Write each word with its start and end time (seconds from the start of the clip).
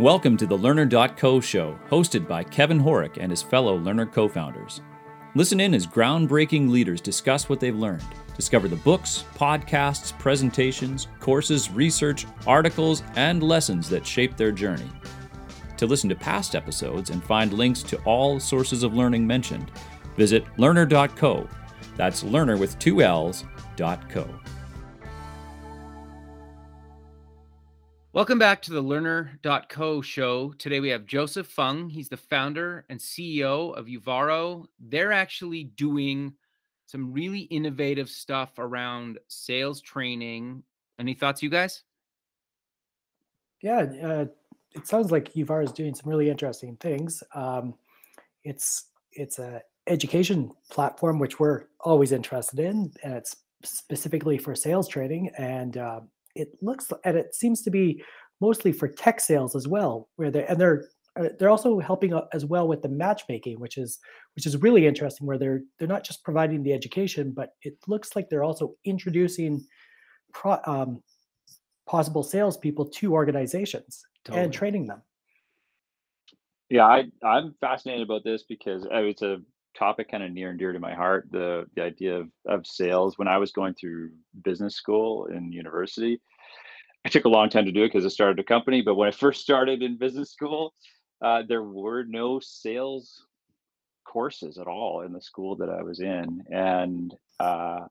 Welcome 0.00 0.36
to 0.36 0.46
the 0.46 0.56
Learner.co 0.56 1.40
show, 1.40 1.76
hosted 1.90 2.28
by 2.28 2.44
Kevin 2.44 2.78
Horick 2.78 3.18
and 3.18 3.32
his 3.32 3.42
fellow 3.42 3.76
Learner 3.76 4.06
co 4.06 4.28
founders. 4.28 4.80
Listen 5.34 5.58
in 5.58 5.74
as 5.74 5.88
groundbreaking 5.88 6.70
leaders 6.70 7.00
discuss 7.00 7.48
what 7.48 7.58
they've 7.58 7.74
learned. 7.74 8.04
Discover 8.36 8.68
the 8.68 8.76
books, 8.76 9.24
podcasts, 9.34 10.16
presentations, 10.16 11.08
courses, 11.18 11.72
research, 11.72 12.26
articles, 12.46 13.02
and 13.16 13.42
lessons 13.42 13.88
that 13.88 14.06
shape 14.06 14.36
their 14.36 14.52
journey. 14.52 14.88
To 15.78 15.86
listen 15.86 16.08
to 16.10 16.14
past 16.14 16.54
episodes 16.54 17.10
and 17.10 17.20
find 17.24 17.52
links 17.52 17.82
to 17.82 18.00
all 18.02 18.38
sources 18.38 18.84
of 18.84 18.94
learning 18.94 19.26
mentioned, 19.26 19.72
visit 20.16 20.44
learner.co. 20.58 21.48
That's 21.96 22.22
learner 22.22 22.56
with 22.56 22.78
two 22.78 23.02
L's, 23.02 23.42
dot 23.74 24.08
co. 24.08 24.28
Welcome 28.18 28.40
back 28.40 28.60
to 28.62 28.72
the 28.72 28.82
learner.co 28.82 30.02
show. 30.02 30.52
Today 30.58 30.80
we 30.80 30.88
have 30.88 31.06
Joseph 31.06 31.46
Fung. 31.46 31.88
He's 31.88 32.08
the 32.08 32.16
founder 32.16 32.84
and 32.88 32.98
CEO 32.98 33.72
of 33.78 33.86
Uvaro. 33.86 34.66
They're 34.80 35.12
actually 35.12 35.62
doing 35.62 36.34
some 36.86 37.12
really 37.12 37.42
innovative 37.42 38.08
stuff 38.08 38.58
around 38.58 39.20
sales 39.28 39.80
training. 39.80 40.64
Any 40.98 41.14
thoughts, 41.14 41.44
you 41.44 41.48
guys? 41.48 41.84
Yeah, 43.62 43.86
uh, 44.02 44.24
it 44.72 44.88
sounds 44.88 45.12
like 45.12 45.32
Uvaro 45.34 45.62
is 45.62 45.70
doing 45.70 45.94
some 45.94 46.10
really 46.10 46.28
interesting 46.28 46.76
things. 46.80 47.22
Um, 47.36 47.74
it's 48.42 48.86
it's 49.12 49.38
a 49.38 49.62
education 49.86 50.50
platform 50.72 51.20
which 51.20 51.38
we're 51.38 51.66
always 51.78 52.10
interested 52.10 52.58
in, 52.58 52.90
and 53.04 53.14
it's 53.14 53.36
specifically 53.62 54.38
for 54.38 54.56
sales 54.56 54.88
training. 54.88 55.30
And 55.38 55.76
uh, 55.76 56.00
it 56.34 56.48
looks 56.62 56.90
and 57.04 57.16
it 57.16 57.34
seems 57.34 57.62
to 57.62 57.70
be 57.70 58.02
mostly 58.40 58.72
for 58.72 58.88
tech 58.88 59.20
sales 59.20 59.56
as 59.56 59.66
well, 59.66 60.08
where 60.16 60.30
they 60.30 60.46
and 60.46 60.60
they're 60.60 60.88
uh, 61.18 61.28
they're 61.38 61.50
also 61.50 61.78
helping 61.80 62.18
as 62.32 62.44
well 62.44 62.68
with 62.68 62.82
the 62.82 62.88
matchmaking, 62.88 63.58
which 63.60 63.76
is 63.76 63.98
which 64.34 64.46
is 64.46 64.56
really 64.58 64.86
interesting. 64.86 65.26
Where 65.26 65.38
they're 65.38 65.62
they're 65.78 65.88
not 65.88 66.04
just 66.04 66.24
providing 66.24 66.62
the 66.62 66.72
education, 66.72 67.32
but 67.34 67.50
it 67.62 67.76
looks 67.86 68.14
like 68.14 68.28
they're 68.28 68.44
also 68.44 68.74
introducing 68.84 69.64
pro, 70.32 70.58
um, 70.66 71.02
possible 71.86 72.22
salespeople 72.22 72.86
to 72.86 73.12
organizations 73.12 74.04
totally. 74.24 74.44
and 74.44 74.52
training 74.52 74.86
them. 74.86 75.02
Yeah, 76.70 76.86
I 76.86 77.04
I'm 77.24 77.54
fascinated 77.60 78.02
about 78.02 78.24
this 78.24 78.44
because 78.44 78.84
uh, 78.84 79.02
it's 79.02 79.22
a 79.22 79.38
topic 79.78 80.10
kind 80.10 80.22
of 80.22 80.32
near 80.32 80.50
and 80.50 80.58
dear 80.58 80.72
to 80.72 80.78
my 80.78 80.94
heart. 80.94 81.28
The 81.30 81.66
the 81.74 81.82
idea 81.82 82.16
of 82.18 82.28
of 82.46 82.66
sales. 82.66 83.18
When 83.18 83.28
I 83.28 83.38
was 83.38 83.52
going 83.52 83.74
through 83.74 84.10
business 84.42 84.74
school 84.74 85.26
in 85.26 85.52
university, 85.52 86.20
I 87.04 87.08
took 87.08 87.24
a 87.24 87.30
long 87.30 87.48
time 87.48 87.66
to 87.66 87.72
do 87.72 87.84
it 87.84 87.92
because 87.92 88.04
I 88.04 88.08
started 88.08 88.38
a 88.38 88.44
company. 88.44 88.82
But 88.82 88.96
when 88.96 89.08
I 89.08 89.12
first 89.12 89.40
started 89.40 89.82
in 89.82 89.98
business 89.98 90.30
school, 90.30 90.74
uh, 91.22 91.42
there 91.48 91.62
were 91.62 92.04
no 92.04 92.40
sales 92.40 93.24
courses 94.04 94.58
at 94.58 94.66
all 94.66 95.02
in 95.02 95.12
the 95.12 95.20
school 95.20 95.56
that 95.56 95.68
I 95.68 95.82
was 95.82 96.00
in, 96.00 96.44
and 96.50 97.14
uh, 97.38 97.86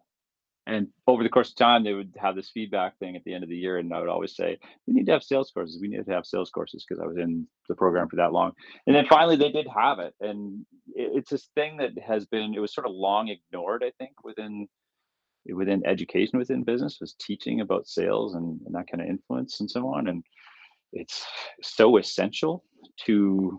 and 0.68 0.88
over 1.08 1.24
the 1.24 1.30
course 1.30 1.50
of 1.50 1.56
time, 1.56 1.84
they 1.84 1.94
would 1.94 2.14
have 2.18 2.36
this 2.36 2.50
feedback 2.50 2.98
thing 3.00 3.16
at 3.16 3.24
the 3.24 3.34
end 3.34 3.44
of 3.44 3.50
the 3.50 3.56
year, 3.56 3.78
and 3.78 3.94
I 3.94 4.00
would 4.00 4.10
always 4.10 4.36
say, 4.36 4.60
"We 4.86 4.94
need 4.94 5.06
to 5.06 5.14
have 5.14 5.24
sales 5.24 5.50
courses. 5.50 5.82
We 5.82 5.88
need 5.88 6.06
to 6.06 6.12
have 6.12 6.26
sales 6.26 6.50
courses," 6.50 6.86
because 6.86 7.02
I 7.02 7.08
was 7.08 7.18
in 7.18 7.48
the 7.70 7.76
program 7.76 8.10
for 8.10 8.18
that 8.18 8.34
long. 8.34 8.52
And 8.86 8.96
then 8.96 9.08
finally, 9.08 9.38
they 9.38 9.52
did 9.52 9.68
have 9.68 10.00
it, 10.00 10.14
and 10.20 10.66
it's 10.94 11.32
this 11.32 11.50
thing 11.56 11.78
that 11.78 11.98
has 12.00 12.26
been 12.26 12.54
it 12.54 12.60
was 12.60 12.74
sort 12.74 12.86
of 12.86 12.94
long 12.94 13.30
ignored, 13.30 13.84
I 13.84 13.92
think, 13.98 14.24
within 14.24 14.68
within 15.54 15.86
education 15.86 16.38
within 16.38 16.64
business 16.64 16.98
was 17.00 17.16
teaching 17.20 17.62
about 17.62 17.88
sales 17.88 18.36
and, 18.36 18.60
and 18.66 18.76
that 18.76 18.90
kind 18.92 19.02
of 19.02 19.08
influence 19.08 19.62
and 19.62 19.72
so 19.72 19.88
on 19.88 20.08
and 20.08 20.22
it's 20.94 21.26
so 21.62 21.98
essential 21.98 22.64
to 23.06 23.58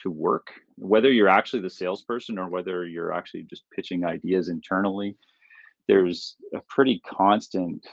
to 0.00 0.10
work 0.10 0.48
whether 0.76 1.12
you're 1.12 1.28
actually 1.28 1.60
the 1.60 1.68
salesperson 1.68 2.38
or 2.38 2.48
whether 2.48 2.86
you're 2.86 3.12
actually 3.12 3.42
just 3.42 3.64
pitching 3.74 4.04
ideas 4.04 4.48
internally 4.48 5.14
there's 5.90 6.36
a 6.54 6.60
pretty 6.68 7.00
constant 7.06 7.86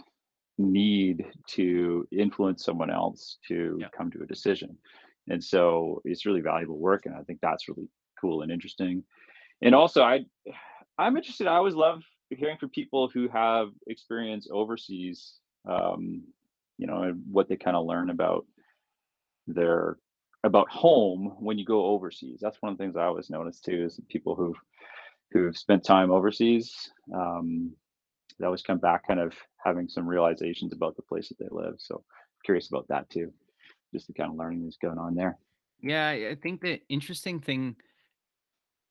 need 0.57 1.25
to 1.47 2.07
influence 2.11 2.63
someone 2.65 2.89
else 2.89 3.37
to 3.47 3.77
yeah. 3.79 3.87
come 3.95 4.09
to 4.11 4.23
a 4.23 4.25
decision 4.25 4.77
and 5.29 5.43
so 5.43 6.01
it's 6.05 6.25
really 6.25 6.41
valuable 6.41 6.77
work 6.77 7.05
and 7.05 7.15
i 7.15 7.21
think 7.23 7.39
that's 7.41 7.67
really 7.67 7.87
cool 8.19 8.41
and 8.41 8.51
interesting 8.51 9.03
and 9.61 9.75
also 9.75 10.01
i 10.01 10.19
i'm 10.97 11.15
interested 11.15 11.47
i 11.47 11.55
always 11.55 11.75
love 11.75 12.01
hearing 12.29 12.57
from 12.57 12.69
people 12.69 13.09
who 13.13 13.27
have 13.29 13.69
experience 13.87 14.47
overseas, 14.51 15.35
um, 15.69 16.23
you 16.77 16.87
know, 16.87 17.03
and 17.03 17.21
what 17.31 17.47
they 17.47 17.55
kind 17.55 17.77
of 17.77 17.85
learn 17.85 18.09
about 18.09 18.45
their 19.47 19.97
about 20.43 20.69
home 20.69 21.35
when 21.39 21.57
you 21.57 21.65
go 21.65 21.85
overseas. 21.85 22.39
That's 22.41 22.61
one 22.61 22.71
of 22.71 22.77
the 22.77 22.83
things 22.83 22.95
I 22.95 23.05
always 23.05 23.29
notice 23.29 23.59
too 23.59 23.85
is 23.85 23.99
people 24.09 24.35
who've 24.35 24.59
who've 25.31 25.57
spent 25.57 25.83
time 25.83 26.11
overseas. 26.11 26.91
Um, 27.13 27.73
they 28.39 28.45
always 28.45 28.61
come 28.61 28.77
back 28.77 29.07
kind 29.07 29.19
of 29.19 29.33
having 29.63 29.87
some 29.87 30.07
realizations 30.07 30.73
about 30.73 30.95
the 30.95 31.01
place 31.01 31.29
that 31.29 31.39
they 31.39 31.47
live. 31.51 31.75
So 31.77 32.03
curious 32.45 32.69
about 32.69 32.87
that 32.89 33.09
too, 33.09 33.31
just 33.93 34.07
the 34.07 34.13
kind 34.13 34.31
of 34.31 34.37
learning 34.37 34.63
that's 34.63 34.77
going 34.77 34.97
on 34.97 35.15
there. 35.15 35.37
Yeah, 35.81 36.09
I 36.09 36.35
think 36.41 36.61
the 36.61 36.81
interesting 36.89 37.39
thing 37.39 37.75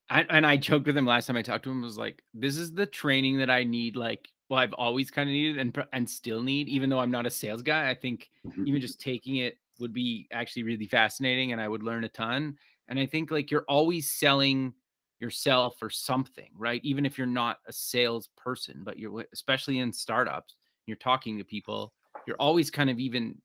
I, 0.08 0.24
and 0.30 0.46
I 0.46 0.56
joked 0.56 0.86
with 0.86 0.96
him 0.96 1.06
last 1.06 1.26
time 1.26 1.36
I 1.36 1.42
talked 1.42 1.64
to 1.64 1.70
him 1.70 1.82
was 1.82 1.98
like, 1.98 2.22
this 2.32 2.56
is 2.56 2.72
the 2.72 2.86
training 2.86 3.38
that 3.38 3.50
I 3.50 3.64
need. 3.64 3.96
Like, 3.96 4.28
well, 4.48 4.60
I've 4.60 4.72
always 4.74 5.10
kind 5.10 5.28
of 5.28 5.32
needed 5.32 5.58
and 5.58 5.76
and 5.92 6.08
still 6.08 6.42
need, 6.42 6.68
even 6.68 6.88
though 6.88 7.00
I'm 7.00 7.10
not 7.10 7.26
a 7.26 7.30
sales 7.30 7.62
guy. 7.62 7.90
I 7.90 7.94
think 7.94 8.30
mm-hmm. 8.46 8.66
even 8.68 8.80
just 8.80 9.00
taking 9.00 9.36
it 9.36 9.58
would 9.80 9.92
be 9.92 10.28
actually 10.32 10.62
really 10.62 10.86
fascinating, 10.86 11.52
and 11.52 11.60
I 11.60 11.68
would 11.68 11.82
learn 11.82 12.04
a 12.04 12.08
ton. 12.08 12.56
And 12.88 13.00
I 13.00 13.06
think 13.06 13.32
like 13.32 13.50
you're 13.50 13.64
always 13.68 14.12
selling 14.12 14.72
yourself 15.20 15.76
or 15.82 15.90
something, 15.90 16.50
right? 16.56 16.80
Even 16.84 17.06
if 17.06 17.16
you're 17.16 17.26
not 17.26 17.58
a 17.66 17.72
salesperson, 17.72 18.82
but 18.84 18.98
you're 18.98 19.24
especially 19.32 19.78
in 19.78 19.92
startups, 19.92 20.56
you're 20.86 20.96
talking 20.96 21.38
to 21.38 21.44
people. 21.44 21.92
You're 22.26 22.36
always 22.36 22.70
kind 22.70 22.90
of 22.90 22.98
even 22.98 23.36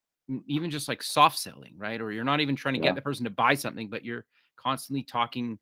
even 0.48 0.70
just 0.70 0.88
like 0.88 1.04
soft 1.04 1.38
selling, 1.38 1.74
right? 1.78 2.00
Or 2.00 2.12
you're 2.12 2.24
not 2.24 2.40
even 2.40 2.56
trying 2.56 2.76
to 2.76 2.80
yeah. 2.80 2.88
get 2.88 2.96
the 2.96 3.02
person 3.02 3.24
to 3.26 3.30
buy 3.30 3.54
something, 3.54 3.90
but 3.90 4.06
you're 4.06 4.26
constantly 4.58 5.04
talking 5.04 5.58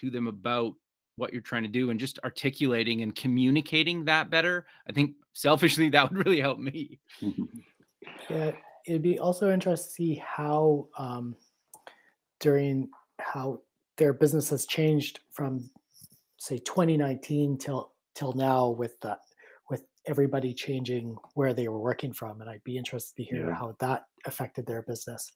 to 0.00 0.10
them 0.10 0.26
about 0.26 0.74
what 1.16 1.32
you're 1.32 1.42
trying 1.42 1.62
to 1.62 1.68
do 1.68 1.90
and 1.90 2.00
just 2.00 2.18
articulating 2.24 3.02
and 3.02 3.14
communicating 3.14 4.04
that 4.04 4.30
better 4.30 4.66
i 4.88 4.92
think 4.92 5.14
selfishly 5.34 5.88
that 5.90 6.10
would 6.10 6.24
really 6.26 6.40
help 6.40 6.58
me 6.58 6.98
yeah 8.30 8.52
it'd 8.86 9.02
be 9.02 9.18
also 9.18 9.52
interesting 9.52 9.88
to 9.88 9.92
see 9.92 10.22
how 10.24 10.88
um, 10.98 11.36
during 12.40 12.88
how 13.20 13.60
their 14.00 14.12
business 14.12 14.50
has 14.50 14.66
changed 14.66 15.20
from 15.30 15.70
say 16.38 16.58
2019 16.58 17.58
till 17.58 17.92
till 18.16 18.32
now 18.32 18.68
with 18.68 18.98
the 19.00 19.16
with 19.70 19.82
everybody 20.06 20.52
changing 20.52 21.16
where 21.34 21.54
they 21.54 21.68
were 21.68 21.78
working 21.78 22.12
from 22.12 22.40
and 22.40 22.50
i'd 22.50 22.64
be 22.64 22.76
interested 22.76 23.14
to 23.16 23.22
hear 23.22 23.48
yeah. 23.48 23.54
how 23.54 23.76
that 23.78 24.06
affected 24.26 24.66
their 24.66 24.82
business 24.82 25.30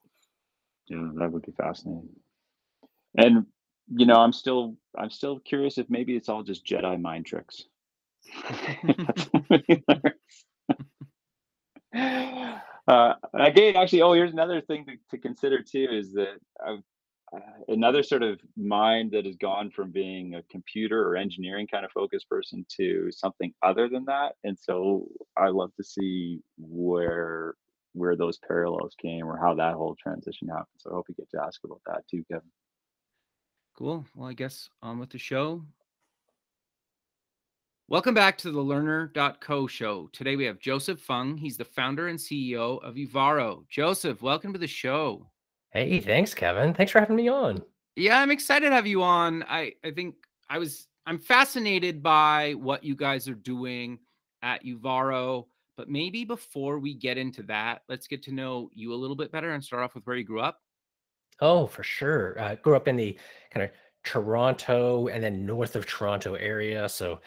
yeah 0.89 1.09
that 1.15 1.31
would 1.31 1.43
be 1.43 1.53
fascinating 1.53 2.09
and 3.17 3.47
you 3.93 4.07
know, 4.07 4.15
I'm 4.15 4.33
still 4.33 4.77
I'm 4.97 5.11
still 5.11 5.41
curious 5.41 5.79
if 5.79 5.89
maybe 5.89 6.17
it's 6.17 6.29
all 6.29 6.43
just 6.43 6.67
Jedi 6.67 7.01
mind 7.01 7.27
tricks. 7.27 7.65
uh, 12.89 13.15
again, 13.35 13.77
actually, 13.77 14.03
oh, 14.03 14.13
here's 14.15 14.33
another 14.33 14.61
thing 14.63 14.87
to, 14.87 14.93
to 15.11 15.19
consider 15.19 15.63
too 15.63 15.89
is 15.91 16.13
that 16.15 16.39
uh, 16.67 16.77
another 17.69 18.03
sort 18.03 18.22
of 18.22 18.41
mind 18.56 19.12
that 19.12 19.27
has 19.27 19.37
gone 19.37 19.71
from 19.71 19.91
being 19.91 20.34
a 20.34 20.43
computer 20.45 21.09
or 21.09 21.17
engineering 21.17 21.67
kind 21.67 21.84
of 21.84 21.93
focused 21.93 22.28
person 22.28 22.65
to 22.77 23.11
something 23.11 23.53
other 23.62 23.89
than 23.89 24.05
that, 24.06 24.34
and 24.45 24.59
so 24.59 25.06
I 25.37 25.49
love 25.49 25.75
to 25.77 25.84
see 25.84 26.41
where 26.59 27.55
where 27.95 28.17
those 28.17 28.39
parallels 28.39 28.95
came 29.00 29.25
or 29.25 29.39
how 29.39 29.55
that 29.55 29.75
whole 29.75 29.95
transition 29.95 30.49
happened. 30.49 30.67
So 30.78 30.91
I 30.91 30.95
hope 30.95 31.07
you 31.09 31.15
get 31.15 31.31
to 31.31 31.42
ask 31.42 31.60
about 31.65 31.81
that 31.86 32.03
too, 32.10 32.25
Kevin. 32.31 32.51
Cool. 33.77 34.04
Well, 34.16 34.28
I 34.28 34.33
guess 34.33 34.69
on 34.83 34.98
with 34.98 35.10
the 35.10 35.19
show. 35.19 35.63
Welcome 37.86 38.15
back 38.15 38.39
to 38.39 38.51
the 38.51 38.60
learner.co 38.60 39.66
show. 39.66 40.09
Today 40.13 40.36
we 40.36 40.45
have 40.47 40.59
Joseph 40.59 41.01
Fung. 41.01 41.36
He's 41.36 41.57
the 41.57 41.66
founder 41.66 42.09
and 42.09 42.19
CEO 42.19 42.83
of 42.83 42.95
Uvaro. 42.95 43.69
Joseph, 43.69 44.22
welcome 44.22 44.53
to 44.54 44.59
the 44.59 44.66
show. 44.66 45.28
Hey, 45.74 45.98
thanks, 45.98 46.32
Kevin. 46.32 46.72
Thanks 46.72 46.92
for 46.92 47.00
having 47.00 47.16
me 47.16 47.28
on. 47.28 47.60
Yeah, 47.97 48.21
I'm 48.21 48.30
excited 48.30 48.68
to 48.68 48.74
have 48.74 48.86
you 48.86 49.03
on. 49.03 49.42
I, 49.48 49.72
I 49.84 49.91
think 49.91 50.15
I 50.48 50.59
was 50.59 50.86
I'm 51.06 51.18
fascinated 51.18 52.03
by 52.03 52.54
what 52.54 52.84
you 52.84 52.94
guys 52.94 53.28
are 53.28 53.34
doing 53.34 53.98
at 54.42 54.65
Uvaro. 54.65 55.47
But 55.76 55.88
maybe 55.88 56.24
before 56.24 56.78
we 56.78 56.94
get 56.94 57.18
into 57.18 57.42
that, 57.44 57.82
let's 57.88 58.06
get 58.06 58.22
to 58.24 58.32
know 58.32 58.71
you 58.72 58.94
a 58.94 58.97
little 58.97 59.16
bit 59.16 59.32
better 59.32 59.50
and 59.50 59.65
start 59.65 59.82
off 59.82 59.97
with 59.97 60.06
where 60.06 60.16
you 60.16 60.22
grew 60.22 60.41
up. 60.41 60.60
Oh, 61.41 61.66
for 61.66 61.82
sure. 61.82 62.38
Uh, 62.41 62.54
grew 62.54 62.76
up 62.76 62.86
in 62.86 62.94
the 62.94 63.18
kind 63.50 63.65
of 63.65 63.71
Toronto 64.04 65.09
and 65.09 65.22
then 65.22 65.44
north 65.44 65.74
of 65.74 65.86
Toronto 65.86 66.34
area. 66.34 66.88
So 66.88 67.21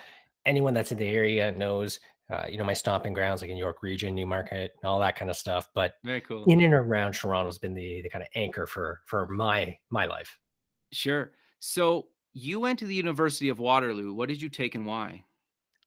anyone 0.45 0.73
that's 0.73 0.94
in 0.94 0.97
the 0.97 1.09
area 1.09 1.51
knows 1.51 1.99
uh, 2.29 2.45
you 2.50 2.57
know, 2.57 2.63
my 2.63 2.74
stomping 2.74 3.13
grounds 3.13 3.41
like 3.41 3.50
in 3.50 3.57
York 3.57 3.81
Region, 3.81 4.13
Newmarket, 4.13 4.74
and 4.81 4.89
all 4.89 5.00
that 5.00 5.15
kind 5.15 5.31
of 5.31 5.38
stuff. 5.38 5.69
But 5.74 5.94
Very 6.03 6.21
cool. 6.21 6.44
in 6.45 6.62
and 6.62 6.74
around 6.74 7.13
Toronto 7.13 7.47
has 7.47 7.57
been 7.57 7.74
the 7.74 8.01
the 8.01 8.09
kind 8.09 8.21
of 8.21 8.27
anchor 8.35 8.68
for 8.68 9.01
for 9.06 9.27
my 9.27 9.77
my 9.89 10.06
life. 10.06 10.38
Sure. 10.91 11.31
So 11.59 12.07
you 12.33 12.59
went 12.59 12.79
to 12.79 12.85
the 12.85 12.95
University 12.95 13.50
of 13.50 13.59
Waterloo. 13.59 14.13
What 14.13 14.29
did 14.29 14.41
you 14.41 14.50
take 14.50 14.75
and 14.75 14.85
why? 14.85 15.24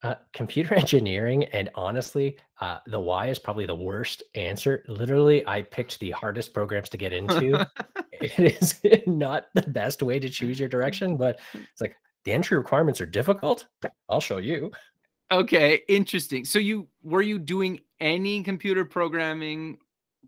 Uh, 0.02 0.14
computer 0.32 0.75
engineering, 0.76 1.44
and 1.44 1.69
honestly, 1.75 2.38
uh, 2.62 2.78
the 2.86 2.98
why 2.98 3.26
is 3.26 3.38
probably 3.38 3.66
the 3.66 3.75
worst 3.75 4.22
answer. 4.34 4.82
Literally, 4.88 5.46
I 5.46 5.62
picked 5.62 6.00
the 6.00 6.10
hardest 6.10 6.54
programs 6.54 6.88
to 6.88 6.96
get 6.96 7.12
into. 7.12 7.69
it 8.12 8.62
is 8.62 8.81
not 9.06 9.46
the 9.54 9.62
best 9.62 10.02
way 10.02 10.19
to 10.19 10.31
choose 10.31 10.58
your 10.58 10.70
direction, 10.70 11.19
but 11.19 11.38
it's 11.52 11.82
like 11.82 11.96
the 12.25 12.32
entry 12.32 12.56
requirements 12.56 13.00
are 13.02 13.06
difficult. 13.06 13.66
I'll 14.08 14.20
show 14.22 14.38
you. 14.38 14.70
Okay, 15.31 15.82
interesting. 15.88 16.44
So 16.44 16.59
you 16.59 16.88
were 17.03 17.23
you 17.23 17.38
doing 17.38 17.81
any 18.00 18.43
computer 18.43 18.85
programming 18.85 19.79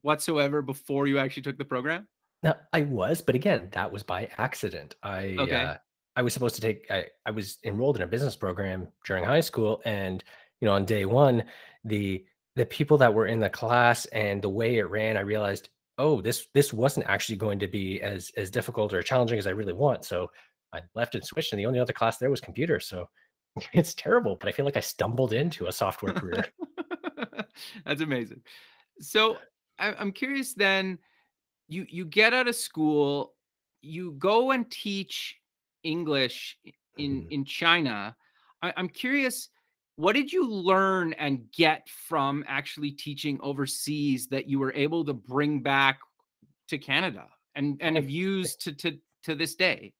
whatsoever 0.02 0.62
before 0.62 1.06
you 1.06 1.18
actually 1.18 1.42
took 1.42 1.58
the 1.58 1.64
program? 1.64 2.08
Now, 2.42 2.56
I 2.72 2.82
was, 2.82 3.22
but 3.22 3.34
again, 3.34 3.68
that 3.72 3.92
was 3.92 4.02
by 4.02 4.28
accident. 4.38 4.96
I 5.02 5.36
Okay. 5.38 5.62
uh, 5.62 5.76
I 6.16 6.22
was 6.22 6.34
supposed 6.34 6.56
to 6.56 6.60
take. 6.60 6.90
I, 6.90 7.06
I 7.24 7.30
was 7.30 7.58
enrolled 7.64 7.96
in 7.96 8.02
a 8.02 8.06
business 8.06 8.36
program 8.36 8.88
during 9.06 9.24
high 9.24 9.40
school, 9.40 9.80
and 9.84 10.22
you 10.60 10.66
know, 10.66 10.74
on 10.74 10.84
day 10.84 11.04
one, 11.04 11.44
the 11.84 12.24
the 12.56 12.66
people 12.66 12.98
that 12.98 13.14
were 13.14 13.26
in 13.26 13.40
the 13.40 13.48
class 13.48 14.04
and 14.06 14.42
the 14.42 14.48
way 14.48 14.76
it 14.76 14.90
ran, 14.90 15.16
I 15.16 15.20
realized, 15.20 15.70
oh, 15.98 16.20
this 16.20 16.48
this 16.52 16.72
wasn't 16.72 17.06
actually 17.06 17.36
going 17.36 17.58
to 17.60 17.68
be 17.68 18.02
as 18.02 18.30
as 18.36 18.50
difficult 18.50 18.92
or 18.92 19.02
challenging 19.02 19.38
as 19.38 19.46
I 19.46 19.50
really 19.50 19.72
want. 19.72 20.04
So 20.04 20.30
I 20.72 20.80
left 20.94 21.14
and 21.14 21.24
switched, 21.24 21.52
and 21.52 21.60
the 21.60 21.66
only 21.66 21.80
other 21.80 21.92
class 21.92 22.18
there 22.18 22.30
was 22.30 22.40
computer. 22.40 22.78
So 22.80 23.08
it's 23.72 23.94
terrible, 23.94 24.36
but 24.36 24.48
I 24.48 24.52
feel 24.52 24.64
like 24.64 24.76
I 24.76 24.80
stumbled 24.80 25.32
into 25.32 25.66
a 25.66 25.72
software 25.72 26.12
career. 26.12 26.44
That's 27.84 28.00
amazing. 28.00 28.42
So 29.00 29.38
I, 29.78 29.94
I'm 29.94 30.12
curious 30.12 30.54
then, 30.54 30.98
you 31.68 31.86
you 31.88 32.04
get 32.04 32.34
out 32.34 32.48
of 32.48 32.56
school, 32.56 33.34
you 33.82 34.12
go 34.12 34.50
and 34.52 34.70
teach 34.70 35.36
English 35.82 36.58
in 36.98 37.22
Mhm. 37.22 37.32
in 37.32 37.44
China. 37.44 38.16
I, 38.62 38.72
I'm 38.76 38.88
curious, 38.88 39.48
what 39.96 40.14
did 40.14 40.32
you 40.32 40.48
learn 40.48 41.14
and 41.14 41.50
get 41.52 41.88
from 41.88 42.44
actually 42.48 42.92
teaching 42.92 43.40
overseas 43.42 44.28
that 44.28 44.48
you 44.48 44.58
were 44.58 44.72
able 44.74 45.04
to 45.06 45.14
bring 45.14 45.62
back 45.62 46.00
to 46.68 46.78
Canada 46.78 47.28
and 47.54 47.80
and 47.82 47.96
have 47.96 48.10
used 48.10 48.60
to 48.62 48.72
to 48.74 48.98
to 49.24 49.34
this 49.34 49.54
day? 49.54 49.94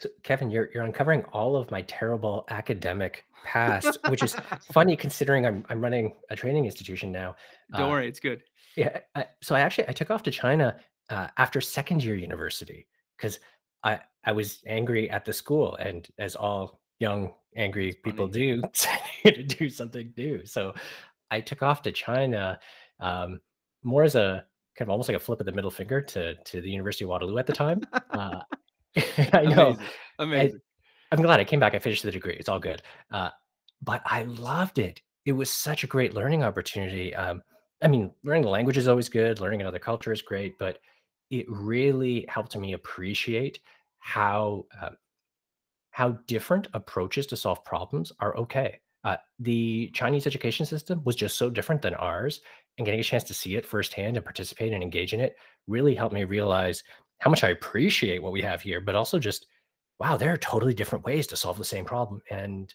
So, 0.00 0.08
Kevin, 0.22 0.50
you're 0.50 0.70
you're 0.74 0.84
uncovering 0.84 1.24
all 1.32 1.56
of 1.56 1.70
my 1.70 1.82
terrible 1.82 2.44
academic 2.50 3.24
past, 3.44 3.98
which 4.08 4.22
is 4.22 4.34
funny 4.72 4.96
considering 4.96 5.46
I'm 5.46 5.64
I'm 5.68 5.80
running 5.80 6.14
a 6.30 6.36
training 6.36 6.64
institution 6.64 7.12
now. 7.12 7.36
Don't 7.72 7.82
Uh, 7.86 7.90
worry, 7.90 8.08
it's 8.08 8.20
good. 8.20 8.42
yeah, 8.76 8.98
I, 9.14 9.26
so 9.42 9.54
I 9.54 9.60
actually 9.60 9.88
I 9.88 9.92
took 9.92 10.10
off 10.10 10.22
to 10.24 10.30
China 10.30 10.76
uh, 11.10 11.28
after 11.38 11.60
second 11.60 12.02
year 12.02 12.16
university 12.16 12.86
because 13.16 13.38
I 13.84 14.00
I 14.24 14.32
was 14.32 14.62
angry 14.66 15.08
at 15.10 15.24
the 15.24 15.32
school, 15.32 15.76
and 15.76 16.08
as 16.18 16.34
all 16.34 16.80
young 16.98 17.34
angry 17.56 17.92
people 18.04 18.26
Funny. 18.26 18.56
do, 18.56 18.62
to 19.32 19.42
do 19.44 19.70
something 19.70 20.12
new. 20.16 20.44
So 20.44 20.74
I 21.30 21.40
took 21.40 21.62
off 21.62 21.82
to 21.82 21.92
China 21.92 22.58
um, 23.00 23.40
more 23.84 24.02
as 24.02 24.16
a 24.16 24.44
kind 24.76 24.88
of 24.88 24.90
almost 24.90 25.08
like 25.08 25.16
a 25.16 25.20
flip 25.20 25.38
of 25.38 25.46
the 25.46 25.52
middle 25.52 25.70
finger 25.70 26.00
to 26.00 26.34
to 26.34 26.60
the 26.60 26.70
University 26.70 27.04
of 27.04 27.10
Waterloo 27.10 27.38
at 27.38 27.46
the 27.46 27.52
time. 27.52 27.82
Uh, 28.10 28.40
I 29.32 29.42
know. 29.42 29.70
Amazing. 29.70 29.86
Amazing. 30.18 30.60
I'm 31.12 31.22
glad 31.22 31.40
I 31.40 31.44
came 31.44 31.60
back. 31.60 31.74
I 31.74 31.78
finished 31.78 32.02
the 32.02 32.10
degree. 32.10 32.36
It's 32.38 32.48
all 32.48 32.58
good. 32.58 32.82
Uh, 33.10 33.30
but 33.82 34.02
I 34.04 34.22
loved 34.24 34.78
it. 34.78 35.00
It 35.24 35.32
was 35.32 35.50
such 35.50 35.84
a 35.84 35.86
great 35.86 36.14
learning 36.14 36.42
opportunity. 36.42 37.14
Um, 37.14 37.42
I 37.82 37.88
mean, 37.88 38.10
learning 38.24 38.42
the 38.42 38.48
language 38.48 38.76
is 38.76 38.88
always 38.88 39.08
good. 39.08 39.40
Learning 39.40 39.60
another 39.60 39.78
culture 39.78 40.12
is 40.12 40.22
great, 40.22 40.58
but 40.58 40.78
it 41.30 41.46
really 41.48 42.26
helped 42.28 42.56
me 42.56 42.72
appreciate 42.72 43.60
how 43.98 44.66
uh, 44.80 44.90
how 45.90 46.10
different 46.26 46.68
approaches 46.74 47.26
to 47.28 47.36
solve 47.36 47.64
problems 47.64 48.12
are 48.20 48.36
okay. 48.36 48.80
Uh, 49.04 49.16
the 49.38 49.90
Chinese 49.94 50.26
education 50.26 50.66
system 50.66 51.00
was 51.04 51.14
just 51.14 51.36
so 51.36 51.50
different 51.50 51.82
than 51.82 51.94
ours, 51.94 52.40
and 52.78 52.84
getting 52.84 53.00
a 53.00 53.04
chance 53.04 53.24
to 53.24 53.34
see 53.34 53.54
it 53.56 53.66
firsthand 53.66 54.16
and 54.16 54.24
participate 54.24 54.72
and 54.72 54.82
engage 54.82 55.14
in 55.14 55.20
it 55.20 55.36
really 55.68 55.94
helped 55.94 56.14
me 56.14 56.24
realize 56.24 56.82
how 57.24 57.30
much 57.30 57.42
I 57.42 57.48
appreciate 57.48 58.22
what 58.22 58.32
we 58.32 58.42
have 58.42 58.60
here, 58.60 58.82
but 58.82 58.94
also 58.94 59.18
just 59.18 59.46
wow, 59.98 60.14
there 60.18 60.30
are 60.30 60.36
totally 60.36 60.74
different 60.74 61.06
ways 61.06 61.26
to 61.28 61.36
solve 61.36 61.56
the 61.56 61.64
same 61.64 61.86
problem. 61.86 62.20
And 62.30 62.72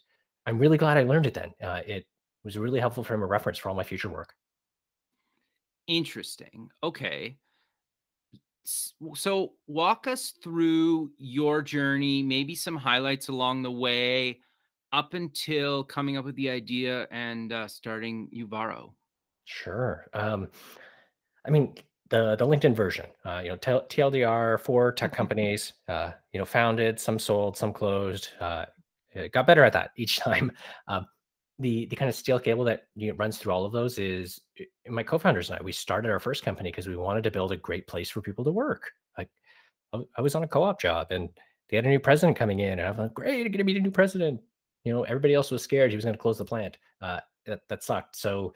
I'm 0.47 0.57
really 0.57 0.77
glad 0.77 0.97
I 0.97 1.03
learned 1.03 1.27
it 1.27 1.35
then. 1.35 1.51
Uh, 1.61 1.81
it 1.85 2.07
was 2.43 2.57
really 2.57 2.79
helpful 2.79 3.03
from 3.03 3.21
a 3.21 3.27
reference 3.27 3.59
for 3.59 3.69
all 3.69 3.75
my 3.75 3.83
future 3.83 4.09
work. 4.09 4.33
Interesting. 5.85 6.69
Okay. 6.81 7.37
So 8.63 9.53
walk 9.67 10.07
us 10.07 10.33
through 10.41 11.11
your 11.19 11.61
journey, 11.61 12.23
maybe 12.23 12.55
some 12.55 12.77
highlights 12.77 13.27
along 13.27 13.61
the 13.61 13.71
way 13.71 14.39
up 14.91 15.13
until 15.13 15.83
coming 15.83 16.17
up 16.17 16.25
with 16.25 16.35
the 16.35 16.49
idea 16.49 17.07
and 17.11 17.53
uh, 17.53 17.67
starting 17.67 18.29
Uvaro. 18.35 18.93
Sure. 19.45 20.07
Um, 20.13 20.47
I 21.45 21.51
mean, 21.51 21.75
the 22.09 22.35
the 22.35 22.45
LinkedIn 22.45 22.75
version, 22.75 23.05
uh, 23.25 23.41
you 23.43 23.49
know, 23.49 23.57
TLDR, 23.57 24.59
for 24.59 24.91
tech 24.91 25.13
companies, 25.13 25.73
uh, 25.87 26.11
you 26.33 26.39
know, 26.39 26.45
founded, 26.45 26.99
some 26.99 27.19
sold, 27.19 27.55
some 27.55 27.71
closed. 27.73 28.29
Uh, 28.39 28.65
it 29.11 29.31
got 29.31 29.47
better 29.47 29.63
at 29.63 29.73
that 29.73 29.91
each 29.95 30.17
time. 30.19 30.51
Um, 30.87 31.05
the 31.59 31.85
the 31.87 31.95
kind 31.95 32.09
of 32.09 32.15
steel 32.15 32.39
cable 32.39 32.63
that 32.65 32.83
you 32.95 33.09
know, 33.09 33.17
runs 33.17 33.37
through 33.37 33.51
all 33.51 33.65
of 33.65 33.73
those 33.73 33.99
is 33.99 34.39
my 34.87 35.03
co-founders 35.03 35.49
and 35.49 35.59
I. 35.59 35.63
We 35.63 35.71
started 35.71 36.09
our 36.09 36.19
first 36.19 36.43
company 36.43 36.71
because 36.71 36.87
we 36.87 36.95
wanted 36.95 37.23
to 37.25 37.31
build 37.31 37.51
a 37.51 37.57
great 37.57 37.85
place 37.87 38.09
for 38.09 38.21
people 38.21 38.43
to 38.45 38.51
work. 38.51 38.91
Like 39.17 39.29
I, 39.93 40.21
was 40.21 40.35
on 40.35 40.43
a 40.43 40.47
co-op 40.47 40.81
job 40.81 41.07
and 41.11 41.29
they 41.69 41.75
had 41.75 41.85
a 41.85 41.89
new 41.89 41.99
president 41.99 42.37
coming 42.37 42.59
in, 42.59 42.79
and 42.79 42.87
I'm 42.87 42.97
like, 42.97 43.13
great, 43.13 43.45
I'm 43.45 43.51
gonna 43.51 43.63
meet 43.63 43.77
a 43.77 43.81
new 43.81 43.91
president. 43.91 44.41
You 44.83 44.93
know, 44.93 45.03
everybody 45.03 45.33
else 45.33 45.51
was 45.51 45.61
scared 45.61 45.91
he 45.91 45.97
was 45.97 46.05
going 46.05 46.15
to 46.15 46.21
close 46.21 46.37
the 46.37 46.45
plant. 46.45 46.77
Uh, 47.01 47.19
that 47.45 47.61
that 47.67 47.83
sucked. 47.83 48.15
So 48.15 48.53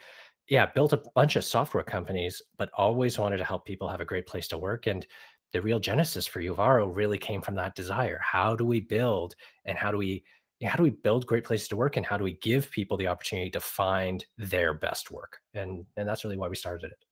yeah, 0.49 0.65
built 0.65 0.93
a 0.93 1.01
bunch 1.15 1.35
of 1.35 1.43
software 1.43 1.83
companies, 1.83 2.41
but 2.57 2.69
always 2.77 3.17
wanted 3.17 3.37
to 3.37 3.45
help 3.45 3.65
people 3.65 3.87
have 3.87 4.01
a 4.01 4.05
great 4.05 4.27
place 4.27 4.47
to 4.49 4.57
work. 4.57 4.87
And 4.87 5.05
the 5.53 5.61
real 5.61 5.79
genesis 5.79 6.27
for 6.27 6.41
Uvaro 6.41 6.93
really 6.93 7.17
came 7.17 7.41
from 7.41 7.55
that 7.55 7.75
desire. 7.75 8.19
How 8.21 8.55
do 8.55 8.65
we 8.65 8.81
build 8.81 9.35
and 9.65 9.77
how 9.77 9.91
do 9.91 9.97
we 9.97 10.23
how 10.63 10.77
do 10.77 10.83
we 10.83 10.91
build 10.91 11.25
great 11.25 11.43
places 11.43 11.67
to 11.67 11.75
work 11.75 11.97
and 11.97 12.05
how 12.05 12.17
do 12.17 12.23
we 12.23 12.37
give 12.41 12.71
people 12.71 12.95
the 12.95 13.07
opportunity 13.07 13.49
to 13.49 13.59
find 13.59 14.25
their 14.37 14.73
best 14.73 15.11
work? 15.11 15.39
And 15.53 15.85
and 15.97 16.07
that's 16.07 16.23
really 16.23 16.37
why 16.37 16.47
we 16.47 16.55
started 16.55 16.91
it. 16.91 17.05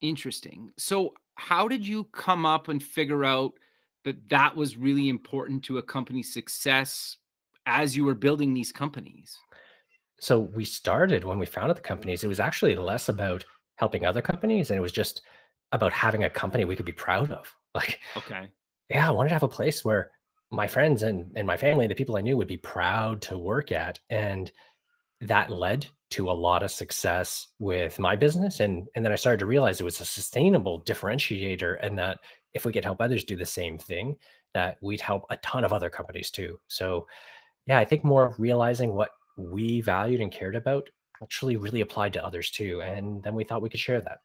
Interesting. 0.00 0.70
So 0.78 1.14
how 1.36 1.68
did 1.68 1.86
you 1.86 2.04
come 2.04 2.46
up 2.46 2.68
and 2.68 2.82
figure 2.82 3.24
out 3.24 3.52
that 4.04 4.28
that 4.28 4.54
was 4.56 4.76
really 4.76 5.08
important 5.08 5.62
to 5.64 5.78
a 5.78 5.82
company's 5.82 6.32
success 6.32 7.16
as 7.66 7.96
you 7.96 8.04
were 8.04 8.14
building 8.14 8.54
these 8.54 8.72
companies? 8.72 9.36
So 10.20 10.40
we 10.40 10.64
started 10.64 11.24
when 11.24 11.38
we 11.38 11.46
founded 11.46 11.76
the 11.76 11.82
companies, 11.82 12.24
it 12.24 12.28
was 12.28 12.40
actually 12.40 12.74
less 12.76 13.08
about 13.08 13.44
helping 13.76 14.04
other 14.04 14.22
companies 14.22 14.70
and 14.70 14.78
it 14.78 14.82
was 14.82 14.92
just 14.92 15.22
about 15.72 15.92
having 15.92 16.24
a 16.24 16.30
company 16.30 16.64
we 16.64 16.76
could 16.76 16.86
be 16.86 16.92
proud 16.92 17.30
of. 17.30 17.54
Like 17.74 18.00
Okay. 18.16 18.50
yeah, 18.88 19.08
I 19.08 19.10
wanted 19.12 19.28
to 19.30 19.34
have 19.34 19.42
a 19.42 19.48
place 19.48 19.84
where 19.84 20.10
my 20.50 20.66
friends 20.66 21.02
and 21.02 21.30
and 21.36 21.46
my 21.46 21.56
family, 21.56 21.86
the 21.86 21.94
people 21.94 22.16
I 22.16 22.22
knew, 22.22 22.36
would 22.36 22.48
be 22.48 22.56
proud 22.56 23.20
to 23.22 23.38
work 23.38 23.72
at, 23.72 24.00
and 24.10 24.50
that 25.20 25.50
led 25.50 25.86
to 26.10 26.30
a 26.30 26.32
lot 26.32 26.62
of 26.62 26.70
success 26.70 27.48
with 27.58 27.98
my 27.98 28.16
business. 28.16 28.60
And 28.60 28.88
and 28.94 29.04
then 29.04 29.12
I 29.12 29.16
started 29.16 29.40
to 29.40 29.46
realize 29.46 29.80
it 29.80 29.84
was 29.84 30.00
a 30.00 30.04
sustainable 30.04 30.82
differentiator, 30.82 31.78
and 31.82 31.98
that 31.98 32.18
if 32.54 32.64
we 32.64 32.72
could 32.72 32.84
help 32.84 33.00
others 33.00 33.24
do 33.24 33.36
the 33.36 33.46
same 33.46 33.78
thing, 33.78 34.16
that 34.54 34.78
we'd 34.82 35.00
help 35.00 35.24
a 35.30 35.36
ton 35.38 35.64
of 35.64 35.72
other 35.72 35.90
companies 35.90 36.30
too. 36.30 36.58
So 36.68 37.06
yeah, 37.66 37.78
I 37.78 37.84
think 37.84 38.04
more 38.04 38.34
realizing 38.38 38.94
what 38.94 39.10
we 39.38 39.80
valued 39.80 40.20
and 40.20 40.32
cared 40.32 40.56
about 40.56 40.88
actually 41.22 41.56
really 41.56 41.80
applied 41.80 42.12
to 42.12 42.24
others 42.24 42.50
too, 42.50 42.80
and 42.82 43.22
then 43.22 43.34
we 43.34 43.44
thought 43.44 43.62
we 43.62 43.68
could 43.68 43.80
share 43.80 44.00
that. 44.00 44.18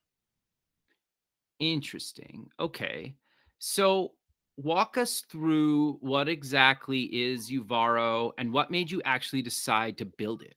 Interesting. 1.60 2.50
Okay. 2.60 3.16
So 3.60 4.12
walk 4.58 4.98
us 4.98 5.24
through 5.30 5.98
what 6.02 6.28
exactly 6.28 7.04
is 7.04 7.50
Uvaro 7.50 8.32
and 8.38 8.52
what 8.52 8.72
made 8.72 8.92
you 8.92 9.02
actually 9.06 9.42
decide 9.42 9.98
to 9.98 10.06
build 10.06 10.44
it? 10.44 10.56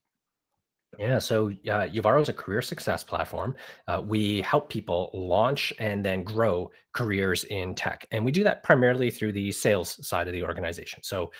Yeah, 0.99 1.19
so 1.19 1.49
uh, 1.49 1.89
Uvaro 1.89 2.23
is 2.23 2.29
a 2.29 2.33
career 2.33 2.63
success 2.63 3.05
platform. 3.05 3.55
Uh, 3.87 4.03
we 4.05 4.41
help 4.43 4.71
people 4.71 5.11
launch 5.13 5.73
and 5.79 6.05
then 6.05 6.23
grow 6.23 6.71
careers 6.95 7.45
in 7.45 7.75
tech. 7.75 8.07
And 8.13 8.25
we 8.25 8.33
do 8.33 8.43
that 8.45 8.63
primarily 8.63 9.11
through 9.11 9.33
the 9.33 9.53
sales 9.53 10.07
side 10.07 10.27
of 10.27 10.33
the 10.33 10.43
organization. 10.43 11.03
So 11.03 11.33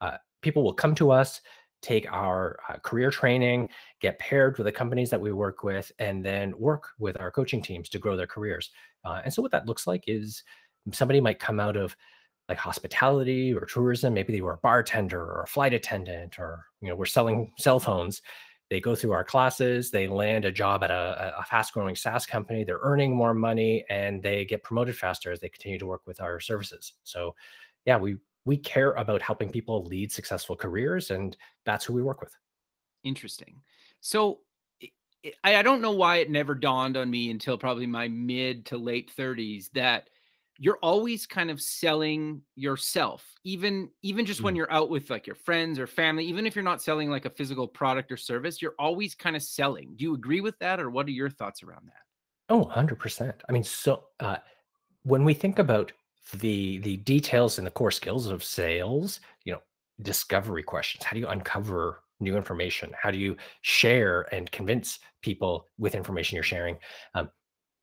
uh, 0.00 0.16
people 0.40 0.62
will 0.62 0.72
come 0.72 0.94
to 0.94 1.10
us, 1.10 1.42
take 1.82 2.10
our 2.10 2.58
uh, 2.68 2.76
career 2.78 3.10
training, 3.10 3.68
get 4.00 4.18
paired 4.18 4.56
with 4.56 4.64
the 4.64 4.72
companies 4.72 5.10
that 5.10 5.20
we 5.20 5.32
work 5.32 5.62
with, 5.62 5.92
and 5.98 6.24
then 6.24 6.54
work 6.58 6.88
with 6.98 7.20
our 7.20 7.30
coaching 7.30 7.62
teams 7.62 7.88
to 7.90 7.98
grow 7.98 8.16
their 8.16 8.26
careers. 8.26 8.70
Uh, 9.04 9.20
and 9.24 9.34
so 9.34 9.42
what 9.42 9.50
that 9.50 9.66
looks 9.66 9.86
like 9.86 10.04
is 10.06 10.42
somebody 10.92 11.20
might 11.20 11.38
come 11.38 11.60
out 11.60 11.76
of 11.76 11.96
like 12.48 12.58
hospitality 12.58 13.54
or 13.54 13.64
tourism 13.64 14.12
maybe 14.12 14.32
they 14.32 14.40
were 14.40 14.54
a 14.54 14.58
bartender 14.58 15.20
or 15.22 15.42
a 15.42 15.46
flight 15.46 15.72
attendant 15.72 16.40
or 16.40 16.66
you 16.80 16.88
know 16.88 16.96
we're 16.96 17.06
selling 17.06 17.52
cell 17.56 17.78
phones 17.78 18.20
they 18.72 18.80
go 18.80 18.94
through 18.94 19.12
our 19.12 19.22
classes, 19.22 19.90
they 19.90 20.08
land 20.08 20.46
a 20.46 20.50
job 20.50 20.82
at 20.82 20.90
a, 20.90 21.34
a 21.38 21.44
fast 21.44 21.74
growing 21.74 21.94
SaaS 21.94 22.24
company, 22.24 22.64
they're 22.64 22.80
earning 22.80 23.14
more 23.14 23.34
money, 23.34 23.84
and 23.90 24.22
they 24.22 24.46
get 24.46 24.62
promoted 24.62 24.96
faster 24.96 25.30
as 25.30 25.40
they 25.40 25.50
continue 25.50 25.78
to 25.78 25.84
work 25.84 26.00
with 26.06 26.22
our 26.22 26.40
services. 26.40 26.94
So, 27.04 27.34
yeah, 27.84 27.98
we 27.98 28.16
we 28.44 28.56
care 28.56 28.92
about 28.92 29.22
helping 29.22 29.50
people 29.50 29.84
lead 29.84 30.10
successful 30.10 30.56
careers, 30.56 31.10
and 31.10 31.36
that's 31.64 31.84
who 31.84 31.92
we 31.92 32.02
work 32.02 32.20
with. 32.20 32.36
Interesting. 33.04 33.60
So 34.00 34.40
I, 35.44 35.56
I 35.56 35.62
don't 35.62 35.80
know 35.80 35.92
why 35.92 36.16
it 36.16 36.30
never 36.30 36.54
dawned 36.54 36.96
on 36.96 37.10
me 37.10 37.30
until 37.30 37.56
probably 37.56 37.86
my 37.86 38.08
mid 38.08 38.66
to 38.66 38.76
late 38.76 39.12
30s 39.16 39.70
that 39.72 40.08
you're 40.58 40.78
always 40.82 41.26
kind 41.26 41.50
of 41.50 41.60
selling 41.60 42.42
yourself 42.56 43.26
even 43.44 43.88
even 44.02 44.26
just 44.26 44.40
mm. 44.40 44.44
when 44.44 44.56
you're 44.56 44.70
out 44.70 44.90
with 44.90 45.08
like 45.08 45.26
your 45.26 45.36
friends 45.36 45.78
or 45.78 45.86
family 45.86 46.24
even 46.24 46.46
if 46.46 46.54
you're 46.54 46.62
not 46.62 46.82
selling 46.82 47.10
like 47.10 47.24
a 47.24 47.30
physical 47.30 47.66
product 47.66 48.12
or 48.12 48.16
service 48.16 48.60
you're 48.60 48.74
always 48.78 49.14
kind 49.14 49.34
of 49.34 49.42
selling 49.42 49.94
do 49.96 50.04
you 50.04 50.14
agree 50.14 50.40
with 50.40 50.58
that 50.58 50.78
or 50.78 50.90
what 50.90 51.06
are 51.06 51.12
your 51.12 51.30
thoughts 51.30 51.62
around 51.62 51.86
that 51.86 52.02
oh 52.54 52.66
100% 52.66 53.32
i 53.48 53.52
mean 53.52 53.64
so 53.64 54.04
uh, 54.20 54.36
when 55.04 55.24
we 55.24 55.32
think 55.32 55.58
about 55.58 55.90
the 56.38 56.78
the 56.78 56.98
details 56.98 57.58
and 57.58 57.66
the 57.66 57.70
core 57.70 57.90
skills 57.90 58.26
of 58.26 58.44
sales 58.44 59.20
you 59.44 59.52
know 59.52 59.60
discovery 60.02 60.62
questions. 60.62 61.04
How 61.04 61.14
do 61.14 61.20
you 61.20 61.28
uncover 61.28 62.02
new 62.20 62.36
information? 62.36 62.92
How 63.00 63.10
do 63.10 63.18
you 63.18 63.36
share 63.62 64.22
and 64.32 64.50
convince 64.50 65.00
people 65.22 65.68
with 65.78 65.94
information 65.94 66.36
you're 66.36 66.44
sharing? 66.44 66.78
Um, 67.14 67.30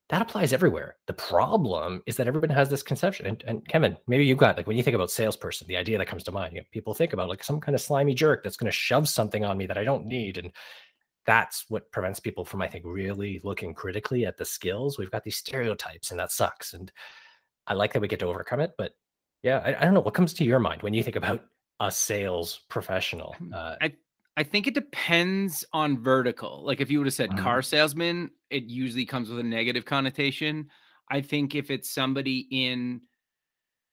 that 0.08 0.22
applies 0.22 0.52
everywhere. 0.52 0.96
The 1.06 1.12
problem 1.12 2.02
is 2.06 2.16
that 2.16 2.26
everyone 2.26 2.50
has 2.50 2.68
this 2.68 2.82
conception 2.82 3.26
and, 3.26 3.44
and 3.46 3.66
kevin 3.68 3.96
maybe 4.08 4.24
you've 4.24 4.38
got 4.38 4.56
like 4.56 4.66
when 4.66 4.76
you 4.76 4.82
think 4.82 4.96
about 4.96 5.10
salesperson 5.10 5.68
the 5.68 5.76
idea 5.76 5.98
that 5.98 6.08
comes 6.08 6.24
to 6.24 6.32
mind 6.32 6.54
you 6.54 6.60
know, 6.60 6.66
people 6.72 6.94
think 6.94 7.12
about 7.12 7.28
like 7.28 7.44
some 7.44 7.60
kind 7.60 7.74
of 7.74 7.80
slimy 7.80 8.12
jerk 8.12 8.42
that's 8.42 8.56
going 8.56 8.70
to 8.70 8.76
shove 8.76 9.08
something 9.08 9.44
on 9.44 9.56
me 9.56 9.66
that 9.66 9.78
i 9.78 9.84
don't 9.84 10.06
need 10.06 10.36
and 10.36 10.50
that's 11.26 11.64
what 11.68 11.90
prevents 11.92 12.18
people 12.18 12.44
from 12.44 12.60
i 12.60 12.66
think 12.66 12.84
really 12.84 13.40
looking 13.44 13.72
critically 13.72 14.26
at 14.26 14.36
the 14.36 14.44
skills. 14.44 14.98
We've 14.98 15.10
got 15.10 15.22
these 15.22 15.36
stereotypes 15.36 16.10
and 16.10 16.18
that 16.18 16.32
sucks 16.32 16.74
and 16.74 16.90
I 17.70 17.74
like 17.74 17.92
that 17.92 18.02
we 18.02 18.08
get 18.08 18.18
to 18.18 18.26
overcome 18.26 18.58
it, 18.58 18.72
but 18.76 18.96
yeah, 19.44 19.62
I, 19.64 19.80
I 19.80 19.84
don't 19.84 19.94
know 19.94 20.00
what 20.00 20.12
comes 20.12 20.34
to 20.34 20.44
your 20.44 20.58
mind 20.58 20.82
when 20.82 20.92
you 20.92 21.04
think 21.04 21.14
about 21.14 21.44
a 21.78 21.90
sales 21.90 22.62
professional. 22.68 23.34
Hmm, 23.38 23.54
uh, 23.54 23.76
I 23.80 23.92
I 24.36 24.42
think 24.42 24.66
it 24.66 24.74
depends 24.74 25.64
on 25.72 26.02
vertical. 26.02 26.64
Like 26.64 26.80
if 26.80 26.90
you 26.90 26.98
would 26.98 27.06
have 27.06 27.14
said 27.14 27.36
car 27.36 27.62
salesman, 27.62 28.30
it 28.50 28.64
usually 28.64 29.06
comes 29.06 29.28
with 29.28 29.38
a 29.38 29.44
negative 29.44 29.84
connotation. 29.84 30.68
I 31.10 31.20
think 31.20 31.54
if 31.54 31.70
it's 31.70 31.90
somebody 31.90 32.48
in 32.50 33.02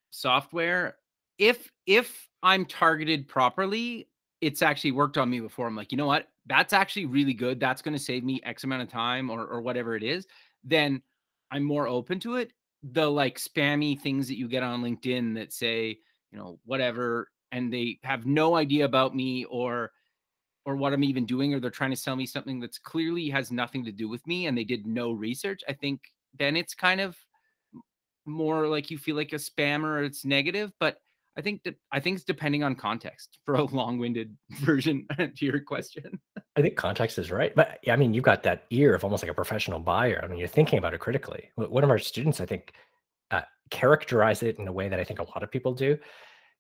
software, 0.10 0.96
if 1.38 1.72
if 1.86 2.28
I'm 2.42 2.66
targeted 2.66 3.28
properly, 3.28 4.10
it's 4.42 4.64
actually 4.64 4.94
worked 4.94 5.18
on 5.18 5.30
me 5.30 5.40
before. 5.40 5.68
I'm 5.68 5.76
like, 5.76 5.92
you 5.92 5.98
know 6.00 6.08
what? 6.08 6.30
That's 6.48 6.74
actually 6.74 7.06
really 7.06 7.34
good. 7.34 7.60
That's 7.60 7.84
going 7.84 7.96
to 7.96 8.04
save 8.04 8.24
me 8.24 8.42
X 8.44 8.64
amount 8.64 8.82
of 8.82 8.90
time 8.90 9.30
or 9.30 9.46
or 9.46 9.62
whatever 9.62 9.96
it 9.96 10.04
is. 10.04 10.26
Then 10.64 11.04
I'm 11.52 11.64
more 11.64 11.88
open 11.88 12.20
to 12.22 12.38
it 12.38 12.54
the 12.84 13.10
like 13.10 13.40
spammy 13.40 14.00
things 14.00 14.28
that 14.28 14.38
you 14.38 14.48
get 14.48 14.64
on 14.64 14.84
LinkedIn 14.84 15.36
that 15.36 15.54
say, 15.54 15.98
you 16.32 16.38
know, 16.38 16.60
whatever, 16.66 17.30
and 17.52 17.72
they 17.72 18.00
have 18.04 18.26
no 18.26 18.56
idea 18.56 18.86
about 18.86 19.16
me 19.16 19.46
or 19.46 19.92
or 20.66 20.76
what 20.76 20.92
I'm 20.92 21.04
even 21.04 21.26
doing, 21.26 21.54
or 21.54 21.62
they're 21.62 21.72
trying 21.72 21.92
to 21.92 21.96
sell 21.96 22.18
me 22.18 22.26
something 22.26 22.60
that's 22.60 22.78
clearly 22.78 23.30
has 23.30 23.52
nothing 23.52 23.86
to 23.86 23.92
do 23.92 24.10
with 24.10 24.26
me 24.28 24.48
and 24.48 24.58
they 24.58 24.66
did 24.66 24.86
no 24.86 25.14
research. 25.14 25.62
I 25.70 25.74
think 25.74 26.02
then 26.38 26.58
it's 26.58 26.76
kind 26.76 27.00
of 27.00 27.18
more 28.26 28.68
like 28.68 28.92
you 28.92 28.98
feel 28.98 29.16
like 29.16 29.32
a 29.32 29.38
spammer 29.38 30.06
it's 30.06 30.26
negative, 30.26 30.74
but 30.80 30.98
I 31.38 31.42
think 31.42 31.64
that 31.64 31.76
I 31.92 32.00
think 32.00 32.16
it's 32.16 32.26
depending 32.26 32.64
on 32.64 32.76
context 32.76 33.38
for 33.46 33.56
a 33.56 33.64
long-winded 33.64 34.36
version 34.62 35.06
to 35.18 35.46
your 35.46 35.60
question. 35.60 36.20
I 36.56 36.62
think 36.62 36.76
context 36.76 37.20
is 37.20 37.32
right, 37.32 37.54
but 37.56 37.80
I 37.88 37.96
mean, 37.96 38.14
you've 38.14 38.24
got 38.24 38.42
that 38.44 38.64
ear 38.72 38.96
of 38.96 39.04
almost 39.04 39.24
like 39.24 39.32
a 39.32 39.36
professional 39.36 39.80
buyer. 39.80 40.20
I 40.24 40.28
mean, 40.28 40.40
you're 40.40 40.48
thinking 40.48 40.80
about 40.80 40.96
it 40.96 41.00
critically. 41.00 41.52
One 41.56 41.84
of 41.84 41.92
our 41.92 42.00
students, 42.00 42.42
I 42.42 42.48
think, 42.48 42.74
uh, 43.30 43.42
characterized 43.70 44.42
it 44.42 44.58
in 44.58 44.68
a 44.68 44.72
way 44.72 44.90
that 44.90 45.00
I 45.00 45.04
think 45.04 45.20
a 45.20 45.24
lot 45.24 45.44
of 45.44 45.52
people 45.52 45.74
do. 45.74 45.98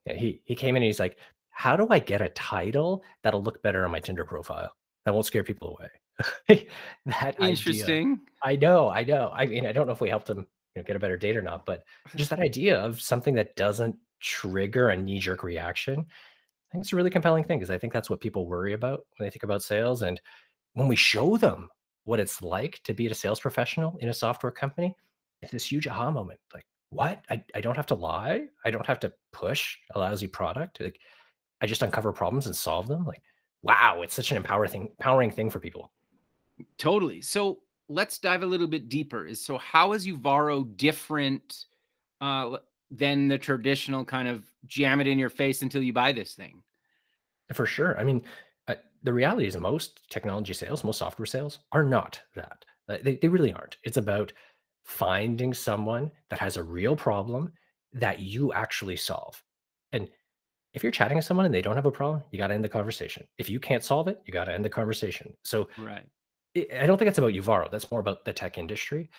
He 0.06 0.42
he 0.46 0.56
came 0.56 0.76
in 0.76 0.84
and 0.84 0.88
he's 0.88 1.00
like, 1.00 1.18
"How 1.50 1.76
do 1.76 1.88
I 1.90 2.00
get 2.00 2.22
a 2.22 2.30
title 2.30 3.04
that'll 3.24 3.44
look 3.44 3.62
better 3.64 3.84
on 3.84 3.92
my 3.92 4.00
Tinder 4.00 4.26
profile 4.26 4.72
that 5.06 5.14
won't 5.14 5.26
scare 5.26 5.44
people 5.44 5.76
away?" 5.80 5.90
that 7.06 7.36
interesting. 7.42 8.20
Idea, 8.44 8.44
I 8.44 8.56
know, 8.56 8.90
I 8.90 9.04
know. 9.04 9.32
I 9.34 9.46
mean, 9.48 9.66
I 9.66 9.72
don't 9.72 9.88
know 9.88 9.94
if 9.94 10.02
we 10.02 10.10
helped 10.10 10.30
him 10.30 10.48
you 10.76 10.82
know, 10.82 10.86
get 10.86 10.96
a 10.96 11.00
better 11.00 11.18
date 11.18 11.36
or 11.36 11.42
not, 11.42 11.66
but 11.66 11.84
just 12.16 12.30
that 12.30 12.40
idea 12.40 12.80
of 12.80 13.02
something 13.02 13.34
that 13.34 13.56
doesn't 13.56 13.96
trigger 14.20 14.90
a 14.90 14.98
knee 14.98 15.20
jerk 15.20 15.44
reaction, 15.44 16.00
I 16.00 16.72
think 16.72 16.84
it's 16.84 16.94
a 16.94 16.96
really 16.96 17.10
compelling 17.10 17.44
thing 17.44 17.60
because 17.60 17.72
I 17.72 17.78
think 17.78 17.94
that's 17.94 18.10
what 18.10 18.20
people 18.20 18.46
worry 18.46 18.74
about 18.74 19.06
when 19.18 19.26
they 19.26 19.30
think 19.30 19.44
about 19.44 19.64
sales. 19.64 20.02
And 20.02 20.20
when 20.74 20.88
we 20.88 20.96
show 20.96 21.38
them 21.38 21.70
what 22.04 22.20
it's 22.20 22.42
like 22.42 22.82
to 22.84 22.94
be 22.94 23.08
a 23.08 23.16
sales 23.16 23.40
professional 23.40 23.98
in 24.00 24.10
a 24.10 24.14
software 24.14 24.52
company, 24.52 24.96
it's 25.42 25.52
this 25.52 25.72
huge 25.72 25.88
aha 25.88 26.12
moment. 26.12 26.40
Like, 26.54 26.66
what? 26.90 27.24
I, 27.30 27.44
I 27.54 27.62
don't 27.62 27.76
have 27.76 27.86
to 27.88 27.96
lie. 27.96 28.48
I 28.66 28.72
don't 28.72 28.86
have 28.86 29.00
to 29.02 29.14
push 29.32 29.78
a 29.96 30.00
lousy 30.00 30.28
product. 30.28 30.82
Like, 30.82 31.00
I 31.62 31.66
just 31.66 31.82
uncover 31.82 32.12
problems 32.12 32.46
and 32.46 32.56
solve 32.56 32.88
them. 32.88 33.06
Like, 33.06 33.22
wow, 33.62 34.02
it's 34.04 34.14
such 34.14 34.32
an 34.32 34.38
empowering 34.38 34.72
thing, 34.72 34.90
empowering 35.00 35.32
thing 35.32 35.50
for 35.50 35.60
people. 35.60 35.92
Totally. 36.78 37.22
So 37.22 37.60
let's 37.90 38.20
dive 38.20 38.44
a 38.44 38.46
little 38.46 38.68
bit 38.68 38.90
deeper. 38.90 39.26
Is 39.26 39.44
so 39.44 39.58
how 39.58 39.94
is 39.94 40.08
Uvaro 40.08 40.76
different 40.78 41.66
uh, 42.22 42.58
than 42.90 43.28
the 43.28 43.38
traditional 43.38 44.06
kind 44.06 44.28
of 44.28 44.44
jam 44.66 45.02
it 45.02 45.08
in 45.08 45.20
your 45.20 45.30
face 45.30 45.62
until 45.62 45.84
you 45.84 45.94
buy 45.94 46.12
this 46.12 46.34
thing. 46.34 46.64
For 47.54 47.66
sure. 47.66 48.00
I 48.00 48.04
mean, 48.04 48.22
uh, 48.68 48.76
the 49.04 49.14
reality 49.14 49.48
is 49.48 49.58
most 49.58 50.02
technology 50.10 50.54
sales, 50.54 50.84
most 50.84 51.00
software 51.00 51.26
sales 51.26 51.60
are 51.72 51.84
not 51.84 52.20
that. 52.36 52.66
Uh, 52.90 52.98
they, 53.04 53.16
they 53.16 53.28
really 53.28 53.54
aren't. 53.54 53.78
It's 53.84 53.98
about 53.98 54.32
finding 54.84 55.54
someone 55.54 56.12
that 56.30 56.40
has 56.40 56.58
a 56.58 56.64
real 56.64 56.96
problem 56.96 57.52
that 57.94 58.20
you 58.20 58.54
actually 58.54 58.96
solve. 58.96 59.42
And 59.92 60.08
if 60.74 60.84
you're 60.84 60.92
chatting 60.92 61.18
with 61.18 61.26
someone 61.26 61.46
and 61.46 61.54
they 61.54 61.62
don't 61.62 61.76
have 61.76 61.86
a 61.86 61.92
problem, 61.92 62.24
you 62.32 62.38
got 62.38 62.48
to 62.48 62.54
end 62.54 62.64
the 62.64 62.70
conversation. 62.70 63.26
If 63.38 63.50
you 63.50 63.60
can't 63.60 63.84
solve 63.84 64.08
it, 64.08 64.22
you 64.26 64.34
got 64.34 64.46
to 64.46 64.54
end 64.54 64.64
the 64.64 64.70
conversation. 64.70 65.34
So, 65.44 65.70
right. 65.78 66.06
I 66.56 66.86
don't 66.86 66.98
think 66.98 67.10
it's 67.10 67.18
about 67.18 67.34
Uvaro. 67.34 67.70
That's 67.70 67.92
more 67.92 68.00
about 68.00 68.26
the 68.26 68.34
tech 68.34 68.58
industry. 68.58 69.10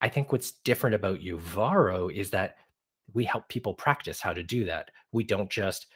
I 0.00 0.08
think 0.08 0.30
what's 0.30 0.52
different 0.64 0.94
about 0.94 1.20
Uvaro 1.20 2.12
is 2.12 2.30
that 2.30 2.56
we 3.14 3.24
help 3.24 3.48
people 3.48 3.74
practice 3.74 4.20
how 4.20 4.32
to 4.32 4.42
do 4.42 4.64
that. 4.64 4.90
We 5.12 5.24
don't 5.24 5.50
just 5.50 5.86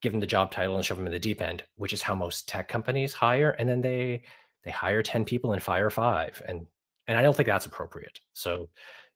give 0.00 0.12
them 0.12 0.20
the 0.20 0.26
job 0.26 0.50
title 0.50 0.76
and 0.76 0.84
shove 0.84 0.96
them 0.96 1.06
in 1.06 1.12
the 1.12 1.18
deep 1.18 1.40
end, 1.40 1.62
which 1.76 1.92
is 1.92 2.02
how 2.02 2.14
most 2.14 2.48
tech 2.48 2.68
companies 2.68 3.12
hire. 3.12 3.50
And 3.50 3.68
then 3.68 3.80
they 3.80 4.22
they 4.64 4.70
hire 4.70 5.02
10 5.02 5.24
people 5.24 5.52
and 5.52 5.62
fire 5.62 5.90
five. 5.90 6.40
And 6.46 6.66
and 7.08 7.18
I 7.18 7.22
don't 7.22 7.36
think 7.36 7.48
that's 7.48 7.66
appropriate. 7.66 8.20
So 8.32 8.68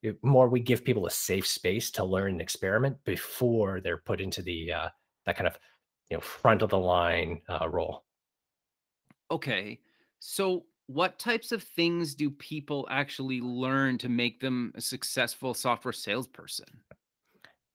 it, 0.02 0.22
more 0.22 0.48
we 0.48 0.60
give 0.60 0.84
people 0.84 1.06
a 1.06 1.10
safe 1.10 1.46
space 1.46 1.90
to 1.92 2.04
learn 2.04 2.32
and 2.32 2.40
experiment 2.40 2.96
before 3.04 3.80
they're 3.80 3.98
put 3.98 4.20
into 4.20 4.42
the 4.42 4.72
uh, 4.72 4.88
that 5.24 5.36
kind 5.36 5.46
of 5.46 5.58
you 6.10 6.16
know 6.16 6.20
front 6.20 6.62
of 6.62 6.70
the 6.70 6.78
line 6.78 7.40
uh, 7.48 7.68
role. 7.68 8.04
Okay, 9.30 9.80
so 10.20 10.64
what 10.86 11.18
types 11.18 11.50
of 11.50 11.62
things 11.62 12.14
do 12.14 12.30
people 12.30 12.86
actually 12.90 13.40
learn 13.40 13.98
to 13.98 14.08
make 14.08 14.40
them 14.40 14.72
a 14.76 14.80
successful 14.80 15.52
software 15.52 15.92
salesperson? 15.92 16.66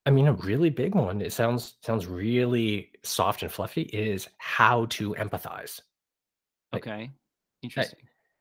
I 0.06 0.10
mean, 0.12 0.28
a 0.28 0.34
really 0.34 0.70
big 0.70 0.96
one, 0.96 1.22
it 1.22 1.32
sounds 1.34 1.76
sounds 1.84 2.08
really 2.08 2.92
soft 3.04 3.44
and 3.44 3.52
fluffy, 3.52 3.84
is 3.84 4.28
how 4.38 4.86
to 4.88 5.14
empathize. 5.16 5.80
Like, 6.74 6.88
Okay. 6.88 7.12
Interesting. 7.62 8.00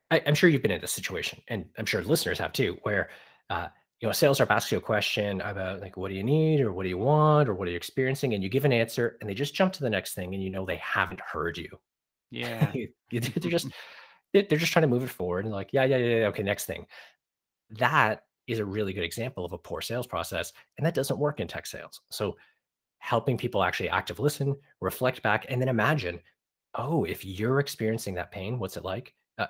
I, 0.09 0.21
I'm 0.25 0.35
sure 0.35 0.49
you've 0.49 0.63
been 0.63 0.71
in 0.71 0.81
this 0.81 0.91
situation, 0.91 1.41
and 1.47 1.65
I'm 1.77 1.85
sure 1.85 2.03
listeners 2.03 2.39
have 2.39 2.53
too, 2.53 2.77
where 2.83 3.09
uh, 3.49 3.67
you 3.99 4.07
know, 4.07 4.11
a 4.11 4.13
sales 4.15 4.39
rep 4.39 4.49
asks 4.49 4.71
you 4.71 4.79
a 4.79 4.81
question 4.81 5.41
about 5.41 5.79
like, 5.81 5.95
what 5.97 6.09
do 6.09 6.15
you 6.15 6.23
need, 6.23 6.61
or 6.61 6.73
what 6.73 6.83
do 6.83 6.89
you 6.89 6.97
want, 6.97 7.47
or 7.47 7.53
what 7.53 7.67
are 7.67 7.71
you 7.71 7.77
experiencing, 7.77 8.33
and 8.33 8.43
you 8.43 8.49
give 8.49 8.65
an 8.65 8.73
answer, 8.73 9.17
and 9.21 9.29
they 9.29 9.33
just 9.35 9.53
jump 9.53 9.73
to 9.73 9.83
the 9.83 9.89
next 9.89 10.15
thing, 10.15 10.33
and 10.33 10.43
you 10.43 10.49
know 10.49 10.65
they 10.65 10.77
haven't 10.77 11.21
heard 11.21 11.57
you. 11.57 11.69
Yeah. 12.33 12.71
they're 13.11 13.19
just 13.51 13.67
they're 14.33 14.43
just 14.43 14.71
trying 14.71 14.83
to 14.83 14.87
move 14.87 15.03
it 15.03 15.09
forward, 15.09 15.43
and 15.43 15.53
like, 15.53 15.69
yeah, 15.73 15.83
yeah, 15.83 15.97
yeah, 15.97 16.27
okay, 16.27 16.43
next 16.43 16.65
thing. 16.65 16.87
That 17.71 18.23
is 18.47 18.59
a 18.59 18.65
really 18.65 18.93
good 18.93 19.03
example 19.03 19.45
of 19.45 19.53
a 19.53 19.57
poor 19.57 19.81
sales 19.81 20.07
process. 20.07 20.53
And 20.77 20.85
that 20.85 20.93
doesn't 20.93 21.19
work 21.19 21.39
in 21.39 21.47
tech 21.47 21.65
sales. 21.65 22.01
So 22.09 22.35
helping 22.99 23.37
people 23.37 23.63
actually 23.63 23.89
active 23.89 24.19
listen, 24.19 24.55
reflect 24.79 25.23
back, 25.23 25.45
and 25.49 25.61
then 25.61 25.69
imagine, 25.69 26.19
oh, 26.75 27.03
if 27.05 27.25
you're 27.25 27.59
experiencing 27.59 28.13
that 28.15 28.31
pain, 28.31 28.59
what's 28.59 28.77
it 28.77 28.85
like? 28.85 29.13
Uh, 29.37 29.47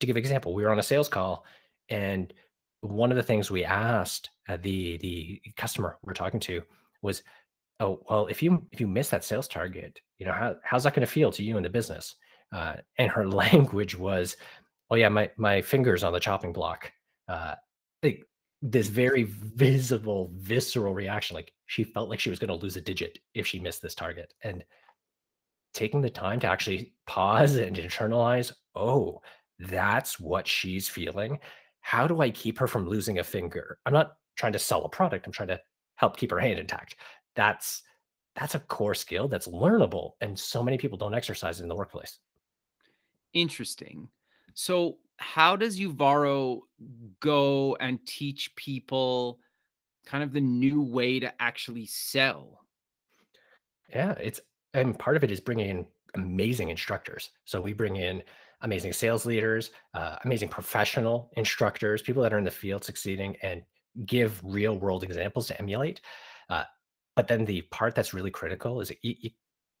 to 0.00 0.06
give 0.06 0.16
an 0.16 0.20
example, 0.20 0.54
we 0.54 0.62
were 0.62 0.70
on 0.70 0.78
a 0.78 0.82
sales 0.82 1.08
call 1.08 1.44
and 1.88 2.32
one 2.84 3.10
of 3.10 3.16
the 3.16 3.22
things 3.22 3.50
we 3.50 3.64
asked 3.64 4.30
uh, 4.48 4.58
the 4.62 4.98
the 4.98 5.40
customer 5.56 5.96
we're 6.04 6.12
talking 6.12 6.40
to 6.40 6.62
was 7.02 7.22
oh 7.80 8.00
well 8.08 8.26
if 8.26 8.42
you 8.42 8.64
if 8.72 8.80
you 8.80 8.86
miss 8.86 9.08
that 9.08 9.24
sales 9.24 9.48
target 9.48 9.98
you 10.18 10.26
know 10.26 10.32
how, 10.32 10.54
how's 10.62 10.84
that 10.84 10.94
going 10.94 11.06
to 11.06 11.12
feel 11.12 11.32
to 11.32 11.42
you 11.42 11.56
in 11.56 11.62
the 11.62 11.70
business 11.70 12.16
uh, 12.52 12.74
and 12.98 13.10
her 13.10 13.26
language 13.44 13.96
was 13.96 14.36
oh 14.90 14.96
yeah 14.96 15.08
my 15.08 15.30
my 15.36 15.62
fingers 15.62 16.04
on 16.04 16.12
the 16.12 16.20
chopping 16.20 16.52
block 16.52 16.92
uh, 17.28 17.54
like 18.04 18.24
this 18.62 18.88
very 18.88 19.24
visible, 19.24 20.30
visceral 20.36 20.94
reaction. 20.94 21.34
Like 21.34 21.52
she 21.66 21.84
felt 21.84 22.08
like 22.08 22.20
she 22.20 22.30
was 22.30 22.38
going 22.38 22.48
to 22.48 22.62
lose 22.62 22.76
a 22.76 22.80
digit 22.80 23.18
if 23.34 23.46
she 23.46 23.58
missed 23.58 23.82
this 23.82 23.94
target. 23.94 24.32
And 24.42 24.64
taking 25.72 26.00
the 26.00 26.10
time 26.10 26.40
to 26.40 26.46
actually 26.46 26.94
pause 27.06 27.56
and 27.56 27.76
internalize 27.76 28.52
oh, 28.76 29.20
that's 29.58 30.18
what 30.18 30.46
she's 30.48 30.88
feeling. 30.88 31.38
How 31.80 32.06
do 32.06 32.20
I 32.20 32.30
keep 32.30 32.58
her 32.58 32.66
from 32.66 32.88
losing 32.88 33.18
a 33.18 33.24
finger? 33.24 33.78
I'm 33.86 33.92
not 33.92 34.14
trying 34.36 34.52
to 34.52 34.58
sell 34.58 34.84
a 34.84 34.88
product. 34.88 35.26
I'm 35.26 35.32
trying 35.32 35.48
to 35.48 35.60
help 35.96 36.16
keep 36.16 36.30
her 36.30 36.40
hand 36.40 36.58
intact. 36.58 36.96
That's 37.36 37.82
that's 38.34 38.56
a 38.56 38.60
core 38.60 38.94
skill 38.94 39.28
that's 39.28 39.46
learnable 39.46 40.12
and 40.20 40.36
so 40.36 40.62
many 40.62 40.76
people 40.76 40.98
don't 40.98 41.14
exercise 41.14 41.60
it 41.60 41.62
in 41.62 41.68
the 41.68 41.76
workplace. 41.76 42.18
Interesting. 43.32 44.08
So, 44.54 44.98
how 45.16 45.56
does 45.56 45.78
Uvaro 45.78 46.60
go 47.20 47.76
and 47.76 48.04
teach 48.06 48.54
people 48.56 49.38
kind 50.04 50.22
of 50.22 50.32
the 50.32 50.40
new 50.40 50.82
way 50.82 51.20
to 51.20 51.32
actually 51.40 51.86
sell? 51.86 52.60
Yeah, 53.88 54.12
it's 54.12 54.40
and 54.74 54.98
part 54.98 55.16
of 55.16 55.24
it 55.24 55.30
is 55.30 55.40
bringing 55.40 55.68
in 55.68 55.86
amazing 56.14 56.70
instructors. 56.70 57.30
So 57.44 57.60
we 57.60 57.72
bring 57.72 57.96
in 57.96 58.22
amazing 58.62 58.92
sales 58.92 59.26
leaders, 59.26 59.70
uh, 59.94 60.16
amazing 60.24 60.48
professional 60.48 61.30
instructors, 61.36 62.02
people 62.02 62.22
that 62.22 62.32
are 62.32 62.38
in 62.38 62.44
the 62.44 62.50
field 62.50 62.84
succeeding 62.84 63.36
and 63.42 63.62
give 64.06 64.40
real 64.42 64.76
world 64.76 65.04
examples 65.04 65.46
to 65.48 65.58
emulate. 65.60 66.00
Uh, 66.48 66.64
but 67.14 67.28
then 67.28 67.44
the 67.44 67.62
part 67.62 67.94
that's 67.94 68.14
really 68.14 68.30
critical 68.30 68.80
is 68.80 68.90
you, 69.02 69.14
you, 69.20 69.30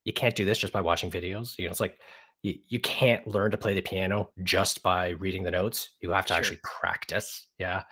you 0.04 0.12
can't 0.12 0.36
do 0.36 0.44
this 0.44 0.58
just 0.58 0.72
by 0.72 0.80
watching 0.80 1.10
videos. 1.10 1.58
You 1.58 1.64
know, 1.64 1.70
it's 1.70 1.80
like 1.80 1.98
you, 2.44 2.58
you 2.68 2.78
can't 2.78 3.26
learn 3.26 3.50
to 3.50 3.56
play 3.56 3.74
the 3.74 3.80
piano 3.80 4.28
just 4.42 4.82
by 4.82 5.10
reading 5.10 5.42
the 5.42 5.50
notes. 5.50 5.90
You 6.02 6.10
have 6.10 6.26
to 6.26 6.34
sure. 6.34 6.36
actually 6.36 6.60
practice. 6.62 7.46
Yeah. 7.58 7.82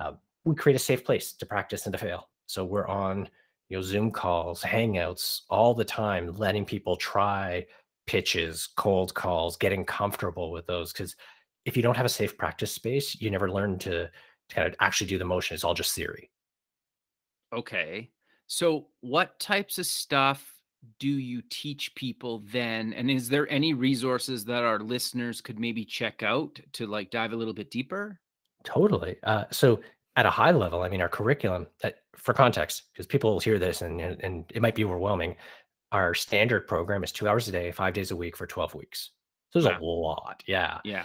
Uh, 0.00 0.12
we 0.44 0.54
create 0.54 0.74
a 0.74 0.80
safe 0.80 1.04
place 1.04 1.34
to 1.34 1.44
practice 1.44 1.84
and 1.84 1.92
to 1.92 1.98
fail. 1.98 2.30
So 2.46 2.64
we're 2.64 2.88
on, 2.88 3.28
you 3.68 3.76
know, 3.76 3.82
Zoom 3.82 4.10
calls, 4.10 4.62
Hangouts 4.62 5.42
all 5.50 5.74
the 5.74 5.84
time, 5.84 6.34
letting 6.36 6.64
people 6.64 6.96
try 6.96 7.66
pitches, 8.06 8.70
cold 8.78 9.12
calls, 9.12 9.58
getting 9.58 9.84
comfortable 9.84 10.50
with 10.50 10.66
those. 10.66 10.94
Because 10.94 11.14
if 11.66 11.76
you 11.76 11.82
don't 11.82 11.96
have 11.96 12.06
a 12.06 12.08
safe 12.08 12.38
practice 12.38 12.72
space, 12.72 13.20
you 13.20 13.30
never 13.30 13.50
learn 13.50 13.78
to, 13.80 14.08
to 14.08 14.54
kind 14.54 14.66
of 14.66 14.74
actually 14.80 15.08
do 15.08 15.18
the 15.18 15.26
motion. 15.26 15.54
It's 15.54 15.62
all 15.62 15.74
just 15.74 15.94
theory. 15.94 16.30
Okay. 17.52 18.10
So, 18.46 18.86
what 19.02 19.38
types 19.38 19.78
of 19.78 19.86
stuff 19.86 20.49
do 20.98 21.08
you 21.08 21.42
teach 21.50 21.94
people 21.94 22.42
then? 22.52 22.92
And 22.92 23.10
is 23.10 23.28
there 23.28 23.50
any 23.50 23.74
resources 23.74 24.44
that 24.46 24.62
our 24.62 24.78
listeners 24.78 25.40
could 25.40 25.58
maybe 25.58 25.84
check 25.84 26.22
out 26.22 26.58
to 26.74 26.86
like 26.86 27.10
dive 27.10 27.32
a 27.32 27.36
little 27.36 27.54
bit 27.54 27.70
deeper? 27.70 28.20
Totally. 28.64 29.16
Uh, 29.22 29.44
so, 29.50 29.80
at 30.16 30.26
a 30.26 30.30
high 30.30 30.50
level, 30.50 30.82
I 30.82 30.88
mean, 30.88 31.00
our 31.00 31.08
curriculum, 31.08 31.66
uh, 31.84 31.90
for 32.16 32.34
context, 32.34 32.82
because 32.92 33.06
people 33.06 33.32
will 33.32 33.40
hear 33.40 33.58
this 33.58 33.80
and, 33.80 34.00
and 34.00 34.44
it 34.52 34.60
might 34.60 34.74
be 34.74 34.84
overwhelming. 34.84 35.36
Our 35.92 36.14
standard 36.14 36.66
program 36.66 37.04
is 37.04 37.12
two 37.12 37.28
hours 37.28 37.48
a 37.48 37.52
day, 37.52 37.70
five 37.72 37.94
days 37.94 38.10
a 38.10 38.16
week 38.16 38.36
for 38.36 38.46
12 38.46 38.74
weeks. 38.74 39.10
So 39.50 39.60
there's 39.60 39.76
a 39.80 39.84
lot. 39.84 40.42
Yeah. 40.46 40.78
Yeah. 40.84 41.04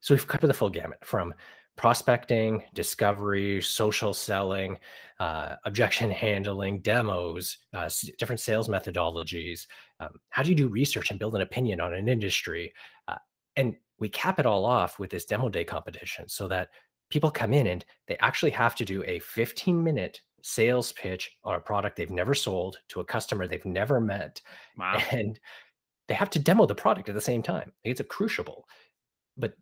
So 0.00 0.14
we've 0.14 0.26
covered 0.26 0.46
the 0.48 0.54
full 0.54 0.70
gamut 0.70 0.98
from 1.04 1.34
prospecting, 1.76 2.62
discovery, 2.72 3.60
social 3.60 4.14
selling, 4.14 4.78
uh, 5.20 5.56
objection 5.64 6.10
handling, 6.10 6.80
demos, 6.80 7.58
uh, 7.72 7.88
different 8.18 8.40
sales 8.40 8.68
methodologies. 8.68 9.66
Um, 10.00 10.10
how 10.30 10.42
do 10.42 10.50
you 10.50 10.54
do 10.54 10.68
research 10.68 11.10
and 11.10 11.18
build 11.18 11.34
an 11.34 11.40
opinion 11.40 11.80
on 11.80 11.94
an 11.94 12.08
industry? 12.08 12.72
Uh, 13.08 13.16
and 13.56 13.74
we 13.98 14.08
cap 14.08 14.38
it 14.38 14.46
all 14.46 14.64
off 14.64 14.98
with 14.98 15.10
this 15.10 15.24
demo 15.24 15.48
day 15.48 15.64
competition 15.64 16.28
so 16.28 16.48
that 16.48 16.68
people 17.10 17.30
come 17.30 17.52
in 17.52 17.68
and 17.68 17.84
they 18.08 18.16
actually 18.18 18.50
have 18.50 18.74
to 18.74 18.84
do 18.84 19.04
a 19.06 19.18
15 19.20 19.82
minute 19.82 20.20
sales 20.42 20.92
pitch 20.92 21.32
on 21.44 21.54
a 21.54 21.60
product 21.60 21.96
they've 21.96 22.10
never 22.10 22.34
sold 22.34 22.78
to 22.88 23.00
a 23.00 23.04
customer 23.04 23.46
they've 23.46 23.64
never 23.64 24.00
met. 24.00 24.40
Wow. 24.76 25.00
And 25.10 25.38
they 26.06 26.14
have 26.14 26.30
to 26.30 26.38
demo 26.38 26.66
the 26.66 26.74
product 26.74 27.08
at 27.08 27.14
the 27.14 27.20
same 27.20 27.42
time. 27.42 27.72
It's 27.82 28.00
a 28.00 28.04
crucible. 28.04 28.68
But 29.36 29.54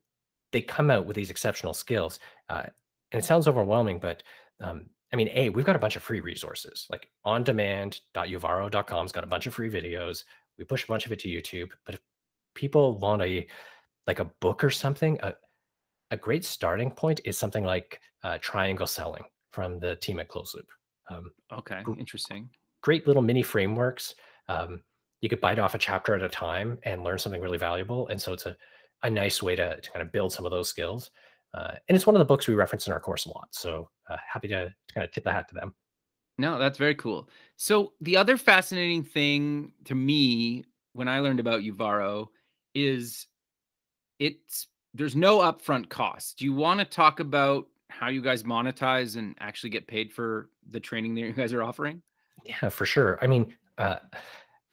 they 0.53 0.63
come 0.63 0.91
out 0.91 1.07
with 1.07 1.17
these 1.17 1.31
exceptional 1.31 1.75
skills. 1.75 2.19
Uh, 2.49 2.65
and 3.11 3.23
it 3.23 3.25
sounds 3.25 3.49
overwhelming, 3.49 3.99
but 3.99 4.23
um, 4.61 4.87
I 5.13 5.17
mean, 5.17 5.29
A, 5.35 5.51
we've 5.51 5.65
got 5.65 5.77
a 5.77 5.81
bunch 5.81 5.97
of 5.97 6.03
free 6.03 6.21
resources 6.21 6.87
like 6.91 7.09
on 7.25 7.45
demand.uvaro.com's 7.45 9.13
got 9.13 9.25
a 9.25 9.27
bunch 9.27 9.47
of 9.47 9.55
free 9.55 9.71
videos. 9.71 10.25
We 10.59 10.65
push 10.65 10.85
a 10.85 10.87
bunch 10.87 11.05
of 11.05 11.13
it 11.13 11.19
to 11.21 11.29
YouTube. 11.29 11.71
But 11.85 11.97
if 11.97 12.01
people 12.55 12.99
want 12.99 13.23
a 13.23 13.47
like 14.07 14.21
a 14.21 14.31
book 14.41 14.65
or 14.65 14.71
something, 14.71 15.19
a, 15.23 15.35
a 16.11 16.17
great 16.17 16.45
starting 16.45 16.91
point 16.91 17.21
is 17.25 17.37
something 17.37 17.65
like 17.65 18.01
uh, 18.25 18.39
Triangle 18.41 18.87
Selling 18.87 19.25
from 19.53 19.79
the 19.79 19.97
team 19.97 20.19
at 20.19 20.29
Close 20.29 20.55
Loop. 20.55 20.67
Um, 21.11 21.31
okay, 21.53 21.83
interesting. 21.99 22.49
Great 22.81 23.07
little 23.07 23.23
mini 23.23 23.43
frameworks. 23.43 24.15
Um, 24.49 24.83
you 25.21 25.29
could 25.29 25.41
bite 25.41 25.59
off 25.59 25.75
a 25.75 25.79
chapter 25.79 26.15
at 26.15 26.23
a 26.23 26.29
time 26.29 26.79
and 26.83 27.05
learn 27.05 27.19
something 27.19 27.41
really 27.41 27.59
valuable. 27.59 28.09
And 28.09 28.21
so 28.21 28.33
it's 28.33 28.47
a 28.47 28.57
a 29.03 29.11
nice 29.11 29.43
way 29.43 29.57
to, 29.57 29.81
to 29.81 29.91
kind 29.91 30.03
of 30.03 30.13
build 30.13 30.33
some 30.33 30.45
of 30.45 30.51
those 30.53 30.69
skills. 30.69 31.11
Uh, 31.55 31.73
and 31.89 31.97
it's 31.97 32.07
one 32.07 32.15
of 32.15 32.21
the 32.21 32.25
books 32.25 32.49
we 32.49 32.55
reference 32.55 32.87
in 32.87 32.93
our 32.93 33.01
course 33.01 33.27
a 33.27 33.29
lot. 33.29 33.49
So 33.51 33.89
uh, 34.09 34.17
happy 34.31 34.49
to, 34.49 34.67
to 34.67 34.95
kind 34.95 35.05
of 35.05 35.13
tip 35.13 35.25
the 35.25 35.33
hat 35.33 35.49
to 35.49 35.55
them. 35.55 35.75
No, 36.39 36.59
that's 36.59 36.79
very 36.79 36.95
cool. 36.95 37.29
So 37.57 37.93
the 38.01 38.17
other 38.17 38.37
fascinating 38.37 39.05
thing 39.05 39.73
to 39.85 39.95
me 39.95 40.65
when 40.95 41.09
I 41.09 41.21
learned 41.21 41.41
about 41.41 41.63
Uvaro 41.63 42.29
is 42.75 43.27
it's 44.19 44.69
there's 44.95 45.17
no 45.17 45.39
upfront 45.39 45.89
cost. 45.89 46.39
Do 46.39 46.45
you 46.45 46.53
want 46.53 46.81
to 46.81 46.87
talk 46.87 47.21
about 47.21 47.67
how 47.91 48.09
you 48.09 48.23
guys 48.23 48.43
monetize 48.43 49.17
and 49.17 49.35
actually 49.41 49.71
get 49.71 49.87
paid 49.87 50.13
for 50.13 50.49
the 50.71 50.81
training 50.81 51.15
that 51.15 51.23
you 51.23 51.33
guys 51.33 51.53
are 51.53 51.63
offering? 51.63 52.03
Yeah, 52.45 52.69
for 52.69 52.87
sure. 52.87 53.19
I 53.23 53.27
mean, 53.27 53.55
uh, 53.79 53.97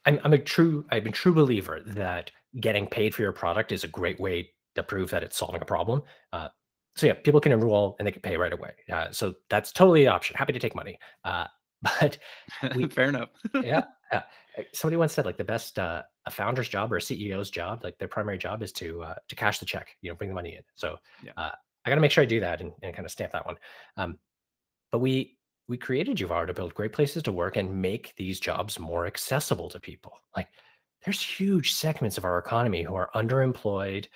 I'm, 0.06 0.20
I'm 0.24 0.34
a 0.34 0.38
true 0.38 0.86
I'm 0.92 1.08
a 1.08 1.12
true 1.12 1.34
believer 1.34 1.82
that 1.86 2.32
getting 2.60 2.88
paid 2.88 3.14
for 3.14 3.22
your 3.22 3.32
product 3.32 3.72
is 3.72 3.84
a 3.84 3.88
great 3.88 4.20
way 4.20 4.50
to 4.76 4.84
prove 4.84 5.10
that 5.12 5.24
it's 5.24 5.38
solving 5.38 5.62
a 5.62 5.66
problem. 5.66 6.02
Uh, 6.34 6.50
so 6.96 7.08
yeah, 7.08 7.14
people 7.14 7.40
can 7.40 7.52
enroll 7.52 7.96
and 8.00 8.08
they 8.08 8.12
can 8.12 8.22
pay 8.22 8.38
right 8.38 8.54
away. 8.54 8.72
Uh, 8.92 9.08
so 9.12 9.34
that's 9.50 9.72
totally 9.72 10.06
an 10.06 10.12
option. 10.12 10.36
Happy 10.36 10.54
to 10.54 10.60
take 10.60 10.76
money. 10.76 11.00
Uh, 11.24 11.46
but 11.82 12.18
we, 12.76 12.88
fair 12.90 13.10
enough. 13.10 13.30
yeah, 13.64 13.84
yeah. 14.12 14.24
Somebody 14.74 14.98
once 14.98 15.14
said 15.14 15.26
like 15.26 15.38
the 15.38 15.44
best 15.44 15.80
uh, 15.80 16.04
a 16.26 16.32
founder's 16.32 16.68
job 16.68 16.92
or 16.92 16.98
a 16.98 17.00
CEO's 17.00 17.50
job, 17.50 17.84
like 17.84 17.98
their 18.00 18.10
primary 18.10 18.38
job 18.38 18.62
is 18.62 18.74
to 18.74 19.02
uh, 19.04 19.16
to 19.30 19.36
cash 19.36 19.60
the 19.60 19.66
check. 19.66 19.96
You 20.02 20.10
know, 20.10 20.16
bring 20.16 20.30
the 20.30 20.36
money 20.36 20.56
in. 20.56 20.64
So 20.76 20.98
yeah. 21.24 21.32
uh, 21.38 21.52
I 21.86 21.90
got 21.90 21.96
to 21.96 22.02
make 22.02 22.12
sure 22.12 22.22
I 22.22 22.26
do 22.26 22.42
that 22.42 22.60
and, 22.60 22.74
and 22.84 22.94
kind 22.94 23.06
of 23.06 23.12
stamp 23.12 23.32
that 23.32 23.46
one. 23.46 23.56
Um, 23.96 24.20
but 24.92 25.00
we 25.00 25.38
we 25.70 25.78
created 25.78 26.18
Uvaro 26.18 26.48
to 26.48 26.54
build 26.54 26.74
great 26.74 26.92
places 26.92 27.24
to 27.24 27.32
work 27.32 27.56
and 27.56 27.82
make 27.82 28.14
these 28.18 28.40
jobs 28.40 28.78
more 28.78 29.06
accessible 29.06 29.70
to 29.70 29.80
people. 29.80 30.14
Like 30.36 30.48
there's 31.04 31.22
huge 31.22 31.74
segments 31.74 32.18
of 32.18 32.26
our 32.26 32.38
economy 32.38 32.84
who 32.84 32.96
are 32.96 33.10
underemployed. 33.16 34.08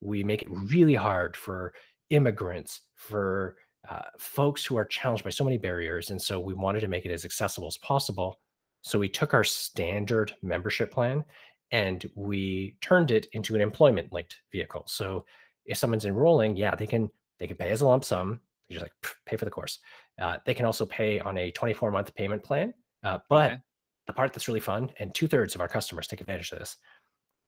We 0.00 0.24
make 0.24 0.42
it 0.42 0.48
really 0.50 0.94
hard 0.94 1.36
for 1.36 1.72
immigrants, 2.10 2.80
for 2.94 3.56
uh, 3.88 4.02
folks 4.18 4.64
who 4.64 4.76
are 4.76 4.84
challenged 4.84 5.24
by 5.24 5.30
so 5.30 5.44
many 5.44 5.58
barriers. 5.58 6.10
And 6.10 6.20
so 6.20 6.40
we 6.40 6.54
wanted 6.54 6.80
to 6.80 6.88
make 6.88 7.04
it 7.04 7.12
as 7.12 7.24
accessible 7.24 7.68
as 7.68 7.78
possible. 7.78 8.40
So 8.82 8.98
we 8.98 9.08
took 9.08 9.34
our 9.34 9.44
standard 9.44 10.34
membership 10.42 10.92
plan 10.92 11.24
and 11.70 12.08
we 12.14 12.76
turned 12.80 13.10
it 13.10 13.26
into 13.32 13.54
an 13.54 13.60
employment 13.60 14.12
linked 14.12 14.36
vehicle. 14.52 14.84
So 14.86 15.24
if 15.64 15.78
someone's 15.78 16.04
enrolling, 16.04 16.56
yeah, 16.56 16.74
they 16.74 16.86
can 16.86 17.10
they 17.38 17.46
can 17.46 17.56
pay 17.56 17.70
as 17.70 17.80
a 17.82 17.86
lump 17.86 18.04
sum, 18.04 18.40
just 18.70 18.82
like 18.82 18.92
pay 19.26 19.36
for 19.36 19.44
the 19.44 19.50
course. 19.50 19.80
Uh, 20.20 20.38
they 20.46 20.54
can 20.54 20.64
also 20.64 20.86
pay 20.86 21.20
on 21.20 21.36
a 21.38 21.50
24 21.50 21.90
month 21.90 22.14
payment 22.14 22.42
plan, 22.42 22.72
uh, 23.04 23.18
but 23.28 23.52
okay 23.52 23.62
the 24.06 24.12
part 24.12 24.32
that's 24.32 24.48
really 24.48 24.60
fun, 24.60 24.90
and 24.98 25.14
two 25.14 25.28
thirds 25.28 25.54
of 25.54 25.60
our 25.60 25.68
customers 25.68 26.06
take 26.06 26.20
advantage 26.20 26.52
of 26.52 26.58
this, 26.58 26.76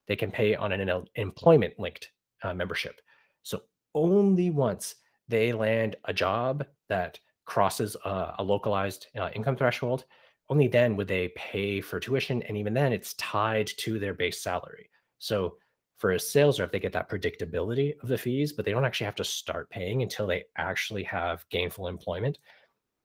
they 0.06 0.16
can 0.16 0.30
pay 0.30 0.54
on 0.56 0.72
an 0.72 1.06
employment 1.14 1.74
linked 1.78 2.10
uh, 2.42 2.54
membership. 2.54 3.00
So 3.42 3.62
only 3.94 4.50
once 4.50 4.96
they 5.28 5.52
land 5.52 5.96
a 6.04 6.12
job 6.12 6.64
that 6.88 7.18
crosses 7.44 7.96
a, 8.04 8.34
a 8.38 8.42
localized 8.42 9.06
uh, 9.18 9.30
income 9.34 9.56
threshold, 9.56 10.04
only 10.50 10.68
then 10.68 10.96
would 10.96 11.08
they 11.08 11.28
pay 11.36 11.80
for 11.80 12.00
tuition. 12.00 12.42
And 12.42 12.56
even 12.56 12.74
then, 12.74 12.92
it's 12.92 13.14
tied 13.14 13.66
to 13.78 13.98
their 13.98 14.14
base 14.14 14.40
salary. 14.42 14.88
So 15.18 15.56
for 15.98 16.12
a 16.12 16.20
sales 16.20 16.58
rep, 16.58 16.72
they 16.72 16.80
get 16.80 16.92
that 16.92 17.10
predictability 17.10 17.94
of 18.02 18.08
the 18.08 18.16
fees, 18.16 18.52
but 18.52 18.64
they 18.64 18.70
don't 18.70 18.84
actually 18.84 19.06
have 19.06 19.16
to 19.16 19.24
start 19.24 19.68
paying 19.68 20.02
until 20.02 20.26
they 20.26 20.44
actually 20.56 21.02
have 21.04 21.44
gainful 21.50 21.88
employment. 21.88 22.38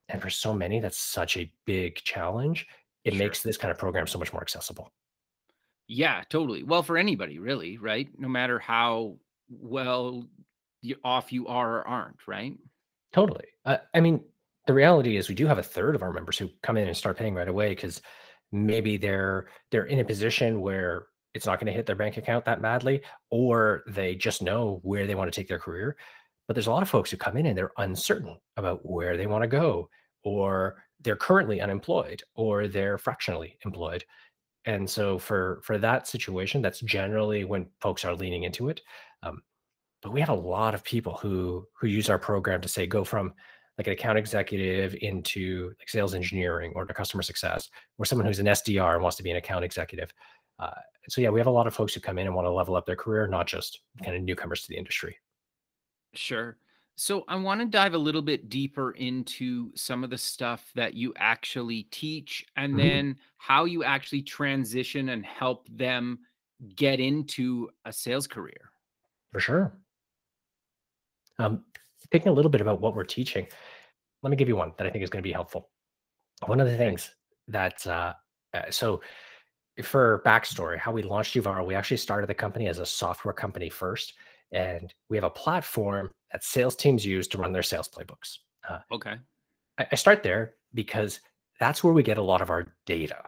And 0.09 0.21
for 0.21 0.29
so 0.29 0.53
many, 0.53 0.79
that's 0.79 0.97
such 0.97 1.37
a 1.37 1.51
big 1.65 1.95
challenge 1.95 2.67
it 3.03 3.13
sure. 3.13 3.19
makes 3.19 3.41
this 3.41 3.57
kind 3.57 3.71
of 3.71 3.77
program 3.77 4.07
so 4.07 4.19
much 4.19 4.33
more 4.33 4.41
accessible. 4.41 4.91
Yeah, 5.87 6.23
totally. 6.29 6.63
Well, 6.63 6.83
for 6.83 6.97
anybody, 6.97 7.39
really, 7.39 7.77
right? 7.77 8.07
No 8.17 8.27
matter 8.27 8.59
how 8.59 9.17
well 9.49 10.27
off 11.03 11.31
you 11.31 11.47
are 11.47 11.79
or 11.79 11.87
aren't, 11.87 12.27
right? 12.27 12.53
Totally. 13.11 13.45
Uh, 13.65 13.77
I 13.93 13.99
mean, 13.99 14.23
the 14.67 14.73
reality 14.73 15.17
is 15.17 15.29
we 15.29 15.35
do 15.35 15.45
have 15.45 15.59
a 15.59 15.63
third 15.63 15.95
of 15.95 16.01
our 16.01 16.13
members 16.13 16.37
who 16.37 16.49
come 16.61 16.77
in 16.77 16.87
and 16.87 16.95
start 16.95 17.17
paying 17.17 17.35
right 17.35 17.47
away 17.47 17.69
because 17.69 18.01
maybe 18.51 18.97
they're 18.97 19.47
they're 19.71 19.85
in 19.85 19.99
a 19.99 20.05
position 20.05 20.61
where 20.61 21.07
it's 21.33 21.45
not 21.45 21.59
going 21.59 21.67
to 21.67 21.73
hit 21.73 21.85
their 21.85 21.95
bank 21.95 22.17
account 22.17 22.45
that 22.45 22.61
badly, 22.61 23.01
or 23.29 23.83
they 23.87 24.15
just 24.15 24.41
know 24.41 24.79
where 24.83 25.07
they 25.07 25.15
want 25.15 25.31
to 25.31 25.35
take 25.35 25.47
their 25.47 25.59
career. 25.59 25.97
But 26.47 26.53
there's 26.55 26.67
a 26.67 26.71
lot 26.71 26.83
of 26.83 26.89
folks 26.89 27.09
who 27.09 27.17
come 27.17 27.37
in 27.37 27.45
and 27.45 27.57
they're 27.57 27.71
uncertain 27.77 28.37
about 28.57 28.85
where 28.85 29.17
they 29.17 29.27
want 29.27 29.43
to 29.43 29.47
go, 29.47 29.89
or 30.23 30.82
they're 31.03 31.15
currently 31.15 31.61
unemployed 31.61 32.23
or 32.35 32.67
they're 32.67 32.97
fractionally 32.97 33.57
employed. 33.65 34.03
And 34.65 34.89
so 34.89 35.19
for 35.19 35.61
for 35.63 35.77
that 35.77 36.07
situation, 36.07 36.61
that's 36.61 36.79
generally 36.79 37.43
when 37.43 37.67
folks 37.81 38.05
are 38.05 38.15
leaning 38.15 38.43
into 38.43 38.69
it. 38.69 38.81
Um, 39.21 39.41
but 40.01 40.11
we 40.11 40.19
have 40.19 40.29
a 40.29 40.33
lot 40.33 40.73
of 40.73 40.83
people 40.83 41.15
who 41.15 41.67
who 41.73 41.87
use 41.87 42.09
our 42.09 42.19
program 42.19 42.61
to 42.61 42.67
say 42.67 42.87
go 42.87 43.03
from 43.03 43.33
like 43.77 43.87
an 43.87 43.93
account 43.93 44.17
executive 44.17 44.95
into 45.01 45.73
like 45.79 45.89
sales 45.89 46.13
engineering 46.13 46.71
or 46.75 46.85
to 46.85 46.93
customer 46.93 47.23
success, 47.23 47.69
or 47.97 48.05
someone 48.05 48.27
who's 48.27 48.39
an 48.39 48.45
SDR 48.45 48.93
and 48.93 49.01
wants 49.01 49.17
to 49.17 49.23
be 49.23 49.31
an 49.31 49.37
account 49.37 49.65
executive. 49.65 50.13
Uh, 50.59 50.69
so 51.09 51.21
yeah, 51.21 51.29
we 51.29 51.39
have 51.39 51.47
a 51.47 51.51
lot 51.51 51.67
of 51.67 51.73
folks 51.73 51.93
who 51.93 51.99
come 51.99 52.17
in 52.17 52.27
and 52.27 52.35
want 52.35 52.45
to 52.45 52.51
level 52.51 52.75
up 52.75 52.85
their 52.85 52.95
career, 52.95 53.27
not 53.27 53.47
just 53.47 53.81
kind 54.03 54.15
of 54.15 54.21
newcomers 54.21 54.61
to 54.61 54.67
the 54.69 54.77
industry. 54.77 55.17
Sure. 56.13 56.57
So 56.95 57.23
I 57.27 57.35
want 57.37 57.59
to 57.61 57.65
dive 57.65 57.93
a 57.95 57.97
little 57.97 58.21
bit 58.21 58.49
deeper 58.49 58.91
into 58.91 59.71
some 59.75 60.03
of 60.03 60.09
the 60.11 60.17
stuff 60.17 60.71
that 60.75 60.93
you 60.93 61.13
actually 61.17 61.83
teach 61.85 62.45
and 62.55 62.77
Mhm. 62.77 62.77
then 62.77 63.17
how 63.37 63.65
you 63.65 63.83
actually 63.83 64.21
transition 64.21 65.09
and 65.09 65.25
help 65.25 65.67
them 65.69 66.19
get 66.75 66.99
into 66.99 67.69
a 67.85 67.91
sales 67.91 68.27
career. 68.27 68.71
For 69.33 69.41
sure. 69.41 69.77
Um, 71.39 71.65
thinking 72.11 72.29
a 72.29 72.33
little 72.33 72.51
bit 72.51 72.61
about 72.61 72.81
what 72.81 72.95
we're 72.95 73.03
teaching, 73.03 73.47
let 74.23 74.31
me 74.31 74.37
give 74.37 74.47
you 74.47 74.55
one 74.55 74.73
that 74.77 74.87
I 74.87 74.89
think 74.91 75.03
is 75.03 75.11
going 75.11 75.23
to 75.23 75.27
be 75.27 75.33
helpful. 75.33 75.71
One 76.45 76.61
of 76.61 76.67
the 76.67 76.77
things 76.77 77.15
that 77.49 77.85
uh, 77.87 78.15
uh, 78.53 78.71
so 78.71 79.01
for 79.83 80.21
backstory, 80.25 80.77
how 80.77 80.91
we 80.91 81.03
launched 81.03 81.35
Uvaro, 81.35 81.65
we 81.65 81.75
actually 81.75 81.97
started 81.97 82.27
the 82.27 82.35
company 82.35 82.67
as 82.67 82.79
a 82.79 82.85
software 82.85 83.33
company 83.33 83.69
first, 83.69 84.15
and 84.53 84.93
we 85.09 85.17
have 85.17 85.23
a 85.25 85.29
platform 85.29 86.11
that 86.31 86.43
sales 86.43 86.75
teams 86.75 87.05
use 87.05 87.27
to 87.29 87.37
run 87.37 87.53
their 87.53 87.63
sales 87.63 87.89
playbooks. 87.89 88.37
Uh, 88.69 88.79
Okay. 88.91 89.17
I, 89.79 89.87
I 89.91 89.95
start 89.95 90.23
there 90.23 90.55
because 90.73 91.19
that's 91.59 91.83
where 91.83 91.93
we 91.93 92.03
get 92.03 92.17
a 92.17 92.21
lot 92.23 92.41
of 92.41 92.49
our 92.49 92.75
data. 92.85 93.23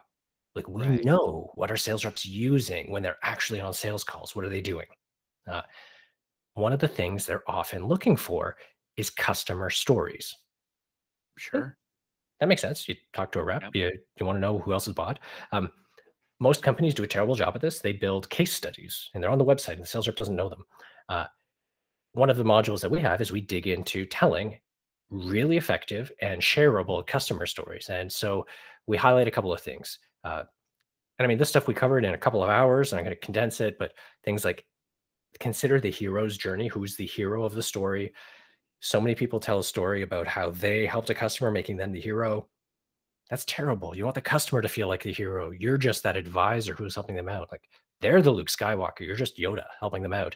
Like 0.56 0.68
we 0.70 0.88
Right. 0.88 1.06
know 1.06 1.52
what 1.56 1.70
our 1.72 1.78
sales 1.78 2.06
reps 2.06 2.26
using 2.26 2.92
when 2.92 3.04
they're 3.04 3.18
actually 3.24 3.62
on 3.62 3.74
sales 3.74 4.04
calls. 4.04 4.36
What 4.36 4.46
are 4.46 4.50
they 4.50 4.62
doing? 4.62 4.88
Uh, 5.48 5.64
one 6.54 6.74
of 6.74 6.80
the 6.80 6.88
things 6.88 7.26
they're 7.26 7.50
often 7.50 7.88
looking 7.88 8.16
for 8.18 8.58
is 8.98 9.10
customer 9.10 9.70
stories. 9.70 10.34
Sure. 11.38 11.78
That 12.40 12.48
makes 12.48 12.62
sense. 12.62 12.88
You 12.90 12.96
talk 13.14 13.32
to 13.34 13.40
a 13.40 13.44
rep, 13.44 13.64
Yep. 13.64 13.76
you, 13.76 13.92
you 14.20 14.26
want 14.26 14.38
to 14.38 14.42
know 14.42 14.60
who 14.60 14.74
else 14.74 14.86
has 14.86 14.96
bought. 14.96 15.20
Um, 15.52 15.72
most 16.40 16.64
companies 16.64 16.94
do 16.94 17.04
a 17.04 17.08
terrible 17.08 17.36
job 17.36 17.56
at 17.56 17.62
this. 17.62 17.80
They 17.80 17.94
build 17.94 18.30
case 18.30 18.54
studies 18.54 19.10
and 19.14 19.24
they're 19.24 19.32
on 19.32 19.38
the 19.40 19.46
website 19.46 19.74
and 19.74 19.84
the 19.84 19.88
sales 19.88 20.08
rep 20.08 20.18
doesn't 20.18 20.36
know 20.36 20.50
them. 20.50 20.66
Uh, 21.10 21.26
one 22.13 22.30
of 22.30 22.38
the 22.38 22.44
modules 22.44 22.82
that 22.82 22.91
we 22.91 23.00
have 23.02 23.22
is 23.22 23.32
we 23.32 23.41
dig 23.41 23.68
into 23.68 24.06
telling 24.06 24.58
really 25.10 25.58
effective 25.58 26.12
and 26.22 26.41
shareable 26.41 27.06
customer 27.06 27.46
stories. 27.46 27.89
And 27.89 28.12
so 28.12 28.46
we 28.88 28.98
highlight 28.98 29.28
a 29.28 29.32
couple 29.32 29.54
of 29.54 29.62
things. 29.62 30.00
Uh, 30.24 30.44
and 31.18 31.26
I 31.26 31.28
mean, 31.28 31.38
this 31.38 31.50
stuff 31.50 31.68
we 31.68 31.74
covered 31.74 32.06
in 32.06 32.13
a 32.13 32.18
couple 32.18 32.44
of 32.44 32.50
hours, 32.50 32.91
and 32.91 33.00
I'm 33.00 33.06
going 33.06 33.15
to 33.15 33.26
condense 33.26 33.62
it, 33.62 33.78
but 33.80 33.94
things 34.24 34.44
like 34.44 34.65
consider 35.39 35.80
the 35.80 35.91
hero's 35.91 36.38
journey. 36.38 36.68
Who's 36.68 36.96
the 36.96 37.06
hero 37.06 37.44
of 37.44 37.54
the 37.54 37.63
story? 37.63 38.13
So 38.82 39.00
many 39.00 39.15
people 39.15 39.39
tell 39.39 39.60
a 39.60 39.63
story 39.63 40.02
about 40.02 40.28
how 40.28 40.52
they 40.52 40.86
helped 40.86 41.10
a 41.10 41.15
customer, 41.15 41.52
making 41.52 41.78
them 41.78 41.91
the 41.91 42.02
hero. 42.02 42.48
That's 43.30 43.46
terrible. 43.46 43.96
You 43.96 44.04
want 44.04 44.15
the 44.15 44.22
customer 44.22 44.62
to 44.62 44.70
feel 44.70 44.88
like 44.88 45.04
the 45.04 45.13
hero. 45.13 45.52
You're 45.52 45.78
just 45.78 46.04
that 46.04 46.18
advisor 46.18 46.76
who's 46.76 46.96
helping 46.96 47.15
them 47.15 47.30
out. 47.30 47.48
Like 47.52 47.63
they're 48.02 48.22
the 48.22 48.32
Luke 48.32 48.50
Skywalker. 48.50 49.02
You're 49.02 49.15
just 49.15 49.38
Yoda 49.38 49.65
helping 49.80 50.04
them 50.04 50.13
out. 50.13 50.36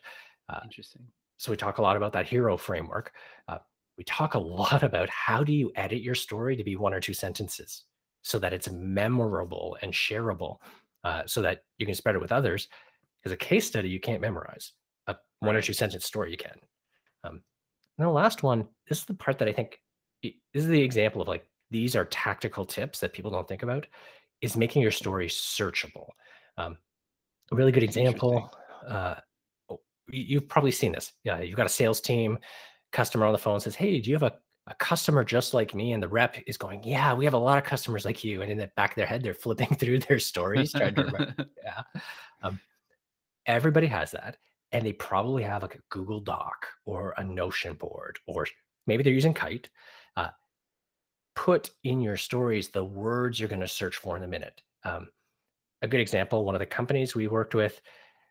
Uh, 0.49 0.59
Interesting. 0.63 1.03
so 1.37 1.51
we 1.51 1.57
talk 1.57 1.77
a 1.77 1.81
lot 1.81 1.95
about 1.95 2.13
that 2.13 2.27
hero 2.27 2.57
framework. 2.57 3.13
Uh, 3.47 3.59
we 3.97 4.03
talk 4.03 4.33
a 4.33 4.39
lot 4.59 4.83
about 4.83 5.09
how 5.09 5.43
do 5.43 5.53
you 5.53 5.71
edit 5.75 6.01
your 6.01 6.15
story 6.15 6.55
to 6.55 6.63
be 6.63 6.75
one 6.75 6.93
or 6.93 6.99
two 6.99 7.13
sentences 7.13 7.83
so 8.21 8.39
that 8.39 8.53
it's 8.53 8.69
memorable 8.69 9.77
and 9.81 9.93
shareable, 9.93 10.57
uh, 11.03 11.23
so 11.25 11.41
that 11.41 11.63
you 11.77 11.85
can 11.85 11.95
spread 11.95 12.15
it 12.15 12.21
with 12.21 12.31
others. 12.31 12.67
Because 13.21 13.33
a 13.33 13.37
case 13.37 13.67
study 13.67 13.89
you 13.89 13.99
can't 13.99 14.21
memorize, 14.21 14.73
a 15.07 15.15
one 15.39 15.55
or 15.55 15.61
two 15.61 15.73
sentence 15.73 16.05
story 16.05 16.31
you 16.31 16.37
can. 16.37 16.55
Um, 17.23 17.41
and 17.97 18.07
the 18.07 18.11
last 18.11 18.43
one, 18.43 18.67
this 18.87 18.99
is 18.99 19.05
the 19.05 19.13
part 19.13 19.37
that 19.39 19.47
I 19.47 19.53
think 19.53 19.79
this 20.23 20.33
is 20.53 20.67
the 20.67 20.81
example 20.81 21.21
of 21.21 21.27
like 21.27 21.45
these 21.69 21.95
are 21.95 22.05
tactical 22.05 22.65
tips 22.65 22.99
that 22.99 23.13
people 23.13 23.29
don't 23.29 23.47
think 23.47 23.63
about, 23.63 23.87
is 24.41 24.55
making 24.55 24.81
your 24.81 24.91
story 24.91 25.27
searchable. 25.27 26.07
Um, 26.57 26.77
a 27.51 27.55
really 27.55 27.71
good 27.71 27.83
example. 27.83 28.51
Uh, 28.87 29.15
you've 30.11 30.47
probably 30.47 30.71
seen 30.71 30.91
this. 30.91 31.13
Yeah, 31.23 31.39
you've 31.39 31.57
got 31.57 31.65
a 31.65 31.69
sales 31.69 32.01
team, 32.01 32.37
customer 32.91 33.25
on 33.25 33.33
the 33.33 33.37
phone 33.37 33.59
says, 33.59 33.75
"Hey, 33.75 33.99
do 33.99 34.09
you 34.09 34.15
have 34.15 34.23
a, 34.23 34.33
a 34.67 34.75
customer 34.75 35.23
just 35.23 35.53
like 35.53 35.75
me?" 35.75 35.93
And 35.93 36.01
the 36.01 36.07
rep 36.07 36.37
is 36.47 36.57
going, 36.57 36.83
"Yeah, 36.83 37.13
we 37.13 37.25
have 37.25 37.33
a 37.33 37.37
lot 37.37 37.57
of 37.57 37.63
customers 37.63 38.05
like 38.05 38.23
you." 38.23 38.41
And 38.41 38.51
in 38.51 38.57
the 38.57 38.71
back 38.75 38.91
of 38.91 38.95
their 38.95 39.05
head, 39.05 39.23
they're 39.23 39.33
flipping 39.33 39.67
through 39.75 39.99
their 39.99 40.19
stories, 40.19 40.71
trying 40.71 40.95
to 40.95 41.03
remember. 41.03 41.35
Yeah, 41.63 41.81
um, 42.41 42.59
everybody 43.45 43.87
has 43.87 44.11
that, 44.11 44.37
and 44.71 44.85
they 44.85 44.93
probably 44.93 45.43
have 45.43 45.61
like 45.61 45.75
a 45.75 45.81
Google 45.89 46.19
Doc 46.19 46.65
or 46.85 47.13
a 47.17 47.23
Notion 47.23 47.73
board, 47.73 48.19
or 48.27 48.47
maybe 48.87 49.03
they're 49.03 49.13
using 49.13 49.33
Kite. 49.33 49.69
Uh, 50.15 50.29
put 51.35 51.71
in 51.83 52.01
your 52.01 52.17
stories 52.17 52.69
the 52.69 52.83
words 52.83 53.39
you're 53.39 53.49
going 53.49 53.61
to 53.61 53.67
search 53.67 53.95
for 53.95 54.17
in 54.17 54.23
a 54.23 54.27
minute. 54.27 54.61
Um, 54.83 55.09
a 55.81 55.87
good 55.87 56.01
example 56.01 56.43
one 56.43 56.55
of 56.55 56.59
the 56.59 56.65
companies 56.65 57.15
we 57.15 57.27
worked 57.27 57.55
with 57.55 57.81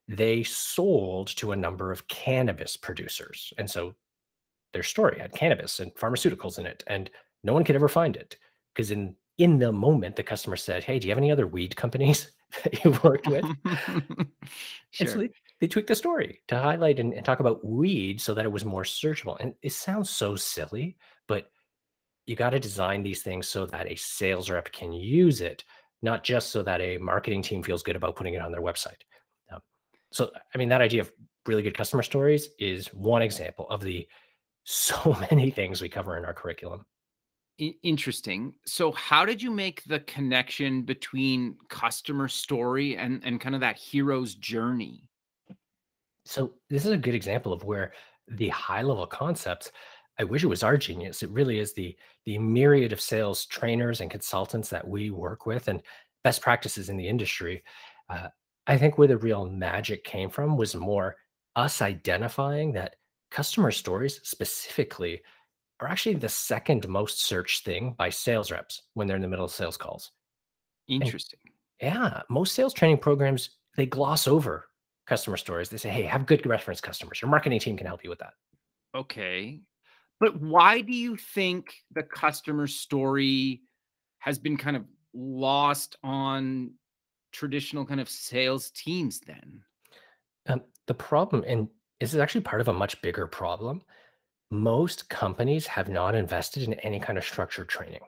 they 0.09 0.43
sold 0.43 1.29
to 1.29 1.53
a 1.53 1.57
number 1.57 1.93
of 1.93 2.07
cannabis 2.09 2.77
producers 2.77 3.53
and 3.59 3.71
so 3.71 3.95
their 4.73 4.83
story 4.83 5.19
had 5.19 5.33
cannabis 5.33 5.81
and 5.81 5.95
pharmaceuticals 5.95 6.59
in 6.59 6.67
it 6.67 6.83
and 6.87 7.11
no 7.45 7.53
one 7.53 7.65
could 7.65 7.77
ever 7.77 7.89
find 7.89 8.17
it 8.17 8.37
because 8.75 8.91
in 8.91 9.15
in 9.39 9.59
the 9.59 9.71
moment 9.71 10.17
the 10.17 10.23
customer 10.23 10.57
said 10.57 10.83
hey 10.83 10.99
do 10.99 11.07
you 11.07 11.11
have 11.11 11.19
any 11.19 11.31
other 11.31 11.47
weed 11.47 11.77
companies 11.77 12.33
that 12.65 12.83
you 12.83 12.91
worked 13.05 13.27
with 13.27 13.45
and 13.67 15.09
so 15.09 15.19
they, 15.19 15.31
they 15.61 15.67
tweaked 15.67 15.89
the 15.89 15.95
story 15.95 16.41
to 16.49 16.57
highlight 16.57 16.99
and, 16.99 17.13
and 17.13 17.25
talk 17.25 17.41
about 17.41 17.65
weed 17.65 18.21
so 18.21 18.33
that 18.33 18.47
it 18.47 18.53
was 18.53 18.65
more 18.65 18.85
searchable 18.85 19.37
and 19.41 19.55
it 19.63 19.73
sounds 19.73 20.09
so 20.09 20.35
silly 20.35 20.97
but 21.27 21.51
you 22.29 22.37
got 22.37 22.51
to 22.51 22.61
design 22.61 23.03
these 23.03 23.23
things 23.23 23.49
so 23.49 23.65
that 23.65 23.91
a 23.91 23.97
sales 23.97 24.51
rep 24.51 24.71
can 24.71 24.93
use 24.93 25.41
it, 25.41 25.65
not 26.03 26.23
just 26.23 26.51
so 26.51 26.63
that 26.63 26.81
a 26.83 26.99
marketing 26.99 27.41
team 27.41 27.63
feels 27.63 27.83
good 27.83 27.97
about 27.97 28.17
putting 28.17 28.35
it 28.35 28.43
on 28.43 28.53
their 28.53 28.61
website. 28.61 29.01
So, 30.13 30.31
I 30.55 30.59
mean, 30.59 30.69
that 30.71 30.81
idea 30.81 31.03
of 31.03 31.13
really 31.47 31.63
good 31.63 31.77
customer 31.77 32.03
stories 32.03 32.49
is 32.59 32.89
one 32.89 33.23
example 33.23 33.67
of 33.71 33.81
the 33.81 34.07
so 34.65 35.17
many 35.31 35.51
things 35.51 35.81
we 35.81 35.89
cover 35.89 36.19
in 36.19 36.25
our 36.25 36.35
curriculum. 36.35 36.85
Interesting. 37.83 38.55
So 38.67 38.93
how 38.93 39.25
did 39.25 39.43
you 39.43 39.51
make 39.51 39.83
the 39.85 40.01
connection 40.01 40.83
between 40.83 41.57
customer 41.69 42.29
story 42.29 42.97
and 42.97 43.21
and 43.25 43.41
kind 43.41 43.57
of 43.57 43.63
that 43.63 43.79
hero's 43.79 44.37
journey? 44.37 45.09
So, 46.25 46.53
this 46.69 46.85
is 46.85 46.93
a 46.93 46.97
good 46.97 47.15
example 47.15 47.53
of 47.53 47.65
where 47.65 47.95
the 48.29 48.49
high 48.51 48.83
level 48.83 49.07
concepts. 49.07 49.73
I 50.21 50.25
wish 50.25 50.45
it 50.45 50.49
was 50.49 50.63
our 50.63 50.77
genius. 50.77 51.23
It 51.23 51.31
really 51.31 51.59
is 51.59 51.73
the 51.73 51.97
the 52.27 52.39
myriad 52.39 52.93
of 52.93 53.01
sales 53.01 53.47
trainers 53.47 54.03
and 54.03 54.11
consultants 54.11 54.69
that 54.69 54.87
we 54.87 55.11
work 55.11 55.47
with, 55.47 55.67
and 55.67 55.83
best 56.23 56.43
practices 56.43 56.91
in 56.91 56.97
the 56.97 57.09
industry. 57.09 57.65
Uh, 58.09 58.29
I 58.69 58.79
think 58.79 58.99
where 58.99 59.09
the 59.09 59.19
real 59.19 59.47
magic 59.49 60.05
came 60.05 60.31
from 60.31 60.57
was 60.57 60.75
more 60.77 61.17
us 61.57 61.83
identifying 61.83 62.73
that 62.73 62.97
customer 63.31 63.73
stories 63.73 64.21
specifically 64.29 65.23
are 65.81 65.89
actually 65.89 66.17
the 66.17 66.29
second 66.29 66.89
most 66.89 67.23
searched 67.23 67.65
thing 67.65 67.95
by 67.95 68.11
sales 68.11 68.51
reps 68.53 68.83
when 68.95 69.07
they're 69.07 69.17
in 69.17 69.23
the 69.23 69.29
middle 69.29 69.45
of 69.47 69.53
sales 69.53 69.77
calls. 69.77 70.13
And 71.01 71.17
Interesting. 71.17 71.53
yeah, 71.83 72.23
most 72.31 72.55
sales 72.55 72.75
training 72.75 72.99
programs 72.99 73.51
they 73.77 73.87
gloss 73.87 74.29
over 74.29 74.67
customer 75.07 75.37
stories. 75.39 75.71
They 75.71 75.79
say, 75.79 75.91
"Hey, 75.91 76.05
have 76.05 76.27
good 76.27 76.47
reference 76.47 76.81
customers. 76.81 77.23
Your 77.23 77.31
marketing 77.31 77.61
team 77.61 77.77
can 77.79 77.87
help 77.89 78.05
you 78.05 78.11
with 78.11 78.21
that." 78.21 78.35
Okay. 78.95 79.61
But 80.21 80.41
why 80.41 80.83
do 80.83 80.93
you 80.95 81.17
think 81.17 81.75
the 81.93 82.03
customer 82.03 82.67
story 82.69 83.63
has 84.19 84.39
been 84.39 84.57
kind 84.57 84.77
of 84.77 84.87
lost 85.15 85.97
on 86.03 86.75
traditional 87.39 87.87
kind 87.87 88.01
of 88.01 88.09
sales 88.09 88.71
teams 88.73 89.21
then? 89.21 89.63
Um, 90.47 90.63
the 90.87 90.95
problem, 90.95 91.45
and 91.47 91.69
this 92.01 92.15
is 92.15 92.21
actually 92.21 92.41
part 92.43 92.61
of 92.61 92.69
a 92.69 92.73
much 92.73 93.01
bigger 93.03 93.27
problem. 93.27 93.83
Most 94.51 95.09
companies 95.09 95.67
have 95.67 95.89
not 95.89 96.15
invested 96.15 96.65
in 96.65 96.75
any 96.75 96.99
kind 96.99 97.19
of 97.19 97.25
structured 97.25 97.69
training. 97.69 98.01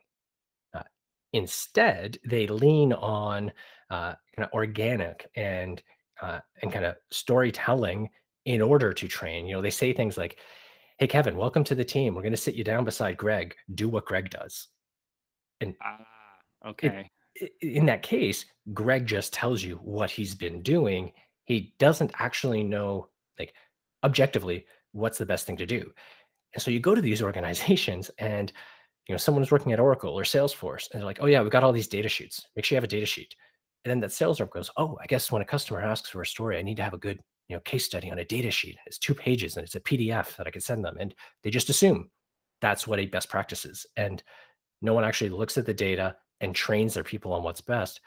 Uh, 0.75 0.83
instead, 1.33 2.19
they 2.25 2.47
lean 2.47 2.93
on 2.93 3.53
uh, 3.91 4.15
kind 4.37 4.47
of 4.47 4.53
organic 4.53 5.31
and 5.37 5.83
uh, 6.23 6.41
and 6.63 6.73
kind 6.73 6.85
of 6.85 6.97
storytelling 7.11 8.11
in 8.47 8.63
order 8.63 8.93
to 8.93 9.09
train. 9.09 9.47
You 9.47 9.55
know, 9.57 9.63
they 9.63 9.71
say 9.71 9.93
things 9.93 10.19
like, 10.19 10.39
"Hey, 10.99 11.07
Kevin, 11.07 11.37
welcome 11.37 11.65
to 11.65 11.75
the 11.75 11.85
team. 11.85 12.15
We're 12.15 12.23
going 12.23 12.33
to 12.33 12.37
sit 12.39 12.55
you 12.57 12.65
down 12.65 12.85
beside 12.85 13.17
Greg. 13.19 13.55
Do 13.75 13.89
what 13.89 14.07
Greg 14.07 14.31
does." 14.31 14.69
And 15.61 15.77
Ah, 15.83 16.39
it, 16.83 16.95
okay. 16.95 17.11
i- 17.43 17.51
in 17.61 17.87
that 17.87 18.03
case, 18.03 18.47
Greg 18.75 19.07
just 19.07 19.33
tells 19.33 19.63
you 19.63 19.77
what 19.77 20.11
he's 20.11 20.35
been 20.35 20.63
doing. 20.63 21.13
He 21.45 21.75
doesn't 21.79 22.13
actually 22.19 22.63
know, 22.63 23.09
like, 23.39 23.55
objectively, 24.05 24.67
what's 24.93 25.19
the 25.19 25.27
best 25.27 25.47
thing 25.47 25.57
to 25.57 25.67
do. 25.67 25.93
And 26.55 26.63
so 26.63 26.71
you 26.71 26.81
go 26.81 26.95
to 26.95 27.01
these 27.01 27.23
organizations 27.29 28.11
and 28.19 28.53
you 29.09 29.15
know 29.15 29.19
someone's 29.19 29.51
working 29.51 29.73
at 29.73 29.81
Oracle 29.81 30.19
or 30.19 30.23
Salesforce 30.23 30.91
and 30.91 31.01
they're 31.01 31.07
like, 31.07 31.19
"Oh 31.21 31.27
yeah, 31.27 31.43
we've 31.43 31.51
got 31.51 31.65
all 31.65 31.73
these 31.73 31.89
data 31.89 32.09
sheets. 32.09 32.47
Make 32.55 32.65
sure 32.65 32.77
you 32.77 32.79
have 32.79 32.85
a 32.85 32.89
data 32.89 33.07
sheet." 33.07 33.35
And 33.85 33.91
then 33.91 34.01
that 34.01 34.13
sales 34.13 34.41
rep 34.41 34.51
goes, 34.51 34.71
"Oh, 34.77 34.99
I 35.03 35.07
guess 35.07 35.33
when 35.33 35.43
a 35.43 35.45
customer 35.45 35.81
asks 35.81 36.11
for 36.11 36.23
a 36.23 36.27
story, 36.27 36.59
I 36.59 36.63
need 36.63 36.77
to 36.77 36.83
have 36.83 36.95
a 36.95 36.99
good 36.99 37.19
you 37.49 37.57
know 37.57 37.61
case 37.61 37.85
study 37.85 38.11
on 38.11 38.21
a 38.21 38.25
data 38.25 38.51
sheet. 38.51 38.77
It's 38.87 38.99
two 38.99 39.15
pages 39.15 39.57
and 39.57 39.65
it's 39.65 39.75
a 39.75 39.81
PDF 39.81 40.37
that 40.37 40.47
I 40.47 40.51
can 40.51 40.61
send 40.61 40.85
them." 40.85 40.97
And 41.01 41.15
they 41.43 41.51
just 41.51 41.71
assume 41.71 42.11
that's 42.61 42.87
what 42.87 43.01
a 43.01 43.07
best 43.07 43.29
practice 43.31 43.65
is, 43.65 43.87
and 43.97 44.23
no 44.83 44.95
one 44.95 45.05
actually 45.05 45.31
looks 45.31 45.59
at 45.59 45.67
the 45.67 45.75
data 45.75 46.17
and 46.41 46.55
trains 46.55 46.95
their 46.95 47.05
people 47.05 47.33
on 47.33 47.43
what's 47.43 47.61
best. 47.61 48.01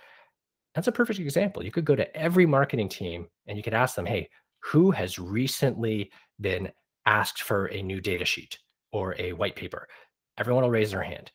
That's 0.75 0.87
a 0.87 0.91
perfect 0.91 1.19
example. 1.19 1.63
You 1.63 1.71
could 1.71 1.85
go 1.85 1.95
to 1.95 2.15
every 2.15 2.45
marketing 2.45 2.89
team 2.89 3.27
and 3.47 3.57
you 3.57 3.63
could 3.63 3.73
ask 3.73 3.95
them, 3.95 4.05
"Hey, 4.05 4.29
who 4.59 4.91
has 4.91 5.19
recently 5.19 6.11
been 6.41 6.71
asked 7.05 7.41
for 7.43 7.67
a 7.67 7.81
new 7.81 8.01
data 8.01 8.25
sheet 8.25 8.57
or 8.91 9.15
a 9.19 9.33
white 9.33 9.55
paper?" 9.55 9.87
Everyone 10.37 10.63
will 10.63 10.71
raise 10.71 10.91
their 10.91 11.03
hand. 11.03 11.31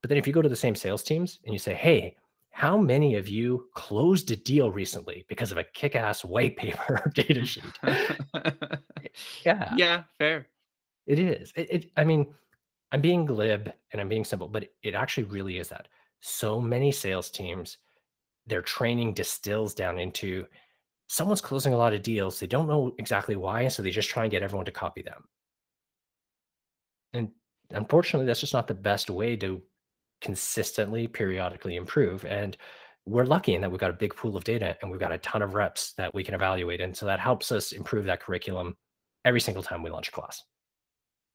But 0.00 0.08
then 0.08 0.18
if 0.18 0.26
you 0.26 0.32
go 0.32 0.42
to 0.42 0.48
the 0.48 0.56
same 0.56 0.74
sales 0.74 1.02
teams 1.02 1.38
and 1.44 1.52
you 1.52 1.58
say, 1.58 1.74
"Hey, 1.74 2.16
how 2.52 2.76
many 2.76 3.16
of 3.16 3.28
you 3.28 3.68
closed 3.74 4.30
a 4.30 4.36
deal 4.36 4.70
recently 4.70 5.24
because 5.28 5.52
of 5.52 5.58
a 5.58 5.64
kick-ass 5.64 6.24
white 6.24 6.56
paper 6.58 7.10
data 7.14 7.44
sheet? 7.44 7.64
yeah. 9.44 9.74
Yeah, 9.76 10.02
fair. 10.18 10.46
It 11.06 11.18
is. 11.18 11.52
It, 11.56 11.68
it, 11.70 11.90
I 11.96 12.04
mean, 12.04 12.32
I'm 12.92 13.00
being 13.00 13.24
glib 13.24 13.72
and 13.90 14.00
I'm 14.00 14.08
being 14.08 14.24
simple, 14.24 14.48
but 14.48 14.68
it 14.82 14.94
actually 14.94 15.24
really 15.24 15.58
is 15.58 15.68
that. 15.70 15.88
So 16.20 16.60
many 16.60 16.92
sales 16.92 17.30
teams, 17.30 17.78
their 18.46 18.62
training 18.62 19.14
distills 19.14 19.74
down 19.74 19.98
into 19.98 20.46
someone's 21.08 21.40
closing 21.40 21.74
a 21.74 21.76
lot 21.76 21.94
of 21.94 22.02
deals. 22.02 22.40
They 22.40 22.46
don't 22.46 22.68
know 22.68 22.94
exactly 22.98 23.36
why, 23.36 23.68
so 23.68 23.82
they 23.82 23.90
just 23.90 24.08
try 24.08 24.24
and 24.24 24.30
get 24.30 24.42
everyone 24.42 24.66
to 24.66 24.72
copy 24.72 25.02
them. 25.02 25.24
And 27.12 27.28
unfortunately, 27.70 28.26
that's 28.26 28.40
just 28.40 28.54
not 28.54 28.66
the 28.66 28.74
best 28.74 29.10
way 29.10 29.36
to 29.36 29.62
consistently, 30.20 31.06
periodically 31.06 31.76
improve. 31.76 32.24
And 32.24 32.56
we're 33.04 33.24
lucky 33.24 33.54
in 33.54 33.60
that 33.60 33.70
we've 33.70 33.80
got 33.80 33.90
a 33.90 33.94
big 33.94 34.14
pool 34.14 34.36
of 34.36 34.44
data 34.44 34.76
and 34.80 34.90
we've 34.90 35.00
got 35.00 35.12
a 35.12 35.18
ton 35.18 35.42
of 35.42 35.54
reps 35.54 35.92
that 35.94 36.14
we 36.14 36.24
can 36.24 36.34
evaluate. 36.34 36.80
And 36.80 36.96
so 36.96 37.04
that 37.06 37.20
helps 37.20 37.52
us 37.52 37.72
improve 37.72 38.04
that 38.06 38.22
curriculum 38.22 38.76
every 39.24 39.40
single 39.40 39.62
time 39.62 39.82
we 39.82 39.90
launch 39.90 40.08
a 40.08 40.12
class. 40.12 40.42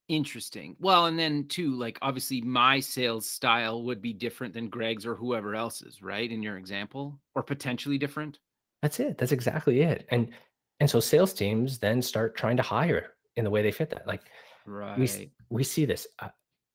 Interesting. 0.10 0.78
Well, 0.80 1.06
and 1.06 1.20
then 1.20 1.48
too, 1.50 1.76
like 1.76 1.98
obviously 2.02 2.40
my 2.42 2.80
sales 2.80 3.26
style 3.28 3.84
would 3.84 4.02
be 4.02 4.14
different 4.14 4.54
than 4.54 4.70
Greg's 4.70 5.06
or 5.06 5.16
whoever 5.16 5.54
else's, 5.56 6.02
right? 6.02 6.32
In 6.32 6.42
your 6.42 6.58
example, 6.58 7.22
or 7.36 7.44
potentially 7.44 7.98
different. 7.98 8.40
That's 8.82 9.00
it. 9.00 9.18
That's 9.18 9.32
exactly 9.32 9.82
it. 9.82 10.06
And 10.10 10.34
and 10.80 10.90
so 10.90 11.00
sales 11.00 11.34
teams 11.34 11.80
then 11.80 12.02
start 12.02 12.36
trying 12.36 12.58
to 12.58 12.64
hire 12.64 13.16
in 13.36 13.44
the 13.44 13.50
way 13.50 13.62
they 13.62 13.72
fit 13.72 13.90
that. 13.92 14.06
Like 14.08 14.30
Right. 14.66 15.32
we 15.50 15.52
we 15.52 15.64
see 15.66 15.86
this 15.86 16.08
uh, 16.20 16.30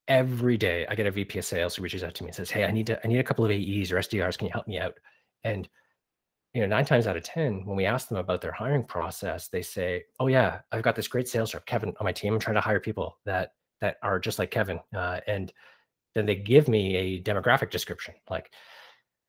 every 0.09 0.59
day. 0.59 0.87
I 0.89 0.95
get 0.97 1.07
a 1.07 1.13
VP 1.13 1.39
of 1.41 1.47
sales 1.47 1.77
who 1.77 1.83
reaches 1.83 2.05
out 2.05 2.15
to 2.17 2.25
me 2.25 2.31
and 2.31 2.37
says, 2.37 2.51
"Hey, 2.51 2.65
I 2.65 2.73
need 2.73 2.89
to 2.89 3.05
I 3.05 3.09
need 3.09 3.19
a 3.21 3.25
couple 3.25 3.45
of 3.45 3.53
AEs 3.53 3.93
or 3.93 3.99
SDRs. 3.99 4.39
Can 4.39 4.49
you 4.49 4.53
help 4.53 4.69
me 4.69 4.79
out?" 4.81 4.99
And 5.45 5.69
you 6.55 6.61
know, 6.61 6.67
nine 6.67 6.85
times 6.85 7.07
out 7.07 7.17
of 7.17 7.23
ten, 7.25 7.65
when 7.65 7.77
we 7.77 7.87
ask 7.87 8.09
them 8.09 8.19
about 8.19 8.41
their 8.43 8.53
hiring 8.53 8.85
process, 8.85 9.49
they 9.49 9.63
say, 9.63 10.05
"Oh 10.21 10.27
yeah, 10.27 10.61
I've 10.71 10.83
got 10.83 10.97
this 10.97 11.09
great 11.09 11.29
sales 11.29 11.55
rep, 11.55 11.67
Kevin, 11.67 11.91
on 11.99 12.05
my 12.05 12.13
team. 12.13 12.35
I'm 12.35 12.41
trying 12.41 12.57
to 12.57 12.61
hire 12.61 12.81
people 12.81 13.19
that 13.25 13.53
that 13.81 13.97
are 14.03 14.19
just 14.21 14.39
like 14.39 14.51
Kevin." 14.51 14.81
Uh, 14.95 15.21
and 15.27 15.53
then 16.15 16.27
they 16.27 16.37
give 16.37 16.69
me 16.69 16.97
a 16.97 17.23
demographic 17.23 17.71
description, 17.71 18.15
like 18.29 18.53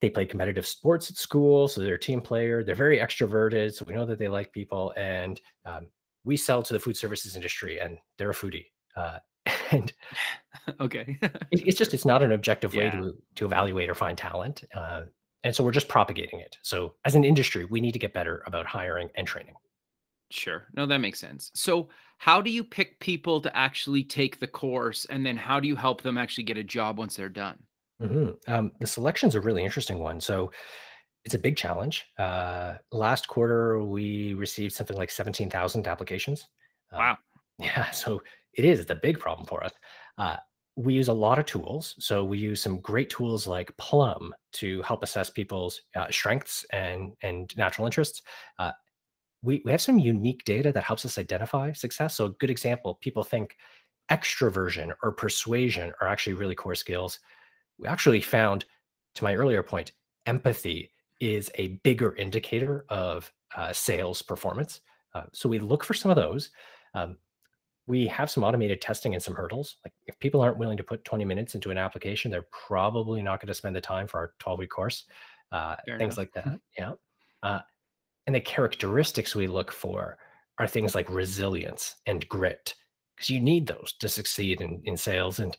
they 0.01 0.09
play 0.09 0.25
competitive 0.25 0.67
sports 0.67 1.09
at 1.09 1.15
school, 1.17 1.67
so 1.69 1.79
they're 1.81 1.95
a 1.95 1.99
team 1.99 2.19
player. 2.21 2.62
They're 2.63 2.75
very 2.75 2.99
extroverted, 2.99 3.73
so 3.73 3.86
we 3.88 3.93
know 3.93 4.05
that 4.05 4.19
they 4.19 4.27
like 4.27 4.51
people, 4.51 4.93
and 4.97 5.39
um, 5.65 5.88
we 6.25 6.36
sell 6.38 6.62
to 6.63 6.73
the 6.73 6.79
food 6.79 6.97
services 6.97 7.36
industry, 7.38 7.79
and 7.79 7.97
they're 8.17 8.31
a 8.31 8.33
foodie. 8.33 8.65
Uh, 8.97 9.19
and 9.71 9.93
okay. 10.81 11.17
it- 11.21 11.67
it's 11.67 11.77
just 11.77 11.93
it's 11.93 12.05
not 12.05 12.21
an 12.21 12.33
objective 12.33 12.73
way 12.75 12.86
Yeah. 12.86 12.91
to 12.99 13.13
to 13.36 13.45
evaluate 13.45 13.89
or 13.89 13.95
find 13.95 14.17
talent 14.17 14.63
uh, 14.75 15.03
and 15.43 15.56
so 15.56 15.63
we're 15.63 15.71
just 15.71 15.88
propagating 15.89 16.39
it 16.39 16.58
so 16.63 16.95
as 17.06 17.15
an 17.15 17.23
industry 17.23 17.65
we 17.65 17.82
need 17.82 17.91
to 17.93 17.99
get 17.99 18.13
better 18.13 18.43
about 18.45 18.65
hiring 18.65 19.10
and 19.15 19.27
training 19.27 19.56
Sure. 20.32 20.67
No, 20.73 20.86
that 20.86 20.97
makes 20.97 21.19
sense. 21.19 21.51
So, 21.53 21.89
how 22.17 22.41
do 22.41 22.49
you 22.49 22.63
pick 22.63 22.99
people 22.99 23.39
to 23.41 23.56
actually 23.56 24.03
take 24.03 24.39
the 24.39 24.47
course, 24.47 25.06
and 25.06 25.25
then 25.25 25.38
how 25.38 25.60
do 25.60 25.67
you 25.67 25.75
help 25.75 26.01
them 26.01 26.17
actually 26.17 26.45
get 26.45 26.58
a 26.58 26.63
job 26.63 26.97
once 26.97 27.15
they're 27.15 27.29
done? 27.29 27.67
Mhm. 28.01 28.38
um, 28.49 28.71
the 28.79 28.88
selection's 28.88 29.36
a 29.36 29.41
really 29.41 29.63
interesting 29.63 29.99
one 29.99 30.19
so 30.19 30.51
it's 31.25 31.36
a 31.36 31.39
big 31.39 31.58
challenge 31.58 32.06
uh, 32.19 32.77
last 32.91 33.27
quarter 33.27 33.84
we 33.84 34.34
received 34.36 34.73
something 34.73 34.97
like 34.97 35.12
17000 35.12 35.88
applications 35.88 36.47
Um, 36.91 36.97
Wow. 36.97 37.17
Yeah, 37.60 37.91
so 37.91 38.23
it 38.53 38.65
is. 38.65 38.89
A 38.89 38.95
big 38.95 39.19
problem 39.19 39.47
for 39.47 39.63
us. 39.63 39.73
Uh, 40.17 40.38
we 40.75 40.93
use 40.93 41.07
a 41.07 41.13
lot 41.13 41.39
of 41.39 41.45
tools. 41.45 41.95
So 41.99 42.23
we 42.23 42.38
use 42.38 42.62
some 42.62 42.79
great 42.79 43.09
tools 43.09 43.45
like 43.45 43.75
Plum 43.77 44.33
to 44.53 44.81
help 44.81 45.03
assess 45.03 45.29
people's 45.29 45.81
uh, 45.95 46.07
strengths 46.09 46.65
and 46.71 47.13
and 47.21 47.55
natural 47.57 47.86
interests. 47.86 48.21
Uh, 48.57 48.71
we 49.41 49.62
we 49.65 49.71
have 49.71 49.81
some 49.81 49.99
unique 49.99 50.43
data 50.45 50.71
that 50.71 50.83
helps 50.83 51.05
us 51.05 51.17
identify 51.17 51.71
success. 51.73 52.15
So 52.15 52.25
a 52.25 52.29
good 52.29 52.49
example: 52.49 52.95
people 53.01 53.23
think 53.23 53.55
extroversion 54.12 54.93
or 55.03 55.12
persuasion 55.12 55.93
are 56.01 56.07
actually 56.07 56.33
really 56.33 56.55
core 56.55 56.75
skills. 56.75 57.19
We 57.77 57.88
actually 57.88 58.21
found, 58.21 58.65
to 59.15 59.23
my 59.23 59.36
earlier 59.36 59.63
point, 59.63 59.93
empathy 60.25 60.91
is 61.19 61.49
a 61.55 61.79
bigger 61.83 62.15
indicator 62.15 62.86
of 62.89 63.31
uh, 63.55 63.71
sales 63.73 64.21
performance. 64.21 64.81
Uh, 65.13 65.23
so 65.31 65.47
we 65.47 65.59
look 65.59 65.83
for 65.83 65.93
some 65.93 66.12
of 66.12 66.17
those. 66.17 66.49
Um, 66.95 67.17
we 67.85 68.07
have 68.07 68.31
some 68.31 68.43
automated 68.43 68.81
testing 68.81 69.13
and 69.13 69.21
some 69.21 69.35
hurdles. 69.35 69.77
Like 69.83 69.93
if 70.07 70.17
people 70.19 70.41
aren't 70.41 70.57
willing 70.57 70.77
to 70.77 70.83
put 70.83 71.03
20 71.03 71.25
minutes 71.25 71.55
into 71.55 71.69
an 71.69 71.77
application, 71.77 72.31
they're 72.31 72.47
probably 72.51 73.21
not 73.21 73.41
going 73.41 73.47
to 73.47 73.53
spend 73.53 73.75
the 73.75 73.81
time 73.81 74.07
for 74.07 74.19
our 74.19 74.33
12 74.39 74.59
week 74.59 74.69
course. 74.69 75.05
Uh, 75.51 75.75
things 75.85 76.01
enough. 76.01 76.17
like 76.17 76.33
that. 76.33 76.59
Yeah. 76.77 76.93
Uh, 77.43 77.59
and 78.25 78.35
the 78.35 78.41
characteristics 78.41 79.35
we 79.35 79.47
look 79.47 79.71
for 79.71 80.17
are 80.59 80.67
things 80.67 80.95
like 80.95 81.09
resilience 81.09 81.95
and 82.05 82.27
grit, 82.29 82.73
because 83.15 83.29
you 83.29 83.39
need 83.39 83.67
those 83.67 83.93
to 83.99 84.09
succeed 84.09 84.61
in, 84.61 84.81
in 84.85 84.97
sales. 84.97 85.39
And 85.39 85.55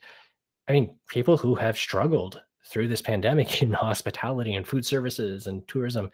I 0.69 0.73
mean, 0.73 0.97
people 1.09 1.37
who 1.37 1.55
have 1.55 1.77
struggled 1.77 2.41
through 2.67 2.89
this 2.89 3.03
pandemic 3.03 3.63
in 3.63 3.73
hospitality 3.73 4.55
and 4.55 4.67
food 4.67 4.85
services 4.85 5.47
and 5.47 5.67
tourism, 5.69 6.11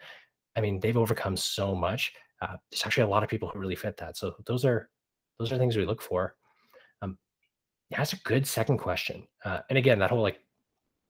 I 0.55 0.61
mean, 0.61 0.79
they've 0.79 0.97
overcome 0.97 1.37
so 1.37 1.73
much. 1.73 2.11
Uh, 2.41 2.57
there's 2.69 2.83
actually 2.85 3.03
a 3.03 3.09
lot 3.09 3.23
of 3.23 3.29
people 3.29 3.49
who 3.49 3.59
really 3.59 3.75
fit 3.75 3.97
that. 3.97 4.17
So 4.17 4.35
those 4.45 4.65
are 4.65 4.89
those 5.41 5.51
are 5.51 5.57
things 5.57 5.75
we 5.75 5.85
look 5.85 6.01
for. 6.01 6.35
Um, 7.01 7.17
that's 7.89 8.13
a 8.13 8.17
good 8.17 8.45
second 8.47 8.77
question. 8.77 9.27
Uh, 9.43 9.59
and 9.69 9.77
again, 9.77 9.99
that 9.99 10.09
whole 10.09 10.21
like 10.21 10.39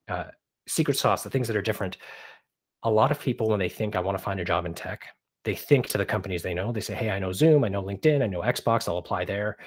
uh, 0.08 0.26
secret 0.68 0.98
sauce, 0.98 1.24
the 1.24 1.30
things 1.30 1.48
that 1.48 1.58
are 1.58 1.62
different. 1.62 1.98
A 2.84 2.90
lot 2.90 3.12
of 3.12 3.20
people, 3.20 3.50
when 3.50 3.60
they 3.60 3.70
think 3.70 3.96
I 3.96 4.00
want 4.00 4.18
to 4.18 4.24
find 4.24 4.40
a 4.40 4.46
job 4.46 4.66
in 4.66 4.74
tech, 4.74 5.06
they 5.44 5.56
think 5.56 5.88
to 5.90 5.98
the 5.98 6.06
companies 6.06 6.42
they 6.42 6.54
know. 6.54 6.72
They 6.72 6.82
say, 6.82 6.96
"Hey, 6.96 7.12
I 7.12 7.20
know 7.20 7.32
Zoom, 7.32 7.64
I 7.64 7.70
know 7.70 7.84
LinkedIn, 7.84 8.24
I 8.24 8.28
know 8.28 8.42
Xbox. 8.42 8.88
I'll 8.88 8.98
apply 8.98 9.26
there." 9.26 9.58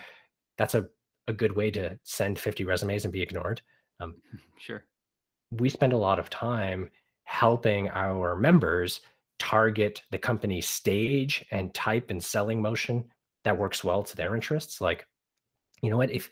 That's 0.58 0.74
a 0.74 0.86
a 1.28 1.32
good 1.32 1.54
way 1.56 1.70
to 1.70 1.98
send 2.02 2.38
50 2.38 2.64
resumes 2.64 3.04
and 3.04 3.12
be 3.12 3.22
ignored. 3.22 3.62
Um, 4.00 4.16
Sure. 4.58 4.84
we 5.50 5.68
spend 5.68 5.92
a 5.92 5.96
lot 5.96 6.18
of 6.18 6.30
time 6.30 6.90
helping 7.24 7.88
our 7.90 8.34
members 8.36 9.00
target 9.38 10.02
the 10.10 10.18
company 10.18 10.60
stage 10.60 11.44
and 11.50 11.74
type 11.74 12.10
and 12.10 12.22
selling 12.22 12.62
motion 12.62 13.04
that 13.44 13.56
works 13.56 13.84
well 13.84 14.02
to 14.02 14.16
their 14.16 14.34
interests 14.34 14.80
like 14.80 15.06
you 15.82 15.90
know 15.90 15.96
what 15.96 16.10
if 16.10 16.30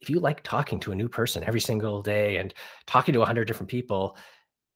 if 0.00 0.08
you 0.08 0.18
like 0.18 0.42
talking 0.42 0.80
to 0.80 0.92
a 0.92 0.94
new 0.94 1.08
person 1.08 1.44
every 1.44 1.60
single 1.60 2.00
day 2.02 2.38
and 2.38 2.54
talking 2.86 3.12
to 3.12 3.18
100 3.18 3.44
different 3.46 3.70
people 3.70 4.16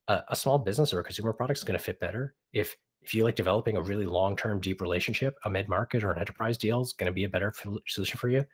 a, 0.09 0.21
a 0.29 0.37
small 0.37 0.59
business 0.59 0.93
or 0.93 1.01
a 1.01 1.05
consumer 1.05 1.33
product 1.33 1.59
is 1.59 1.65
going 1.65 1.79
to 1.79 1.85
fit 1.85 2.01
better 2.01 2.35
if 2.53 2.77
if 3.03 3.15
you 3.15 3.23
like 3.23 3.37
developing 3.37 3.77
a 3.77 3.83
really 3.83 4.07
long-term 4.07 4.61
deep 4.61 4.81
relationship 4.81 5.37
a 5.45 5.51
mid-market 5.51 6.03
or 6.03 6.11
an 6.11 6.19
enterprise 6.19 6.59
deal 6.59 6.81
is 6.81 6.93
going 6.93 7.07
to 7.07 7.13
be 7.13 7.25
a 7.25 7.29
better 7.29 7.53
solution 7.87 8.19
for 8.19 8.29
you 8.29 8.45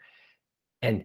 and 0.82 1.04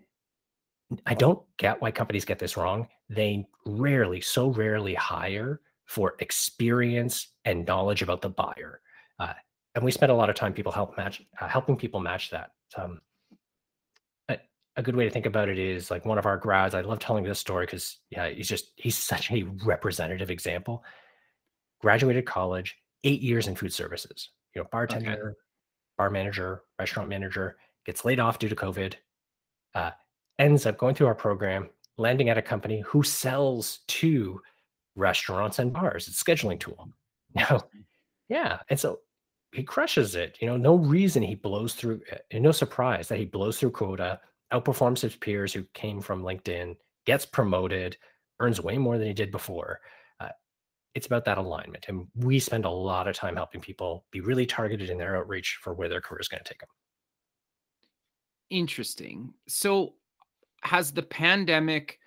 I 1.05 1.13
don't 1.13 1.41
get 1.57 1.81
why 1.81 1.91
companies 1.91 2.25
get 2.25 2.39
this 2.39 2.57
wrong. 2.57 2.87
They 3.09 3.45
rarely, 3.65 4.21
so 4.21 4.49
rarely 4.49 4.93
hire 4.93 5.61
for 5.85 6.15
experience 6.19 7.29
and 7.45 7.65
knowledge 7.65 8.01
about 8.01 8.21
the 8.21 8.29
buyer. 8.29 8.81
Uh, 9.19 9.33
and 9.75 9.83
we 9.83 9.91
spend 9.91 10.11
a 10.11 10.15
lot 10.15 10.29
of 10.29 10.35
time 10.35 10.53
people 10.53 10.71
help 10.71 10.97
match, 10.97 11.21
uh, 11.39 11.47
helping 11.47 11.75
people 11.75 11.99
match 11.99 12.29
that. 12.31 12.51
Um, 12.77 13.01
a, 14.29 14.37
a 14.77 14.81
good 14.81 14.95
way 14.95 15.03
to 15.03 15.11
think 15.11 15.25
about 15.25 15.49
it 15.49 15.59
is 15.59 15.91
like 15.91 16.05
one 16.05 16.17
of 16.17 16.25
our 16.25 16.37
grads. 16.37 16.73
I 16.73 16.81
love 16.81 16.99
telling 16.99 17.25
this 17.25 17.39
story 17.39 17.65
because 17.65 17.97
yeah, 18.09 18.29
he's 18.29 18.47
just 18.47 18.71
he's 18.77 18.97
such 18.97 19.31
a 19.31 19.43
representative 19.65 20.31
example. 20.31 20.83
Graduated 21.81 22.25
college, 22.25 22.77
eight 23.03 23.21
years 23.21 23.47
in 23.47 23.55
food 23.55 23.73
services. 23.73 24.29
You 24.55 24.61
know, 24.61 24.69
bartender, 24.71 25.35
bar 25.97 26.09
manager, 26.09 26.63
restaurant 26.79 27.09
manager, 27.09 27.57
gets 27.85 28.05
laid 28.05 28.19
off 28.19 28.39
due 28.39 28.49
to 28.49 28.55
COVID. 28.55 28.93
Uh, 29.73 29.91
ends 30.39 30.65
up 30.65 30.77
going 30.77 30.95
through 30.95 31.07
our 31.07 31.15
program, 31.15 31.69
landing 31.97 32.29
at 32.29 32.37
a 32.37 32.41
company 32.41 32.81
who 32.81 33.03
sells 33.03 33.79
to 33.87 34.41
restaurants 34.95 35.59
and 35.59 35.73
bars. 35.73 36.07
It's 36.07 36.21
a 36.21 36.25
scheduling 36.25 36.59
tool. 36.59 36.89
Now, 37.35 37.65
yeah. 38.29 38.59
And 38.69 38.79
so 38.79 38.99
he 39.55 39.63
crushes 39.63 40.15
it. 40.15 40.37
You 40.41 40.47
know, 40.47 40.57
no 40.57 40.75
reason 40.75 41.23
he 41.23 41.35
blows 41.35 41.73
through, 41.73 42.01
uh, 42.11 42.37
no 42.39 42.51
surprise 42.51 43.07
that 43.07 43.19
he 43.19 43.25
blows 43.25 43.59
through 43.59 43.71
quota, 43.71 44.19
outperforms 44.51 45.01
his 45.01 45.15
peers 45.15 45.53
who 45.53 45.63
came 45.73 46.01
from 46.01 46.23
LinkedIn, 46.23 46.75
gets 47.05 47.25
promoted, 47.25 47.97
earns 48.39 48.61
way 48.61 48.77
more 48.77 48.97
than 48.97 49.07
he 49.07 49.13
did 49.13 49.31
before. 49.31 49.79
Uh, 50.19 50.29
it's 50.93 51.07
about 51.07 51.25
that 51.25 51.37
alignment. 51.37 51.85
And 51.87 52.07
we 52.15 52.39
spend 52.39 52.65
a 52.65 52.69
lot 52.69 53.07
of 53.07 53.15
time 53.15 53.35
helping 53.35 53.61
people 53.61 54.05
be 54.11 54.19
really 54.19 54.45
targeted 54.45 54.89
in 54.89 54.97
their 54.97 55.15
outreach 55.15 55.59
for 55.61 55.73
where 55.73 55.89
their 55.89 56.01
career 56.01 56.19
is 56.19 56.27
going 56.27 56.43
to 56.43 56.49
take 56.49 56.59
them. 56.59 56.69
Interesting. 58.49 59.33
So, 59.47 59.93
has 60.61 60.91
the 60.91 61.03
pandemic 61.03 61.99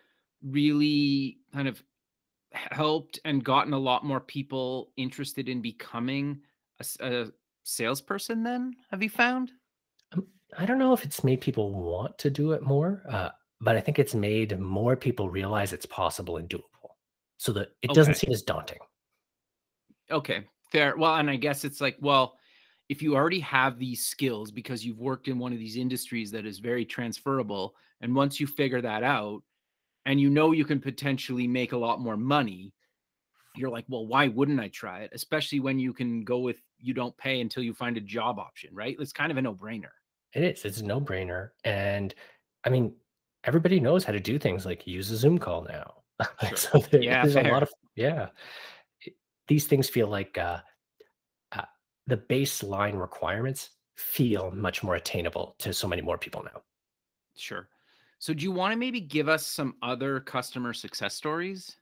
really 0.42 1.38
kind 1.52 1.68
of 1.68 1.82
helped 2.52 3.20
and 3.24 3.44
gotten 3.44 3.72
a 3.72 3.78
lot 3.78 4.04
more 4.04 4.20
people 4.20 4.90
interested 4.96 5.48
in 5.48 5.60
becoming 5.60 6.40
a, 6.80 7.06
a 7.06 7.26
salesperson? 7.64 8.42
Then 8.42 8.74
have 8.90 9.02
you 9.02 9.10
found? 9.10 9.52
Um, 10.12 10.26
I 10.56 10.66
don't 10.66 10.78
know 10.78 10.92
if 10.92 11.04
it's 11.04 11.24
made 11.24 11.40
people 11.40 11.72
want 11.72 12.18
to 12.18 12.30
do 12.30 12.52
it 12.52 12.62
more, 12.62 13.02
uh, 13.10 13.30
but 13.60 13.76
I 13.76 13.80
think 13.80 13.98
it's 13.98 14.14
made 14.14 14.58
more 14.58 14.96
people 14.96 15.28
realize 15.30 15.72
it's 15.72 15.86
possible 15.86 16.36
and 16.36 16.48
doable 16.48 16.62
so 17.36 17.52
that 17.52 17.68
it 17.82 17.92
doesn't 17.92 18.16
seem 18.16 18.32
as 18.32 18.42
daunting. 18.42 18.78
Okay, 20.10 20.44
fair. 20.72 20.96
Well, 20.96 21.16
and 21.16 21.30
I 21.30 21.36
guess 21.36 21.64
it's 21.64 21.80
like, 21.80 21.96
well, 22.00 22.36
if 22.88 23.02
you 23.02 23.14
already 23.14 23.40
have 23.40 23.78
these 23.78 24.06
skills 24.06 24.50
because 24.50 24.84
you've 24.84 25.00
worked 25.00 25.28
in 25.28 25.38
one 25.38 25.52
of 25.52 25.58
these 25.58 25.76
industries 25.76 26.30
that 26.30 26.46
is 26.46 26.58
very 26.58 26.84
transferable, 26.84 27.74
and 28.00 28.14
once 28.14 28.40
you 28.40 28.46
figure 28.46 28.80
that 28.80 29.02
out 29.02 29.42
and 30.06 30.20
you 30.20 30.30
know 30.30 30.52
you 30.52 30.64
can 30.64 30.80
potentially 30.80 31.46
make 31.46 31.72
a 31.72 31.76
lot 31.76 32.00
more 32.00 32.16
money, 32.16 32.72
you're 33.56 33.70
like, 33.70 33.84
well, 33.88 34.06
why 34.06 34.28
wouldn't 34.28 34.60
I 34.60 34.68
try 34.68 35.00
it? 35.00 35.10
Especially 35.12 35.60
when 35.60 35.78
you 35.78 35.92
can 35.92 36.24
go 36.24 36.38
with 36.38 36.56
you 36.78 36.94
don't 36.94 37.16
pay 37.16 37.40
until 37.40 37.62
you 37.62 37.74
find 37.74 37.96
a 37.96 38.00
job 38.00 38.38
option, 38.38 38.74
right? 38.74 38.96
It's 38.98 39.12
kind 39.12 39.30
of 39.32 39.38
a 39.38 39.42
no-brainer. 39.42 39.90
It 40.32 40.42
is. 40.44 40.64
It's 40.64 40.80
a 40.80 40.84
no-brainer. 40.84 41.50
And 41.64 42.14
I 42.64 42.68
mean, 42.70 42.94
everybody 43.44 43.80
knows 43.80 44.04
how 44.04 44.12
to 44.12 44.20
do 44.20 44.38
things 44.38 44.66
like 44.66 44.86
use 44.86 45.10
a 45.10 45.16
Zoom 45.16 45.38
call 45.38 45.62
now. 45.68 45.94
So 46.56 46.78
there- 46.78 47.02
Yeah, 47.02 47.22
there's 47.22 47.36
a 47.36 47.42
lot 47.50 47.62
of 47.62 47.70
yeah. 47.96 48.28
it- 49.02 49.14
These 49.46 49.66
things 49.66 49.88
feel 49.88 50.08
like 50.08 50.36
uh, 50.38 50.60
uh, 51.52 51.62
the 52.06 52.16
baseline 52.16 53.00
requirements 53.00 53.70
feel 53.96 54.50
much 54.50 54.82
more 54.82 54.94
attainable 54.96 55.56
to 55.58 55.72
so 55.72 55.88
many 55.88 56.02
more 56.02 56.18
people 56.18 56.42
now. 56.44 56.62
Sure. 57.36 57.68
So 58.20 58.34
do 58.34 58.42
you 58.42 58.50
want 58.52 58.72
to 58.72 58.76
maybe 58.76 59.00
give 59.00 59.28
us 59.28 59.46
some 59.46 59.74
other 59.82 60.20
customer 60.20 60.72
success 60.72 61.14
stories? 61.14 61.76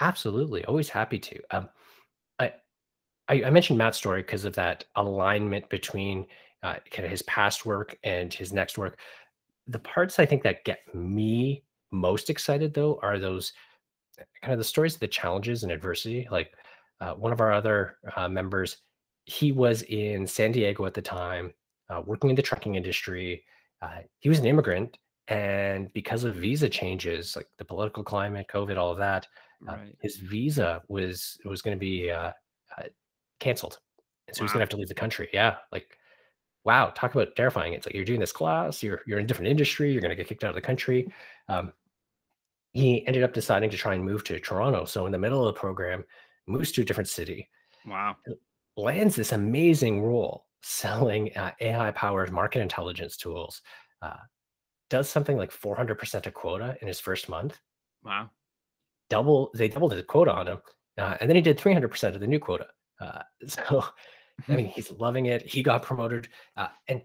Absolutely, 0.00 0.64
always 0.66 0.88
happy 0.88 1.18
to. 1.18 1.40
Um, 1.50 1.68
I 3.30 3.44
I 3.46 3.50
mentioned 3.50 3.78
Matt's 3.78 3.98
story 3.98 4.22
because 4.22 4.44
of 4.44 4.54
that 4.56 4.84
alignment 4.96 5.68
between 5.70 6.26
uh, 6.62 6.76
kind 6.90 7.04
of 7.04 7.10
his 7.10 7.22
past 7.22 7.64
work 7.64 7.96
and 8.02 8.32
his 8.34 8.52
next 8.52 8.76
work. 8.76 8.98
The 9.68 9.78
parts 9.78 10.18
I 10.18 10.26
think 10.26 10.42
that 10.42 10.64
get 10.64 10.80
me 10.94 11.64
most 11.92 12.28
excited 12.28 12.74
though 12.74 12.98
are 13.02 13.18
those 13.18 13.52
uh, 14.20 14.24
kind 14.42 14.52
of 14.52 14.58
the 14.58 14.64
stories 14.64 14.94
of 14.94 15.00
the 15.00 15.08
challenges 15.08 15.62
and 15.62 15.72
adversity. 15.72 16.28
Like 16.30 16.52
uh, 17.00 17.14
one 17.14 17.32
of 17.32 17.40
our 17.40 17.52
other 17.52 17.96
uh, 18.16 18.28
members, 18.28 18.78
he 19.24 19.52
was 19.52 19.82
in 19.82 20.26
San 20.26 20.52
Diego 20.52 20.84
at 20.84 20.94
the 20.94 21.02
time, 21.02 21.52
uh, 21.88 22.02
working 22.04 22.30
in 22.30 22.36
the 22.36 22.42
trucking 22.42 22.74
industry. 22.74 23.44
Uh, 23.80 24.00
he 24.18 24.28
was 24.28 24.38
an 24.38 24.46
immigrant, 24.46 24.98
and 25.28 25.90
because 25.94 26.24
of 26.24 26.34
visa 26.34 26.68
changes, 26.68 27.36
like 27.36 27.46
the 27.58 27.64
political 27.64 28.02
climate, 28.02 28.46
COVID, 28.52 28.76
all 28.76 28.90
of 28.92 28.98
that, 28.98 29.26
Right. 29.62 29.94
his 30.00 30.16
visa 30.16 30.82
was 30.88 31.38
was 31.44 31.60
going 31.60 31.76
to 31.76 31.80
be 31.80 32.10
canceled, 33.40 33.78
and 34.28 34.36
so 34.36 34.44
he's 34.44 34.52
gonna 34.52 34.62
have 34.62 34.68
to 34.70 34.76
leave 34.76 34.88
the 34.88 34.94
country. 34.94 35.28
Yeah, 35.32 35.56
like 35.72 35.96
wow, 36.64 36.90
talk 36.90 37.14
about 37.14 37.34
terrifying. 37.36 37.72
It's 37.72 37.86
like 37.86 37.94
you're 37.94 38.04
doing 38.04 38.20
this 38.20 38.32
class, 38.32 38.82
you're 38.82 39.00
you're 39.06 39.18
in 39.18 39.24
a 39.24 39.28
different 39.28 39.48
industry, 39.50 39.92
you're 39.92 40.02
going 40.02 40.10
to 40.10 40.16
get 40.16 40.28
kicked 40.28 40.44
out 40.44 40.50
of 40.50 40.54
the 40.54 40.60
country. 40.60 41.12
Um, 41.48 41.72
he 42.72 43.06
ended 43.06 43.22
up 43.24 43.32
deciding 43.32 43.70
to 43.70 43.76
try 43.76 43.94
and 43.94 44.04
move 44.04 44.22
to 44.24 44.38
Toronto. 44.38 44.84
So 44.84 45.06
in 45.06 45.12
the 45.12 45.18
middle 45.18 45.46
of 45.46 45.52
the 45.54 45.58
program, 45.58 46.04
moves 46.46 46.70
to 46.72 46.82
a 46.82 46.84
different 46.84 47.08
city, 47.08 47.48
Wow. 47.86 48.16
lands 48.76 49.16
this 49.16 49.32
amazing 49.32 50.02
role 50.02 50.46
selling 50.62 51.34
uh, 51.36 51.52
AI-powered 51.60 52.30
market 52.30 52.60
intelligence 52.60 53.16
tools. 53.16 53.62
Uh, 54.02 54.16
does 54.90 55.08
something 55.08 55.36
like 55.36 55.50
400% 55.50 56.26
of 56.26 56.34
quota 56.34 56.76
in 56.82 56.88
his 56.88 57.00
first 57.00 57.28
month 57.28 57.58
Wow. 58.04 58.30
double 59.08 59.50
they 59.54 59.68
doubled 59.68 59.92
his 59.92 60.04
quota 60.04 60.32
on 60.32 60.48
him 60.48 60.58
uh, 60.98 61.16
and 61.20 61.30
then 61.30 61.36
he 61.36 61.42
did 61.42 61.58
300% 61.58 62.14
of 62.14 62.20
the 62.20 62.26
new 62.26 62.38
quota 62.40 62.66
uh, 63.00 63.22
so 63.46 63.84
i 64.48 64.56
mean 64.56 64.66
he's 64.66 64.90
loving 64.92 65.26
it. 65.26 65.42
He 65.42 65.62
got 65.62 65.82
promoted. 65.82 66.28
Uh, 66.56 66.68
and 66.88 67.02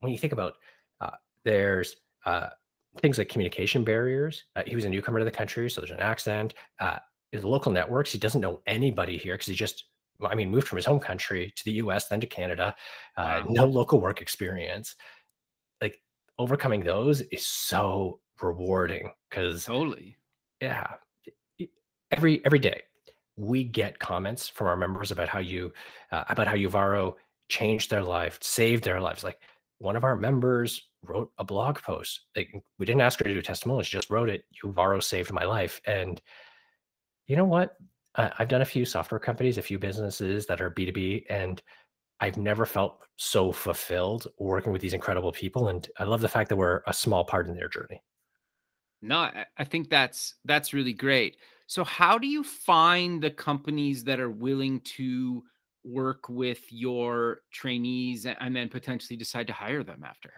when 0.00 0.12
you 0.12 0.18
think 0.18 0.32
about 0.32 0.54
uh, 1.00 1.10
there's 1.44 1.96
uh, 2.26 2.48
things 3.00 3.18
like 3.18 3.28
communication 3.28 3.84
barriers 3.84 4.44
uh, 4.56 4.62
he 4.66 4.74
was 4.74 4.84
a 4.84 4.88
newcomer 4.88 5.18
to 5.18 5.24
the 5.24 5.30
country 5.30 5.68
so 5.70 5.80
there's 5.80 5.90
an 5.90 6.00
accent 6.00 6.54
uh, 6.80 6.98
his 7.32 7.44
local 7.44 7.70
networks 7.72 8.12
he 8.12 8.18
doesn't 8.18 8.40
know 8.40 8.60
anybody 8.66 9.16
here 9.18 9.34
because 9.34 9.46
he 9.46 9.54
just 9.54 9.84
i 10.28 10.34
mean 10.34 10.50
moved 10.50 10.66
from 10.66 10.76
his 10.76 10.86
home 10.86 10.98
country 11.00 11.52
to 11.56 11.64
the 11.64 11.72
us 11.72 12.08
then 12.08 12.20
to 12.20 12.26
canada 12.26 12.74
uh, 13.16 13.42
Wow. 13.44 13.46
no 13.48 13.64
local 13.66 14.00
work 14.00 14.20
experience. 14.20 14.94
Like 15.80 16.00
overcoming 16.38 16.82
those 16.82 17.20
is 17.20 17.46
so 17.46 18.20
rewarding 18.42 19.10
because 19.30 19.64
Totally. 19.64 20.16
yeah. 20.60 20.86
Every 22.10 22.44
every 22.46 22.58
day 22.58 22.82
we 23.38 23.64
get 23.64 23.98
comments 23.98 24.48
from 24.48 24.66
our 24.66 24.76
members 24.76 25.10
about 25.10 25.28
how 25.28 25.38
you 25.38 25.72
uh, 26.10 26.24
about 26.28 26.48
how 26.48 26.54
Uvaro 26.54 27.14
changed 27.48 27.90
their 27.90 28.02
life 28.02 28.38
saved 28.42 28.84
their 28.84 29.00
lives 29.00 29.24
like 29.24 29.38
one 29.78 29.96
of 29.96 30.04
our 30.04 30.16
members 30.16 30.88
wrote 31.02 31.30
a 31.38 31.44
blog 31.44 31.80
post 31.80 32.26
like 32.36 32.50
we 32.78 32.84
didn't 32.84 33.00
ask 33.00 33.18
her 33.18 33.24
to 33.24 33.32
do 33.32 33.38
a 33.38 33.42
testimonial 33.42 33.82
she 33.82 33.96
just 33.96 34.10
wrote 34.10 34.28
it 34.28 34.44
Uvaro 34.64 35.02
saved 35.02 35.32
my 35.32 35.44
life 35.44 35.80
and 35.86 36.20
you 37.26 37.36
know 37.36 37.44
what 37.44 37.76
I 38.16 38.32
i've 38.38 38.48
done 38.48 38.62
a 38.62 38.66
few 38.66 38.84
software 38.84 39.20
companies 39.20 39.56
a 39.56 39.62
few 39.62 39.78
businesses 39.78 40.46
that 40.46 40.60
are 40.60 40.70
b2b 40.70 41.24
and 41.30 41.62
i've 42.20 42.36
never 42.36 42.66
felt 42.66 42.98
so 43.16 43.52
fulfilled 43.52 44.26
working 44.38 44.72
with 44.72 44.82
these 44.82 44.94
incredible 44.94 45.32
people 45.32 45.68
and 45.68 45.88
i 45.98 46.04
love 46.04 46.20
the 46.20 46.28
fact 46.28 46.48
that 46.48 46.56
we're 46.56 46.82
a 46.86 46.92
small 46.92 47.24
part 47.24 47.46
in 47.46 47.54
their 47.54 47.68
journey 47.68 48.02
No, 49.00 49.30
I 49.56 49.64
think 49.64 49.88
that's 49.88 50.34
that's 50.44 50.74
really 50.74 50.92
great. 50.92 51.36
So 51.68 51.84
how 51.84 52.18
do 52.18 52.26
you 52.26 52.42
find 52.42 53.22
the 53.22 53.30
companies 53.30 54.04
that 54.04 54.18
are 54.20 54.30
willing 54.30 54.80
to 54.96 55.44
work 55.84 56.28
with 56.28 56.72
your 56.72 57.42
trainees 57.52 58.26
and 58.26 58.56
then 58.56 58.68
potentially 58.68 59.16
decide 59.16 59.46
to 59.48 59.52
hire 59.52 59.84
them 59.84 60.02
after? 60.02 60.32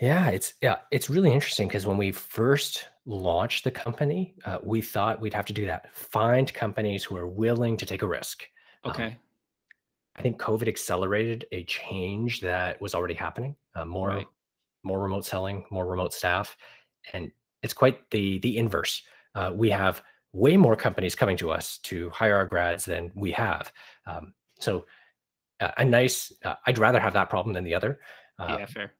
Yeah, 0.00 0.30
it's 0.30 0.54
yeah, 0.62 0.80
it's 0.90 1.10
really 1.10 1.32
interesting 1.32 1.68
because 1.68 1.86
when 1.86 1.96
we 1.98 2.12
first 2.12 2.88
launched 3.04 3.64
the 3.64 3.70
company, 3.70 4.34
uh, 4.44 4.58
we 4.62 4.80
thought 4.80 5.20
we'd 5.20 5.34
have 5.34 5.44
to 5.46 5.52
do 5.52 5.66
that. 5.66 5.94
Find 5.94 6.52
companies 6.52 7.04
who 7.04 7.16
are 7.16 7.26
willing 7.28 7.76
to 7.76 7.86
take 7.86 8.02
a 8.02 8.06
risk. 8.06 8.48
Um, 8.84 9.02
Okay. 9.02 9.18
I 10.16 10.22
think 10.22 10.40
COVID 10.40 10.68
accelerated 10.68 11.46
a 11.52 11.64
change 11.64 12.40
that 12.40 12.80
was 12.80 12.94
already 12.94 13.14
happening. 13.14 13.56
Uh, 13.74 13.84
more 13.84 14.12
Right. 14.12 14.28
more 14.84 15.00
remote 15.02 15.24
selling, 15.24 15.66
more 15.70 15.86
remote 15.86 16.12
staff, 16.14 16.56
and 17.12 17.32
it's 17.62 17.74
quite 17.74 18.10
the 18.10 18.38
the 18.40 18.58
inverse. 18.58 19.02
Uh, 19.34 19.52
we 19.54 19.70
have 19.70 20.02
way 20.32 20.56
more 20.56 20.76
companies 20.76 21.14
coming 21.14 21.36
to 21.36 21.50
us 21.50 21.78
to 21.78 22.10
hire 22.10 22.36
our 22.36 22.46
grads 22.46 22.84
than 22.84 23.10
we 23.14 23.32
have. 23.32 23.72
Um, 24.06 24.34
so 24.58 24.86
uh, 25.60 25.70
a 25.76 25.84
nice. 25.84 26.32
Uh, 26.44 26.54
I'd 26.66 26.78
rather 26.78 27.00
have 27.00 27.12
that 27.14 27.30
problem 27.30 27.54
than 27.54 27.64
the 27.64 27.74
other. 27.74 28.00
Uh, 28.38 28.56
yeah, 28.60 28.66
fair. 28.66 28.92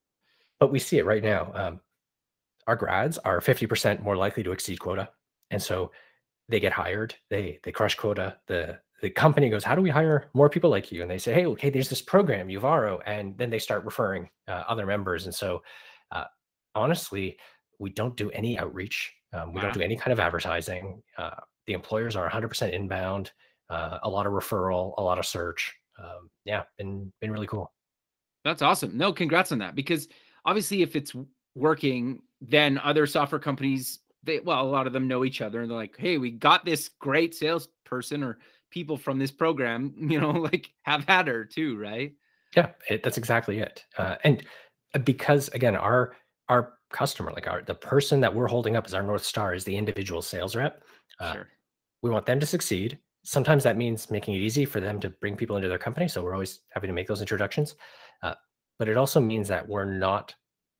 but 0.61 0.71
we 0.71 0.79
see 0.79 0.99
it 0.99 1.07
right 1.07 1.23
now. 1.23 1.51
Um, 1.55 1.81
our 2.67 2.77
grads 2.77 3.19
are 3.19 3.41
50% 3.41 4.03
more 4.03 4.17
likely 4.17 4.43
to 4.45 4.53
exceed 4.53 4.79
quota. 4.79 5.09
And 5.51 5.61
so 5.61 5.91
they 6.49 6.61
get 6.61 6.73
hired, 6.73 7.15
they 7.31 7.59
they 7.63 7.73
crush 7.73 7.95
quota. 7.97 8.37
The 8.47 8.79
the 9.01 9.11
company 9.11 9.51
goes, 9.51 9.65
How 9.65 9.75
do 9.75 9.83
we 9.83 9.91
hire 9.91 10.31
more 10.33 10.49
people 10.49 10.71
like 10.71 10.93
you? 10.93 11.03
And 11.03 11.11
they 11.11 11.19
say, 11.19 11.35
Hey, 11.35 11.47
okay, 11.47 11.71
there's 11.71 11.89
this 11.89 12.01
program, 12.01 12.49
Uvaro. 12.49 13.01
And 13.05 13.37
then 13.37 13.51
they 13.51 13.59
start 13.59 13.85
referring 13.85 14.31
uh, 14.49 14.63
other 14.69 14.87
members. 14.87 15.27
And 15.27 15.35
so 15.35 15.63
uh, 16.13 16.25
honestly, 16.75 17.37
we 17.79 17.91
don't 17.91 18.17
do 18.17 18.31
any 18.31 18.59
outreach. 18.59 19.13
Um, 19.33 19.53
we 19.53 19.61
Wow. 19.61 19.63
don't 19.63 19.73
do 19.75 19.81
any 19.81 19.97
kind 19.97 20.13
of 20.13 20.21
advertising. 20.21 21.03
Uh, 21.17 21.37
the 21.67 21.73
employers 21.75 22.17
are 22.17 22.27
100% 22.27 22.73
inbound, 22.73 23.33
uh, 23.71 23.99
a 24.03 24.11
lot 24.11 24.27
of 24.27 24.33
referral, 24.33 24.95
a 24.99 25.03
lot 25.03 25.19
of 25.19 25.27
search. 25.27 25.75
Um, 25.99 26.31
yeah, 26.45 26.65
been 26.79 27.13
been 27.21 27.31
really 27.33 27.47
cool. 27.47 27.73
That's 28.45 28.63
awesome. 28.63 28.97
No, 28.97 29.13
congrats 29.13 29.53
on 29.53 29.59
that 29.59 29.75
because 29.75 30.09
obviously 30.45 30.83
if 30.83 30.97
it's 30.97 31.15
working, 31.55 32.23
then 32.41 32.79
other 32.79 33.07
software 33.07 33.39
companies 33.39 34.01
they 34.25 34.39
well, 34.41 34.63
a 34.65 34.69
lot 34.69 34.87
of 34.87 34.93
them 34.93 35.09
know 35.09 35.25
each 35.25 35.41
other 35.41 35.61
and 35.63 35.71
they're 35.71 35.77
like, 35.79 35.97
"Hey, 35.97 36.19
we 36.19 36.31
got 36.31 36.65
this 36.65 36.89
great 36.89 37.35
salesperson 37.35 38.23
or 38.23 38.39
people 38.71 38.97
from 38.97 39.19
this 39.19 39.31
program, 39.33 39.95
you 40.11 40.21
know, 40.21 40.31
like 40.31 40.71
have 40.83 41.05
had 41.07 41.27
her 41.29 41.45
too, 41.45 41.77
right?" 41.79 42.13
Yeah, 42.57 42.73
it, 42.89 43.03
that's 43.03 43.19
exactly 43.19 43.59
it. 43.61 43.85
Uh, 43.97 44.17
and 44.25 44.45
uh, 44.95 44.99
because 44.99 45.49
again, 45.49 45.77
our 45.77 46.17
our 46.49 46.75
customer, 46.93 47.33
like 47.33 47.47
our 47.49 47.63
the 47.63 47.75
person 47.75 48.21
that 48.21 48.35
we're 48.35 48.47
holding 48.49 48.77
up 48.77 48.87
as 48.87 48.95
our 48.95 49.03
north 49.03 49.25
star, 49.25 49.55
is 49.55 49.65
the 49.65 49.77
individual 49.77 50.23
sales 50.23 50.55
rep. 50.57 50.83
Uh, 51.21 51.33
Sure. 51.35 51.49
we 52.03 52.11
want 52.11 52.27
them 52.27 52.41
to 52.41 52.47
succeed. 52.47 52.99
Sometimes 53.25 53.63
that 53.65 53.77
means 53.77 54.11
making 54.11 54.35
it 54.35 54.39
easy 54.41 54.65
for 54.65 54.81
them 54.81 54.99
to 55.01 55.11
bring 55.11 55.37
people 55.37 55.57
into 55.57 55.69
their 55.69 55.79
company. 55.79 56.09
So 56.09 56.23
we're 56.23 56.33
always 56.35 56.61
happy 56.71 56.87
to 56.89 56.93
make 56.93 57.07
those 57.07 57.21
introductions. 57.21 57.77
Uh, 58.23 58.35
but 58.79 58.89
it 58.89 58.97
also 58.97 59.21
means 59.21 59.47
that 59.49 59.67
we're 59.69 59.85
not 59.85 60.35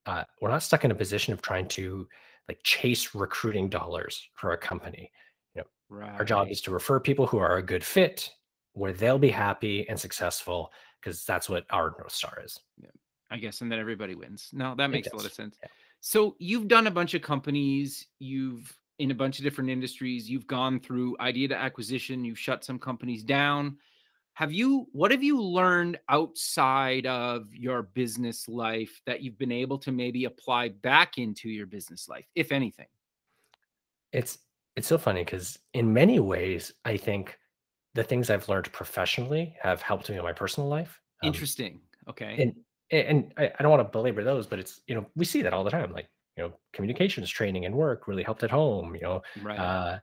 uh, 0.05 0.23
we're 0.41 0.49
not 0.49 0.63
stuck 0.63 0.83
in 0.83 0.91
a 0.91 0.95
position 0.95 1.33
of 1.33 1.41
trying 1.41 1.67
to 1.69 2.07
like 2.49 2.59
chase 2.63 3.15
recruiting 3.15 3.69
dollars 3.69 4.21
for 4.33 4.51
a 4.51 4.57
company. 4.57 5.09
You 5.55 5.63
know, 5.89 6.05
Our 6.05 6.25
job 6.25 6.49
is 6.49 6.59
to 6.61 6.71
refer 6.71 6.99
people 6.99 7.25
who 7.25 7.37
are 7.37 7.55
a 7.57 7.63
good 7.63 7.83
fit, 7.85 8.29
where 8.73 8.91
they'll 8.91 9.17
be 9.19 9.29
happy 9.29 9.87
and 9.87 9.97
successful, 9.97 10.73
because 10.99 11.23
that's 11.23 11.47
what 11.47 11.65
our 11.69 11.95
North 11.97 12.11
Star 12.11 12.39
is. 12.43 12.59
I 13.31 13.37
guess, 13.37 13.61
and 13.61 13.71
then 13.71 13.79
everybody 13.79 14.13
wins. 14.13 14.49
No, 14.51 14.75
that 14.75 14.91
makes 14.91 15.07
a 15.07 15.15
lot 15.15 15.25
of 15.25 15.31
sense. 15.33 15.57
yeah. 15.63 15.69
So 16.05 16.35
you've 16.37 16.67
done 16.67 16.87
a 16.87 16.91
bunch 16.91 17.13
of 17.13 17.21
companies, 17.21 18.07
you've 18.19 18.77
in 18.99 19.09
a 19.09 19.15
bunch 19.15 19.39
of 19.39 19.43
different 19.43 19.69
industries, 19.69 20.29
you've 20.29 20.47
gone 20.47 20.81
through 20.81 21.15
idea 21.21 21.47
to 21.47 21.55
acquisition, 21.55 22.25
you've 22.25 22.37
shut 22.37 22.65
some 22.65 22.77
companies 22.77 23.23
down. 23.23 23.77
Have 24.33 24.51
you 24.51 24.87
what 24.91 25.11
have 25.11 25.23
you 25.23 25.41
learned 25.41 25.99
outside 26.09 27.05
of 27.05 27.55
your 27.55 27.83
business 27.83 28.49
life 28.49 29.01
that 29.05 29.21
you've 29.21 29.37
been 29.37 29.51
able 29.51 29.77
to 29.79 29.93
maybe 29.93 30.25
apply 30.25 30.69
back 30.69 31.17
into 31.19 31.49
your 31.49 31.67
business 31.67 32.09
life, 32.09 32.27
if 32.35 32.51
anything? 32.51 32.87
It's 34.11 34.39
it's 34.75 34.87
so 34.87 34.97
funny 34.97 35.23
because 35.23 35.59
in 35.73 35.93
many 35.93 36.19
ways, 36.19 36.73
I 36.85 36.97
think 36.97 37.39
the 37.93 38.03
things 38.03 38.29
I've 38.29 38.49
learned 38.49 38.71
professionally 38.73 39.55
have 39.61 39.81
helped 39.81 40.09
me 40.09 40.17
in 40.17 40.23
my 40.23 40.33
personal 40.33 40.69
life. 40.69 41.01
Um, 41.23 41.27
Interesting. 41.27 41.81
Okay. 42.07 42.43
and 42.43 42.55
and 42.93 43.33
I, 43.37 43.51
I 43.57 43.63
don't 43.63 43.71
want 43.71 43.81
to 43.81 43.91
belabor 43.91 44.23
those, 44.23 44.47
but 44.47 44.59
it's 44.59 44.81
you 44.87 44.95
know 44.95 45.05
we 45.15 45.25
see 45.25 45.41
that 45.41 45.53
all 45.53 45.63
the 45.63 45.71
time. 45.71 45.91
Like 45.91 46.07
you 46.37 46.43
know 46.43 46.53
communications 46.73 47.29
training 47.29 47.65
and 47.65 47.75
work 47.75 48.07
really 48.07 48.23
helped 48.23 48.43
at 48.43 48.51
home. 48.51 48.95
You 48.95 49.01
know, 49.01 49.21
right. 49.41 49.59
uh, 49.59 49.99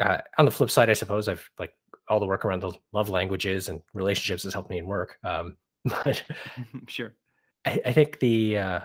uh, 0.00 0.18
on 0.38 0.44
the 0.44 0.50
flip 0.50 0.70
side, 0.70 0.90
I 0.90 0.94
suppose 0.94 1.28
I've 1.28 1.48
like 1.58 1.72
all 2.08 2.20
the 2.20 2.26
work 2.26 2.44
around 2.44 2.60
the 2.60 2.72
love 2.92 3.08
languages 3.08 3.68
and 3.68 3.80
relationships 3.94 4.44
has 4.44 4.54
helped 4.54 4.70
me 4.70 4.78
in 4.78 4.86
work. 4.86 5.18
Um, 5.24 5.56
but 5.84 6.22
sure. 6.88 7.14
I, 7.64 7.80
I 7.86 7.92
think 7.92 8.18
the 8.20 8.58
uh, 8.58 8.80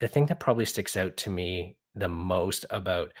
the 0.00 0.08
thing 0.08 0.26
that 0.26 0.40
probably 0.40 0.64
sticks 0.64 0.96
out 0.96 1.16
to 1.18 1.30
me 1.30 1.76
the 1.94 2.08
most 2.08 2.66
about 2.70 3.12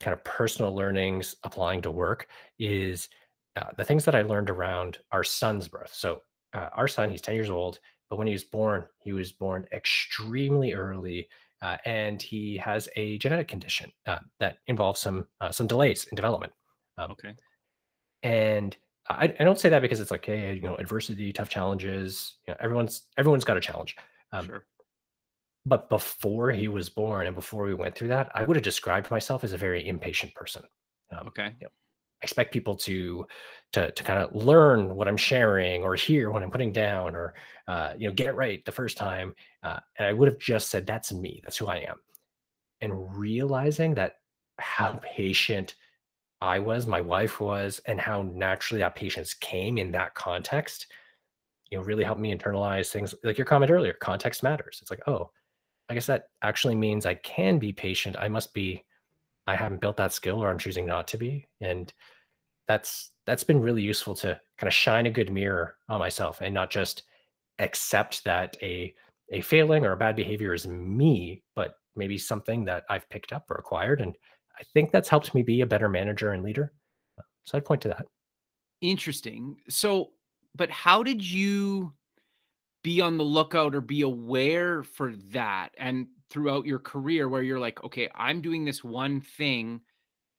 kind 0.00 0.14
of 0.14 0.24
personal 0.24 0.74
learnings 0.74 1.36
applying 1.44 1.82
to 1.82 1.90
work 1.90 2.28
is 2.58 3.08
uh, 3.56 3.64
the 3.76 3.84
things 3.84 4.04
that 4.04 4.14
I 4.14 4.22
learned 4.22 4.48
around 4.48 4.98
our 5.12 5.24
son's 5.24 5.68
birth. 5.68 5.92
So 5.92 6.22
uh, 6.54 6.68
our 6.72 6.88
son, 6.88 7.10
he's 7.10 7.20
ten 7.20 7.34
years 7.34 7.50
old, 7.50 7.78
but 8.10 8.16
when 8.18 8.26
he 8.26 8.32
was 8.34 8.44
born, 8.44 8.84
he 9.02 9.12
was 9.12 9.32
born 9.32 9.66
extremely 9.72 10.74
early. 10.74 11.28
Uh, 11.62 11.76
and 11.84 12.22
he 12.22 12.56
has 12.56 12.88
a 12.96 13.18
genetic 13.18 13.46
condition 13.48 13.92
uh, 14.06 14.18
that 14.38 14.58
involves 14.66 14.98
some 15.00 15.26
uh, 15.40 15.50
some 15.52 15.66
delays 15.66 16.04
in 16.06 16.16
development. 16.16 16.52
Um, 16.98 17.12
Okay. 17.12 17.34
and 18.22 18.76
I, 19.08 19.34
I 19.40 19.44
don't 19.44 19.58
say 19.58 19.68
that 19.68 19.82
because 19.82 20.00
it's 20.00 20.10
like, 20.10 20.24
hey, 20.24 20.54
you 20.54 20.60
know, 20.62 20.76
adversity, 20.76 21.32
tough 21.32 21.48
challenges. 21.48 22.36
You 22.46 22.52
know, 22.54 22.58
everyone's 22.60 23.02
everyone's 23.18 23.44
got 23.44 23.56
a 23.56 23.60
challenge. 23.60 23.96
Um, 24.32 24.46
sure. 24.46 24.66
but 25.66 25.88
before 25.90 26.50
he 26.52 26.68
was 26.68 26.88
born 26.88 27.26
and 27.26 27.34
before 27.36 27.64
we 27.64 27.74
went 27.74 27.94
through 27.94 28.08
that, 28.08 28.30
I 28.34 28.44
would 28.44 28.56
have 28.56 28.64
described 28.64 29.10
myself 29.10 29.44
as 29.44 29.52
a 29.52 29.58
very 29.58 29.86
impatient 29.86 30.34
person. 30.34 30.62
Um, 31.12 31.28
Okay. 31.28 31.54
I 31.62 31.66
expect 32.22 32.52
people 32.52 32.76
to 32.76 33.26
to 33.72 33.90
to 33.92 34.04
kind 34.04 34.18
of 34.18 34.34
learn 34.34 34.94
what 34.94 35.08
I'm 35.08 35.16
sharing 35.16 35.82
or 35.82 35.94
hear 35.94 36.30
what 36.30 36.42
I'm 36.42 36.50
putting 36.50 36.72
down 36.72 37.14
or 37.14 37.34
uh, 37.68 37.92
you 37.96 38.08
know 38.08 38.14
get 38.14 38.28
it 38.28 38.34
right 38.34 38.64
the 38.64 38.72
first 38.72 38.96
time. 38.96 39.34
Uh, 39.62 39.78
and 39.98 40.06
I 40.06 40.12
would 40.12 40.28
have 40.28 40.38
just 40.38 40.68
said, 40.70 40.86
"That's 40.86 41.12
me. 41.12 41.40
That's 41.42 41.56
who 41.56 41.68
I 41.68 41.78
am." 41.78 41.96
And 42.80 43.16
realizing 43.16 43.94
that 43.94 44.14
how 44.58 45.00
patient 45.02 45.74
I 46.40 46.58
was, 46.58 46.86
my 46.86 47.00
wife 47.00 47.40
was, 47.40 47.80
and 47.86 48.00
how 48.00 48.22
naturally 48.22 48.80
that 48.80 48.94
patience 48.94 49.34
came 49.34 49.76
in 49.78 49.90
that 49.92 50.14
context, 50.14 50.86
you 51.70 51.78
know, 51.78 51.84
really 51.84 52.04
helped 52.04 52.20
me 52.20 52.34
internalize 52.34 52.90
things 52.90 53.14
like 53.22 53.36
your 53.36 53.44
comment 53.44 53.70
earlier. 53.70 53.92
Context 53.94 54.42
matters. 54.42 54.78
It's 54.80 54.90
like, 54.90 55.06
oh, 55.06 55.30
I 55.88 55.94
guess 55.94 56.06
that 56.06 56.24
actually 56.42 56.76
means 56.76 57.04
I 57.04 57.14
can 57.14 57.58
be 57.58 57.72
patient. 57.72 58.16
I 58.18 58.28
must 58.28 58.54
be, 58.54 58.84
I 59.50 59.56
haven't 59.56 59.80
built 59.80 59.96
that 59.96 60.12
skill 60.12 60.42
or 60.42 60.50
I'm 60.50 60.58
choosing 60.58 60.86
not 60.86 61.08
to 61.08 61.18
be. 61.18 61.46
And 61.60 61.92
that's 62.68 63.10
that's 63.26 63.44
been 63.44 63.60
really 63.60 63.82
useful 63.82 64.14
to 64.16 64.40
kind 64.58 64.68
of 64.68 64.74
shine 64.74 65.06
a 65.06 65.10
good 65.10 65.30
mirror 65.30 65.76
on 65.88 65.98
myself 65.98 66.40
and 66.40 66.54
not 66.54 66.70
just 66.70 67.02
accept 67.58 68.24
that 68.24 68.56
a 68.62 68.94
a 69.32 69.40
failing 69.40 69.84
or 69.84 69.92
a 69.92 69.96
bad 69.96 70.16
behavior 70.16 70.54
is 70.54 70.66
me, 70.66 71.42
but 71.54 71.74
maybe 71.96 72.18
something 72.18 72.64
that 72.64 72.84
I've 72.88 73.08
picked 73.10 73.32
up 73.32 73.50
or 73.50 73.56
acquired. 73.56 74.00
And 74.00 74.16
I 74.58 74.62
think 74.72 74.90
that's 74.90 75.08
helped 75.08 75.34
me 75.34 75.42
be 75.42 75.60
a 75.60 75.66
better 75.66 75.88
manager 75.88 76.32
and 76.32 76.42
leader. 76.42 76.72
So 77.44 77.58
I'd 77.58 77.64
point 77.64 77.82
to 77.82 77.88
that. 77.88 78.06
Interesting. 78.80 79.56
So, 79.68 80.10
but 80.54 80.70
how 80.70 81.02
did 81.02 81.24
you 81.24 81.92
be 82.82 83.00
on 83.00 83.18
the 83.18 83.24
lookout 83.24 83.74
or 83.74 83.80
be 83.80 84.02
aware 84.02 84.82
for 84.82 85.12
that 85.32 85.70
and 85.78 86.06
throughout 86.30 86.64
your 86.66 86.78
career 86.78 87.28
where 87.28 87.42
you're 87.42 87.58
like, 87.58 87.82
okay, 87.84 88.08
I'm 88.14 88.40
doing 88.40 88.64
this 88.64 88.82
one 88.84 89.20
thing. 89.20 89.80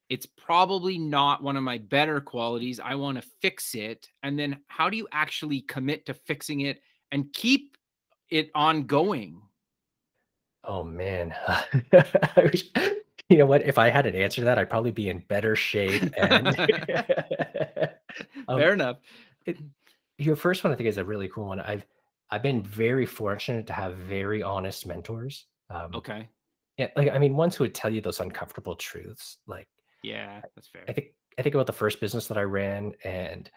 It's 0.10 0.26
probably 0.26 0.98
not 0.98 1.44
one 1.44 1.56
of 1.56 1.64
my 1.64 1.78
better 1.78 2.20
qualities. 2.20 2.80
I 2.84 2.96
want 2.96 3.22
to 3.22 3.28
fix 3.42 3.76
it. 3.76 4.08
And 4.24 4.38
then 4.38 4.60
how 4.68 4.89
do 4.89 4.98
you 4.98 5.08
actually 5.12 5.62
commit 5.62 6.06
to 6.08 6.14
fixing 6.14 6.62
it 6.62 6.82
and 7.12 7.32
keep 7.34 7.78
it 8.30 8.50
ongoing? 8.56 9.42
Oh 10.64 10.84
man. 10.84 11.34
You 13.30 13.38
know 13.38 13.46
what? 13.46 13.62
If 13.62 13.78
I 13.78 13.89
had 13.89 14.06
an 14.06 14.14
answer 14.14 14.42
to 14.42 14.46
that, 14.46 14.60
I'd 14.60 14.70
probably 14.70 14.92
be 14.92 15.08
in 15.08 15.20
better 15.20 15.56
shape. 15.56 16.04
And 16.18 16.48
Um, 18.50 18.60
Fair 18.60 18.74
enough. 18.74 18.98
your 20.18 20.36
first 20.36 20.66
one, 20.66 20.74
I 20.74 20.76
think, 20.76 20.89
is 20.89 20.98
a 20.98 21.06
really 21.06 21.30
cool 21.30 21.46
one. 21.46 21.62
I've 21.62 21.86
I've 22.32 22.44
been 22.44 22.64
very 22.64 23.06
fortunate 23.06 23.68
to 23.68 23.74
have 23.74 23.98
very 23.98 24.42
honest 24.44 24.86
mentors. 24.86 25.48
Um, 25.70 25.94
Okay. 25.94 26.30
yeah, 26.78 26.90
like 26.98 27.10
I 27.12 27.20
mean, 27.20 27.36
ones 27.38 27.56
who 27.56 27.66
would 27.66 27.76
tell 27.76 27.92
you 27.94 28.02
those 28.02 28.20
uncomfortable 28.22 28.76
truths. 28.76 29.40
Like 29.48 29.70
Yeah, 30.04 30.44
that's 30.56 30.68
fair. 30.68 30.86
I 30.88 30.94
think 30.94 31.08
I 31.38 31.42
think 31.42 31.56
about 31.56 31.68
the 31.68 31.74
first 31.74 32.00
business 32.02 32.28
that 32.28 32.38
I 32.38 32.44
ran, 32.44 32.94
and 33.04 33.50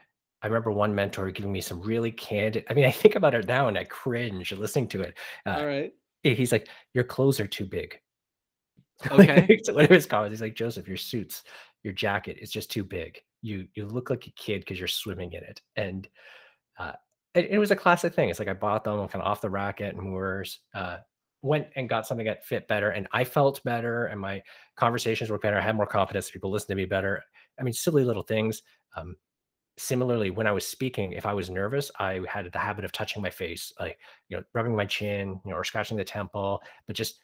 I 0.43 0.47
remember 0.47 0.71
one 0.71 0.95
mentor 0.95 1.31
giving 1.31 1.53
me 1.53 1.61
some 1.61 1.81
really 1.81 2.13
candid. 2.13 2.65
I 2.71 2.75
mean, 2.75 2.85
I 2.85 2.91
think 2.91 3.15
about 3.17 3.35
it 3.35 3.47
now 3.47 3.69
and 3.69 3.79
I 3.79 3.85
cringe 3.85 4.53
listening 4.53 4.89
to 4.89 5.03
it. 5.03 5.19
Uh, 5.47 5.65
right. 5.65 5.95
he- 6.23 6.35
he's 6.35 6.53
like, 6.53 6.69
"Your 6.95 7.05
clothes 7.05 7.41
are 7.41 7.47
too 7.49 7.67
big." 7.67 8.01
Okay. 9.11 9.65
so 9.65 9.75
one 9.75 9.85
of 9.85 9.91
his 9.91 10.07
comments, 10.07 10.33
he's 10.33 10.41
like, 10.43 10.55
"Joseph, 10.55 10.89
your 10.89 10.97
suits, 10.97 11.43
your 11.83 11.93
jacket 11.93 12.39
is 12.41 12.51
just 12.51 12.71
too 12.71 12.85
big. 12.85 13.21
You 13.43 13.69
you 13.75 13.87
look 13.87 14.11
like 14.11 14.27
a 14.27 14.31
kid 14.33 14.61
because 14.61 14.79
you're 14.79 14.89
swimming 14.89 15.33
in 15.33 15.43
it." 15.45 15.63
And 15.77 16.09
uh, 16.79 16.95
it, 17.35 17.49
it 17.51 17.59
was 17.59 17.71
a 17.71 17.77
classic 17.77 18.15
thing. 18.15 18.31
It's 18.31 18.39
like 18.39 18.49
I 18.49 18.55
bought 18.55 18.85
them 18.85 18.99
kind 19.09 19.23
of 19.23 19.29
off 19.29 19.41
the 19.41 19.51
rack 19.51 19.81
at 19.81 19.97
Moores. 19.97 20.61
Uh, 20.75 20.99
went 21.43 21.67
and 21.77 21.89
got 21.89 22.07
something 22.07 22.27
that 22.27 22.45
fit 22.45 22.67
better, 22.69 22.91
and 22.91 23.07
I 23.13 23.25
felt 23.25 23.63
better, 23.65 24.07
and 24.07 24.21
my 24.21 24.43
conversations 24.77 25.31
were 25.31 25.39
better. 25.39 25.59
I 25.59 25.61
had 25.61 25.77
more 25.77 25.87
confidence. 25.87 26.31
People 26.31 26.51
listened 26.51 26.69
to 26.69 26.75
me 26.75 26.87
better. 26.87 27.23
I 27.61 27.63
mean, 27.63 27.75
silly 27.75 28.05
little 28.05 28.23
things. 28.23 28.63
Um, 28.97 29.17
similarly, 29.77 30.31
when 30.31 30.47
I 30.47 30.53
was 30.53 30.67
speaking, 30.67 31.13
if 31.13 31.27
I 31.27 31.35
was 31.35 31.51
nervous, 31.51 31.91
I 31.99 32.21
had 32.29 32.51
the 32.53 32.59
habit 32.59 32.85
of 32.85 32.93
touching 32.93 33.23
my 33.23 33.31
face, 33.31 33.73
like 33.79 33.99
you 34.29 34.37
know, 34.37 34.43
rubbing 34.55 34.77
my 34.77 34.87
chin, 34.87 35.41
you 35.45 35.51
know, 35.51 35.57
or 35.57 35.65
scratching 35.65 35.97
the 35.97 36.05
temple, 36.05 36.63
but 36.87 36.97
just 36.97 37.21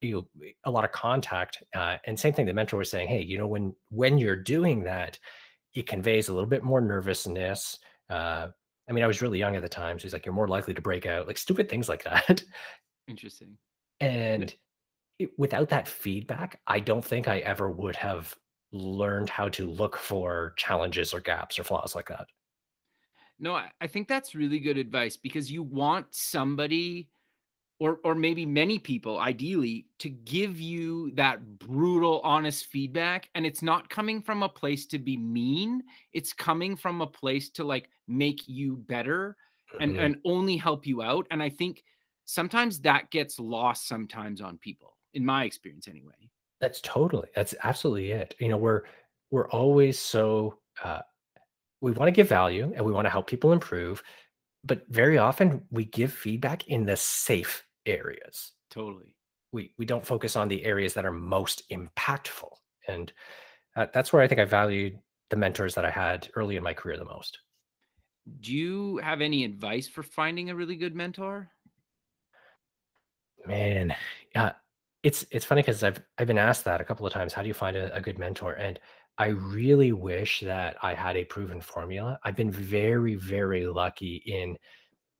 you 0.00 0.28
know, 0.36 0.50
a 0.64 0.70
lot 0.70 0.84
of 0.84 0.92
contact. 0.92 1.62
Uh, 1.74 1.96
and 2.06 2.18
same 2.18 2.34
thing, 2.34 2.46
the 2.46 2.52
mentor 2.52 2.78
was 2.78 2.90
saying, 2.90 3.08
hey, 3.08 3.22
you 3.22 3.38
know, 3.38 3.46
when 3.46 3.74
when 3.90 4.18
you're 4.18 4.36
doing 4.36 4.82
that, 4.84 5.18
it 5.74 5.86
conveys 5.86 6.28
a 6.28 6.34
little 6.34 6.48
bit 6.48 6.64
more 6.64 6.80
nervousness. 6.80 7.78
Uh, 8.10 8.48
I 8.92 8.94
mean, 8.94 9.04
I 9.04 9.06
was 9.06 9.22
really 9.22 9.38
young 9.38 9.56
at 9.56 9.62
the 9.62 9.70
time, 9.70 9.98
so 9.98 10.02
he's 10.02 10.12
like, 10.12 10.26
you're 10.26 10.34
more 10.34 10.46
likely 10.46 10.74
to 10.74 10.82
break 10.82 11.06
out, 11.06 11.26
like 11.26 11.38
stupid 11.38 11.70
things 11.70 11.88
like 11.88 12.04
that. 12.04 12.44
Interesting. 13.08 13.56
And 14.00 14.54
it, 15.18 15.30
without 15.38 15.70
that 15.70 15.88
feedback, 15.88 16.60
I 16.66 16.78
don't 16.78 17.02
think 17.02 17.26
I 17.26 17.38
ever 17.38 17.70
would 17.70 17.96
have 17.96 18.36
learned 18.70 19.30
how 19.30 19.48
to 19.48 19.66
look 19.66 19.96
for 19.96 20.52
challenges 20.58 21.14
or 21.14 21.20
gaps 21.20 21.58
or 21.58 21.64
flaws 21.64 21.94
like 21.94 22.08
that. 22.08 22.26
No, 23.38 23.54
I, 23.54 23.70
I 23.80 23.86
think 23.86 24.08
that's 24.08 24.34
really 24.34 24.58
good 24.58 24.76
advice 24.76 25.16
because 25.16 25.50
you 25.50 25.62
want 25.62 26.08
somebody 26.10 27.08
or 27.82 28.00
or 28.04 28.14
maybe 28.14 28.46
many 28.46 28.78
people 28.78 29.18
ideally 29.18 29.86
to 29.98 30.08
give 30.08 30.60
you 30.60 31.10
that 31.12 31.58
brutal 31.58 32.20
honest 32.22 32.66
feedback 32.66 33.30
and 33.34 33.46
it's 33.46 33.62
not 33.62 33.88
coming 33.90 34.22
from 34.22 34.42
a 34.42 34.48
place 34.48 34.86
to 34.86 34.98
be 34.98 35.16
mean 35.16 35.82
it's 36.12 36.32
coming 36.32 36.76
from 36.76 37.00
a 37.00 37.06
place 37.06 37.50
to 37.50 37.64
like 37.64 37.90
make 38.08 38.48
you 38.48 38.76
better 38.76 39.36
and 39.80 39.92
Mhm. 39.92 39.98
and 39.98 40.16
only 40.24 40.56
help 40.56 40.86
you 40.86 41.02
out 41.02 41.26
and 41.30 41.42
i 41.42 41.48
think 41.48 41.84
sometimes 42.24 42.80
that 42.80 43.10
gets 43.10 43.38
lost 43.40 43.88
sometimes 43.88 44.40
on 44.40 44.58
people 44.58 44.96
in 45.14 45.24
my 45.24 45.44
experience 45.44 45.88
anyway 45.88 46.30
That's 46.60 46.80
totally, 46.80 47.28
that's 47.34 47.54
absolutely 47.64 48.12
it. 48.12 48.34
You 48.38 48.48
know, 48.48 48.56
we're 48.56 48.82
we're 49.30 49.48
always 49.48 49.98
so 49.98 50.58
uh, 50.82 51.02
we 51.80 51.92
want 51.92 52.08
to 52.08 52.12
give 52.12 52.28
value 52.28 52.72
and 52.76 52.84
we 52.84 52.92
want 52.92 53.06
to 53.06 53.10
help 53.10 53.28
people 53.28 53.52
improve, 53.52 54.02
but 54.64 54.86
very 54.88 55.18
often 55.18 55.66
we 55.70 55.86
give 55.86 56.12
feedback 56.12 56.68
in 56.68 56.86
the 56.86 56.96
safe 56.96 57.66
areas. 57.86 58.52
totally 58.70 59.14
We 59.52 59.72
we 59.78 59.84
don't 59.84 60.06
focus 60.06 60.36
on 60.36 60.48
the 60.48 60.64
areas 60.64 60.94
that 60.94 61.04
are 61.04 61.12
most 61.12 61.62
impactful, 61.70 62.50
and 62.88 63.12
uh, 63.76 63.86
that's 63.92 64.12
where 64.12 64.22
I 64.22 64.28
think 64.28 64.40
I 64.40 64.44
valued 64.44 64.98
the 65.30 65.36
mentors 65.36 65.74
that 65.74 65.84
I 65.84 65.90
had 65.90 66.28
early 66.34 66.56
in 66.56 66.62
my 66.62 66.74
career 66.74 66.96
the 66.98 67.04
most. 67.04 67.38
do 68.40 68.52
you 68.52 68.98
have 68.98 69.20
any 69.20 69.44
advice 69.44 69.88
for 69.88 70.02
finding 70.02 70.50
a 70.50 70.54
really 70.54 70.76
good 70.76 70.94
mentor 70.94 71.50
Man, 73.46 73.94
yeah, 74.34 74.52
it's 75.02 75.26
it's 75.30 75.44
funny 75.44 75.62
because 75.62 75.82
I've 75.82 76.00
I've 76.18 76.26
been 76.26 76.38
asked 76.38 76.64
that 76.64 76.80
a 76.80 76.84
couple 76.84 77.06
of 77.06 77.12
times. 77.12 77.32
How 77.32 77.42
do 77.42 77.48
you 77.48 77.54
find 77.54 77.76
a, 77.76 77.94
a 77.94 78.00
good 78.00 78.18
mentor? 78.18 78.52
And 78.52 78.78
I 79.18 79.28
really 79.28 79.92
wish 79.92 80.40
that 80.40 80.76
I 80.82 80.94
had 80.94 81.16
a 81.16 81.24
proven 81.24 81.60
formula. 81.60 82.18
I've 82.24 82.36
been 82.36 82.50
very, 82.50 83.14
very 83.16 83.66
lucky 83.66 84.22
in 84.26 84.56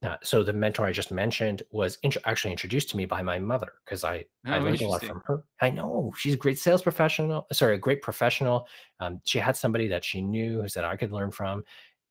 uh, 0.02 0.16
so 0.22 0.42
the 0.42 0.52
mentor 0.52 0.84
I 0.86 0.92
just 0.92 1.12
mentioned 1.12 1.62
was 1.70 1.98
int- 2.02 2.16
actually 2.24 2.50
introduced 2.50 2.90
to 2.90 2.96
me 2.96 3.04
by 3.06 3.22
my 3.22 3.38
mother 3.38 3.74
because 3.84 4.04
I, 4.04 4.24
I 4.50 4.58
Oh, 4.58 4.58
learned 4.58 4.82
a 4.82 4.88
lot 4.88 5.04
from 5.04 5.22
her. 5.26 5.44
I 5.60 5.70
know 5.70 6.12
she's 6.16 6.34
a 6.34 6.38
great 6.38 6.58
sales 6.58 6.82
professional. 6.82 7.46
Sorry, 7.52 7.76
a 7.76 7.78
great 7.78 8.02
professional. 8.02 8.66
Um, 9.00 9.20
she 9.24 9.38
had 9.38 9.56
somebody 9.56 9.86
that 9.88 10.04
she 10.04 10.20
knew 10.20 10.60
who 10.62 10.68
said 10.68 10.84
I 10.84 10.96
could 10.96 11.12
learn 11.12 11.30
from, 11.30 11.64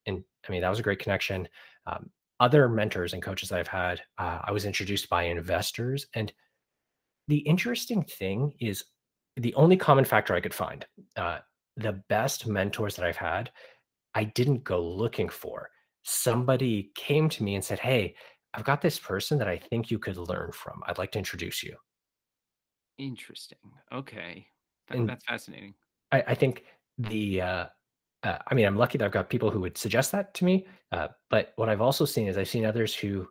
and 0.05 0.23
I 0.47 0.51
mean 0.51 0.61
that 0.61 0.69
was 0.69 0.79
a 0.79 0.83
great 0.83 0.99
connection. 0.99 1.49
Um, 1.85 2.11
other 2.39 2.69
mentors 2.69 3.13
and 3.13 3.21
coaches 3.21 3.49
that 3.49 3.59
I've 3.59 3.67
had, 3.67 4.01
uh, 4.17 4.39
I 4.43 4.51
was 4.51 4.65
introduced 4.65 5.09
by 5.09 5.23
investors, 5.23 6.07
and 6.15 6.31
the 7.27 7.39
interesting 7.39 8.03
thing 8.03 8.53
is 8.59 8.85
the 9.37 9.53
only 9.55 9.77
common 9.77 10.05
factor 10.05 10.33
I 10.33 10.41
could 10.41 10.53
find. 10.53 10.85
Uh, 11.15 11.39
the 11.77 11.93
best 12.09 12.47
mentors 12.47 12.95
that 12.97 13.05
I've 13.05 13.17
had 13.17 13.51
I 14.15 14.25
didn't 14.25 14.65
go 14.65 14.81
looking 14.85 15.29
for. 15.29 15.70
Somebody 16.03 16.91
came 16.95 17.29
to 17.29 17.43
me 17.43 17.55
and 17.55 17.63
said, 17.63 17.79
"Hey, 17.79 18.15
I've 18.53 18.63
got 18.65 18.81
this 18.81 18.99
person 18.99 19.37
that 19.39 19.47
I 19.47 19.57
think 19.57 19.91
you 19.91 19.99
could 19.99 20.17
learn 20.17 20.51
from. 20.51 20.83
I'd 20.87 20.97
like 20.97 21.11
to 21.13 21.19
introduce 21.19 21.63
you." 21.63 21.77
Interesting. 22.97 23.57
Okay. 23.91 24.47
That, 24.87 24.97
And 24.97 25.09
that's 25.09 25.25
fascinating. 25.25 25.75
I, 26.11 26.23
I 26.27 26.35
think 26.35 26.65
the, 26.97 27.41
uh, 27.41 27.65
uh, 28.23 28.37
I 28.47 28.53
mean, 28.53 28.65
I'm 28.65 28.77
lucky 28.77 28.97
that 28.97 29.05
I've 29.05 29.11
got 29.11 29.29
people 29.29 29.49
who 29.49 29.61
would 29.61 29.77
suggest 29.77 30.11
that 30.11 30.33
to 30.35 30.45
me. 30.45 30.67
Uh, 30.91 31.09
but 31.29 31.53
what 31.55 31.69
I've 31.69 31.81
also 31.81 32.05
seen 32.05 32.27
is 32.27 32.37
I've 32.37 32.49
seen 32.49 32.65
others 32.65 32.95
who 32.95 33.27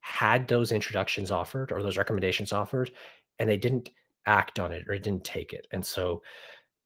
had 0.00 0.48
those 0.48 0.72
introductions 0.72 1.30
offered 1.30 1.70
or 1.70 1.82
those 1.82 1.96
recommendations 1.96 2.52
offered, 2.52 2.92
and 3.38 3.48
they 3.48 3.56
didn't 3.56 3.90
act 4.26 4.58
on 4.58 4.72
it 4.72 4.88
or 4.88 4.98
didn't 4.98 5.24
take 5.24 5.52
it. 5.52 5.66
And 5.72 5.84
so 5.84 6.22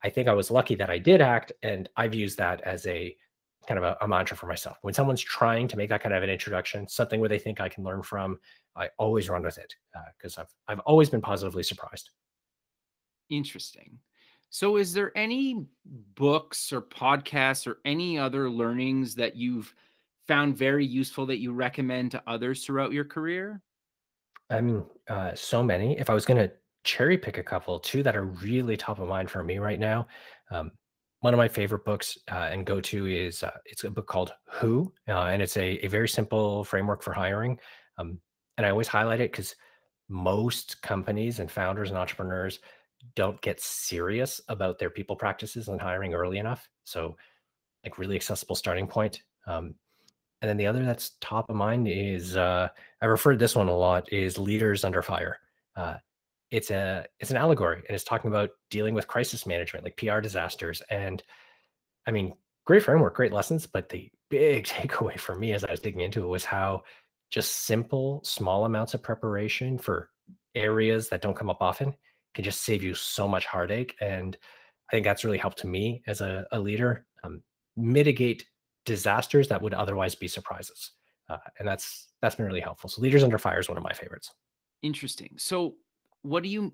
I 0.04 0.10
think 0.10 0.28
I 0.28 0.34
was 0.34 0.50
lucky 0.50 0.74
that 0.76 0.90
I 0.90 0.98
did 0.98 1.20
act, 1.22 1.52
and 1.62 1.88
I've 1.96 2.14
used 2.14 2.38
that 2.38 2.60
as 2.62 2.86
a 2.86 3.16
kind 3.66 3.78
of 3.78 3.84
a, 3.84 3.96
a 4.00 4.08
mantra 4.08 4.36
for 4.36 4.46
myself. 4.46 4.78
When 4.82 4.94
someone's 4.94 5.22
trying 5.22 5.68
to 5.68 5.76
make 5.76 5.88
that 5.90 6.02
kind 6.02 6.14
of 6.14 6.22
an 6.22 6.30
introduction, 6.30 6.88
something 6.88 7.20
where 7.20 7.28
they 7.28 7.38
think 7.38 7.60
I 7.60 7.68
can 7.68 7.84
learn 7.84 8.02
from, 8.02 8.38
I 8.76 8.88
always 8.98 9.28
run 9.28 9.42
with 9.42 9.58
it 9.58 9.74
because 10.16 10.38
I've 10.38 10.52
I've 10.68 10.80
always 10.80 11.10
been 11.10 11.22
positively 11.22 11.62
surprised. 11.62 12.10
Interesting. 13.30 13.98
So, 14.50 14.76
is 14.76 14.92
there 14.92 15.12
any 15.16 15.66
books 16.14 16.72
or 16.72 16.80
podcasts 16.80 17.66
or 17.66 17.78
any 17.84 18.18
other 18.18 18.48
learnings 18.48 19.14
that 19.16 19.36
you've 19.36 19.74
found 20.26 20.56
very 20.56 20.86
useful 20.86 21.26
that 21.26 21.38
you 21.38 21.52
recommend 21.52 22.10
to 22.12 22.22
others 22.26 22.64
throughout 22.64 22.92
your 22.92 23.04
career? 23.04 23.60
I 24.50 24.60
mean, 24.60 24.84
uh, 25.08 25.34
so 25.34 25.62
many. 25.62 25.98
If 25.98 26.08
I 26.10 26.14
was 26.14 26.24
going 26.24 26.38
to 26.38 26.52
cherry 26.84 27.18
pick 27.18 27.38
a 27.38 27.42
couple, 27.42 27.80
two 27.80 28.02
that 28.04 28.16
are 28.16 28.24
really 28.24 28.76
top 28.76 29.00
of 29.00 29.08
mind 29.08 29.30
for 29.30 29.42
me 29.42 29.58
right 29.58 29.78
now. 29.78 30.06
Um, 30.50 30.70
one 31.26 31.34
of 31.34 31.38
my 31.38 31.48
favorite 31.48 31.84
books 31.84 32.16
uh, 32.30 32.50
and 32.52 32.64
go 32.64 32.80
to 32.80 33.06
is 33.06 33.42
uh, 33.42 33.50
it's 33.64 33.82
a 33.82 33.90
book 33.90 34.06
called 34.06 34.32
Who, 34.48 34.92
uh, 35.08 35.22
and 35.24 35.42
it's 35.42 35.56
a, 35.56 35.84
a 35.84 35.88
very 35.88 36.08
simple 36.08 36.62
framework 36.62 37.02
for 37.02 37.12
hiring. 37.12 37.58
Um, 37.98 38.20
and 38.56 38.64
I 38.64 38.70
always 38.70 38.86
highlight 38.86 39.20
it 39.20 39.32
because 39.32 39.56
most 40.08 40.80
companies 40.82 41.40
and 41.40 41.50
founders 41.50 41.88
and 41.88 41.98
entrepreneurs 41.98 42.60
don't 43.16 43.40
get 43.40 43.60
serious 43.60 44.40
about 44.46 44.78
their 44.78 44.88
people 44.88 45.16
practices 45.16 45.66
and 45.66 45.80
hiring 45.80 46.14
early 46.14 46.38
enough. 46.38 46.68
So, 46.84 47.16
like, 47.82 47.98
really 47.98 48.14
accessible 48.14 48.54
starting 48.54 48.86
point. 48.86 49.20
Um, 49.48 49.74
and 50.42 50.48
then 50.48 50.56
the 50.56 50.68
other 50.68 50.84
that's 50.84 51.16
top 51.20 51.50
of 51.50 51.56
mind 51.56 51.88
is 51.88 52.36
uh, 52.36 52.68
I 53.02 53.06
referred 53.06 53.40
this 53.40 53.56
one 53.56 53.66
a 53.66 53.76
lot 53.76 54.12
is 54.12 54.38
Leaders 54.38 54.84
Under 54.84 55.02
Fire. 55.02 55.40
It's 56.50 56.70
a 56.70 57.06
it's 57.18 57.30
an 57.30 57.36
allegory 57.36 57.82
and 57.86 57.94
it's 57.94 58.04
talking 58.04 58.30
about 58.30 58.50
dealing 58.70 58.94
with 58.94 59.08
crisis 59.08 59.46
management, 59.46 59.84
like 59.84 59.96
PR 59.96 60.20
disasters. 60.20 60.82
And 60.90 61.22
I 62.06 62.10
mean, 62.12 62.34
great 62.64 62.82
framework, 62.82 63.14
great 63.14 63.32
lessons, 63.32 63.66
but 63.66 63.88
the 63.88 64.10
big 64.30 64.64
takeaway 64.64 65.18
for 65.18 65.36
me 65.36 65.52
as 65.52 65.64
I 65.64 65.70
was 65.70 65.80
digging 65.80 66.00
into 66.00 66.24
it 66.24 66.28
was 66.28 66.44
how 66.44 66.82
just 67.30 67.64
simple, 67.66 68.20
small 68.24 68.64
amounts 68.64 68.94
of 68.94 69.02
preparation 69.02 69.78
for 69.78 70.10
areas 70.54 71.08
that 71.08 71.20
don't 71.20 71.36
come 71.36 71.50
up 71.50 71.60
often 71.60 71.94
can 72.34 72.44
just 72.44 72.62
save 72.62 72.82
you 72.82 72.94
so 72.94 73.26
much 73.26 73.46
heartache. 73.46 73.94
And 74.00 74.36
I 74.90 74.96
think 74.96 75.04
that's 75.04 75.24
really 75.24 75.38
helped 75.38 75.64
me 75.64 76.02
as 76.06 76.20
a, 76.20 76.46
a 76.52 76.58
leader 76.58 77.06
um, 77.24 77.42
mitigate 77.76 78.46
disasters 78.84 79.48
that 79.48 79.60
would 79.60 79.74
otherwise 79.74 80.14
be 80.14 80.28
surprises. 80.28 80.92
Uh, 81.28 81.38
and 81.58 81.66
that's 81.66 82.08
that's 82.22 82.36
been 82.36 82.46
really 82.46 82.60
helpful. 82.60 82.88
So 82.88 83.02
Leaders 83.02 83.24
Under 83.24 83.38
Fire 83.38 83.58
is 83.58 83.68
one 83.68 83.78
of 83.78 83.84
my 83.84 83.92
favorites. 83.92 84.32
Interesting. 84.82 85.34
So, 85.36 85.74
what 86.26 86.42
do 86.42 86.48
you 86.48 86.72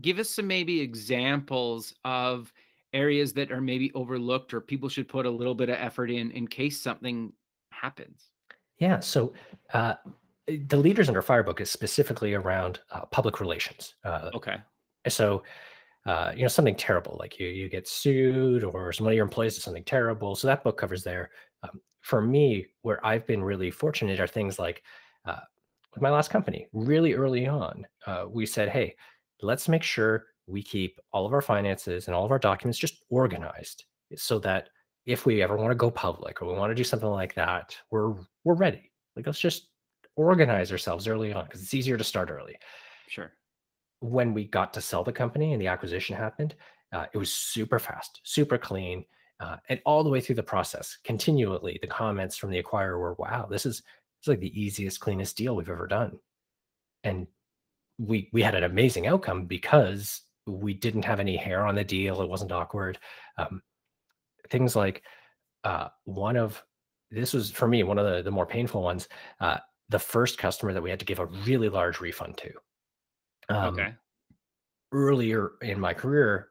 give 0.00 0.18
us 0.18 0.30
some 0.30 0.46
maybe 0.46 0.80
examples 0.80 1.94
of 2.04 2.52
areas 2.92 3.32
that 3.32 3.50
are 3.50 3.60
maybe 3.60 3.92
overlooked 3.94 4.52
or 4.52 4.60
people 4.60 4.88
should 4.88 5.08
put 5.08 5.26
a 5.26 5.30
little 5.30 5.54
bit 5.54 5.68
of 5.68 5.76
effort 5.76 6.10
in 6.10 6.30
in 6.32 6.46
case 6.46 6.80
something 6.80 7.32
happens? 7.70 8.30
Yeah. 8.78 9.00
So 9.00 9.32
uh, 9.72 9.94
the 10.46 10.76
Leaders 10.76 11.08
Under 11.08 11.22
Fire 11.22 11.42
book 11.42 11.60
is 11.60 11.70
specifically 11.70 12.34
around 12.34 12.80
uh, 12.90 13.04
public 13.06 13.40
relations. 13.40 13.94
Uh, 14.04 14.30
Okay. 14.34 14.56
so 15.08 15.42
uh, 16.06 16.32
you 16.34 16.42
know 16.42 16.48
something 16.48 16.74
terrible 16.74 17.16
like 17.20 17.38
you 17.38 17.46
you 17.46 17.68
get 17.68 17.86
sued 17.86 18.64
or 18.64 18.92
some 18.92 19.06
of 19.06 19.14
your 19.14 19.22
employees 19.24 19.54
did 19.54 19.62
something 19.62 19.84
terrible 19.84 20.34
so 20.34 20.48
that 20.48 20.64
book 20.64 20.76
covers 20.76 21.04
there 21.04 21.30
um, 21.62 21.80
for 22.00 22.20
me 22.20 22.66
where 22.82 23.04
i've 23.06 23.24
been 23.26 23.42
really 23.42 23.70
fortunate 23.70 24.18
are 24.18 24.26
things 24.26 24.58
like 24.58 24.82
uh, 25.26 25.38
with 25.92 26.02
my 26.02 26.10
last 26.10 26.30
company 26.30 26.66
really 26.72 27.14
early 27.14 27.46
on 27.46 27.86
uh, 28.06 28.24
we 28.28 28.46
said 28.46 28.68
hey 28.68 28.94
let's 29.42 29.68
make 29.68 29.82
sure 29.82 30.26
we 30.46 30.62
keep 30.62 30.98
all 31.12 31.26
of 31.26 31.32
our 31.32 31.40
finances 31.42 32.06
and 32.06 32.14
all 32.14 32.24
of 32.24 32.30
our 32.30 32.38
documents 32.38 32.78
just 32.78 33.04
organized 33.10 33.84
so 34.16 34.38
that 34.38 34.68
if 35.06 35.26
we 35.26 35.42
ever 35.42 35.56
want 35.56 35.70
to 35.70 35.74
go 35.74 35.90
public 35.90 36.40
or 36.42 36.46
we 36.46 36.54
want 36.54 36.70
to 36.70 36.74
do 36.74 36.84
something 36.84 37.08
like 37.10 37.34
that 37.34 37.76
we're 37.90 38.14
we're 38.44 38.54
ready 38.54 38.90
like 39.16 39.26
let's 39.26 39.40
just 39.40 39.68
organize 40.16 40.70
ourselves 40.70 41.08
early 41.08 41.32
on 41.32 41.44
because 41.44 41.62
it's 41.62 41.74
easier 41.74 41.96
to 41.96 42.04
start 42.04 42.30
early 42.30 42.56
Sure. 43.08 43.32
when 44.00 44.32
we 44.32 44.44
got 44.44 44.72
to 44.74 44.80
sell 44.80 45.04
the 45.04 45.12
company 45.12 45.52
and 45.52 45.60
the 45.60 45.66
acquisition 45.66 46.16
happened, 46.16 46.54
uh, 46.92 47.06
it 47.12 47.18
was 47.18 47.30
super 47.32 47.78
fast, 47.78 48.20
super 48.24 48.56
clean, 48.56 49.04
uh, 49.40 49.56
and 49.68 49.80
all 49.84 50.02
the 50.02 50.10
way 50.10 50.20
through 50.20 50.34
the 50.34 50.42
process, 50.42 50.96
continually, 51.04 51.78
the 51.82 51.86
comments 51.86 52.36
from 52.36 52.50
the 52.50 52.62
acquirer 52.62 52.98
were, 52.98 53.14
"Wow, 53.18 53.46
this 53.50 53.66
is 53.66 53.82
is 54.22 54.28
like 54.28 54.40
the 54.40 54.60
easiest, 54.60 55.00
cleanest 55.00 55.36
deal 55.36 55.56
we've 55.56 55.68
ever 55.68 55.86
done," 55.86 56.18
and 57.04 57.26
we 57.98 58.28
we 58.32 58.42
had 58.42 58.54
an 58.54 58.64
amazing 58.64 59.06
outcome 59.06 59.46
because 59.46 60.22
we 60.46 60.74
didn't 60.74 61.04
have 61.04 61.20
any 61.20 61.36
hair 61.36 61.66
on 61.66 61.74
the 61.74 61.84
deal. 61.84 62.22
It 62.22 62.28
wasn't 62.28 62.52
awkward. 62.52 62.98
Um, 63.38 63.62
things 64.50 64.74
like 64.74 65.02
uh, 65.64 65.88
one 66.04 66.36
of 66.36 66.62
this 67.10 67.32
was 67.32 67.50
for 67.50 67.68
me 67.68 67.82
one 67.82 67.98
of 67.98 68.06
the 68.06 68.22
the 68.22 68.30
more 68.30 68.46
painful 68.46 68.82
ones. 68.82 69.08
Uh, 69.40 69.58
the 69.88 69.98
first 69.98 70.38
customer 70.38 70.72
that 70.72 70.82
we 70.82 70.90
had 70.90 70.98
to 70.98 71.04
give 71.04 71.18
a 71.18 71.26
really 71.26 71.68
large 71.68 72.00
refund 72.00 72.38
to. 72.38 72.50
Um, 73.54 73.74
okay. 73.74 73.94
earlier 74.92 75.52
in 75.60 75.78
my 75.78 75.92
career, 75.92 76.48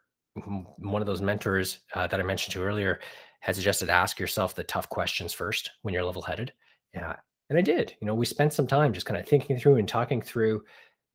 one 0.78 1.02
of 1.02 1.08
those 1.08 1.22
mentors 1.22 1.80
uh, 1.96 2.08
that 2.08 2.20
I 2.20 2.24
mentioned 2.24 2.54
to 2.54 2.64
earlier 2.64 3.00
had 3.40 3.56
suggested 3.56 3.90
ask 3.90 4.20
yourself 4.20 4.54
the 4.54 4.64
tough 4.64 4.88
questions 4.90 5.34
first 5.34 5.72
when 5.82 5.94
you're 5.94 6.04
level 6.04 6.22
headed. 6.22 6.54
Yeah. 6.94 7.16
And 7.52 7.60
I 7.60 7.62
did. 7.62 7.94
You 8.00 8.08
know, 8.08 8.16
we 8.16 8.26
spent 8.26 8.54
some 8.54 8.66
time 8.66 8.94
just 8.94 9.06
kind 9.06 9.20
of 9.20 9.28
thinking 9.28 9.60
through 9.60 9.76
and 9.76 9.86
talking 9.86 10.22
through, 10.22 10.64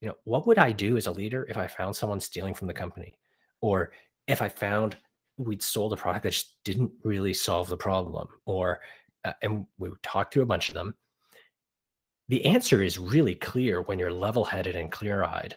you 0.03 0.09
know, 0.09 0.15
what 0.25 0.47
would 0.47 0.59
I 0.59 0.71
do 0.71 0.99
as 0.99 1.07
a 1.07 1.11
leader 1.13 1.47
if 1.49 1.57
I 1.57 1.67
found 1.67 1.97
someone 1.97 2.21
stealing 2.21 2.53
from 2.53 2.67
the 2.67 2.75
company? 2.75 3.15
Or 3.63 3.93
if 4.29 4.43
I 4.43 4.51
found 4.51 4.99
we'd 5.39 5.63
sold 5.63 5.95
a 5.95 5.97
product 5.97 6.25
that 6.25 6.33
just 6.33 6.57
didn't 6.63 6.93
really 7.03 7.33
solve 7.33 7.71
the 7.71 7.77
problem? 7.79 8.29
Or, 8.45 8.83
uh, 9.25 9.33
and 9.41 9.65
we 9.79 9.89
talked 10.03 10.35
through 10.35 10.43
a 10.43 10.47
bunch 10.47 10.69
of 10.69 10.75
them. 10.75 10.95
The 12.29 12.45
answer 12.45 12.83
is 12.83 12.99
really 12.99 13.35
clear 13.35 13.81
when 13.81 13.99
you're 13.99 14.13
level 14.13 14.45
headed 14.45 14.77
and 14.77 14.93
clear 14.93 15.25
eyed 15.25 15.57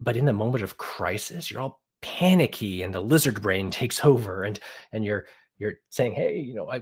but 0.00 0.16
in 0.16 0.24
the 0.24 0.32
moment 0.32 0.62
of 0.64 0.76
crisis 0.76 1.50
you're 1.50 1.60
all 1.60 1.80
panicky 2.02 2.82
and 2.82 2.92
the 2.92 3.00
lizard 3.00 3.40
brain 3.40 3.70
takes 3.70 4.04
over 4.04 4.44
and 4.44 4.60
and 4.92 5.04
you're 5.04 5.26
you're 5.64 5.80
saying 5.88 6.12
hey 6.12 6.38
you 6.38 6.54
know 6.54 6.70
i 6.70 6.76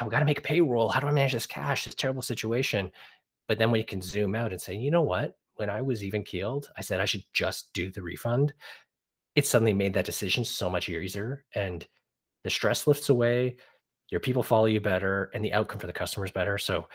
i've 0.00 0.10
got 0.10 0.18
to 0.18 0.24
make 0.24 0.42
payroll. 0.42 0.88
How 0.88 1.00
do 1.00 1.06
i 1.06 1.12
manage 1.12 1.32
this 1.32 1.46
cash? 1.46 1.84
This 1.84 1.94
terrible 1.94 2.22
situation. 2.22 2.90
But 3.48 3.58
then 3.58 3.70
when 3.70 3.78
you 3.80 3.86
can 3.86 4.02
zoom 4.02 4.34
out 4.34 4.52
and 4.52 4.60
say 4.60 4.74
you 4.74 4.90
know 4.90 5.02
what? 5.02 5.36
When 5.56 5.70
i 5.70 5.80
was 5.80 6.02
even 6.02 6.24
keeled 6.24 6.70
i 6.76 6.80
said 6.82 7.00
i 7.00 7.04
should 7.04 7.24
just 7.32 7.72
do 7.72 7.90
the 7.90 8.02
refund. 8.02 8.52
It 9.36 9.46
suddenly 9.46 9.72
made 9.72 9.94
that 9.94 10.06
decision 10.06 10.44
so 10.44 10.68
much 10.68 10.88
easier 10.88 11.44
and 11.54 11.86
the 12.42 12.50
stress 12.50 12.86
lifts 12.86 13.10
away 13.10 13.56
your 14.10 14.20
people 14.20 14.42
follow 14.42 14.66
you 14.66 14.80
better 14.80 15.30
and 15.34 15.44
the 15.44 15.52
outcome 15.52 15.78
for 15.78 15.86
the 15.86 15.92
customer 15.92 16.26
is 16.26 16.32
better. 16.32 16.58
So 16.58 16.88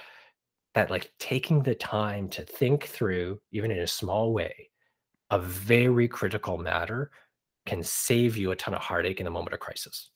that 0.74 0.92
like 0.92 1.14
taking 1.18 1.64
the 1.64 1.76
time 1.76 2.28
to 2.30 2.44
think 2.44 2.88
through 2.88 3.40
even 3.52 3.72
in 3.72 3.80
a 3.80 3.88
small 3.88 4.34
way 4.34 4.70
a 5.32 5.40
very 5.40 6.08
critical 6.08 6.58
matter 6.58 7.12
can 7.66 7.82
save 7.82 8.38
you 8.38 8.52
a 8.52 8.56
ton 8.56 8.74
of 8.74 8.82
heartache 8.82 9.20
in 9.20 9.28
a 9.28 9.32
moment 9.32 9.54
of 9.54 9.60
crisis. 9.60 10.12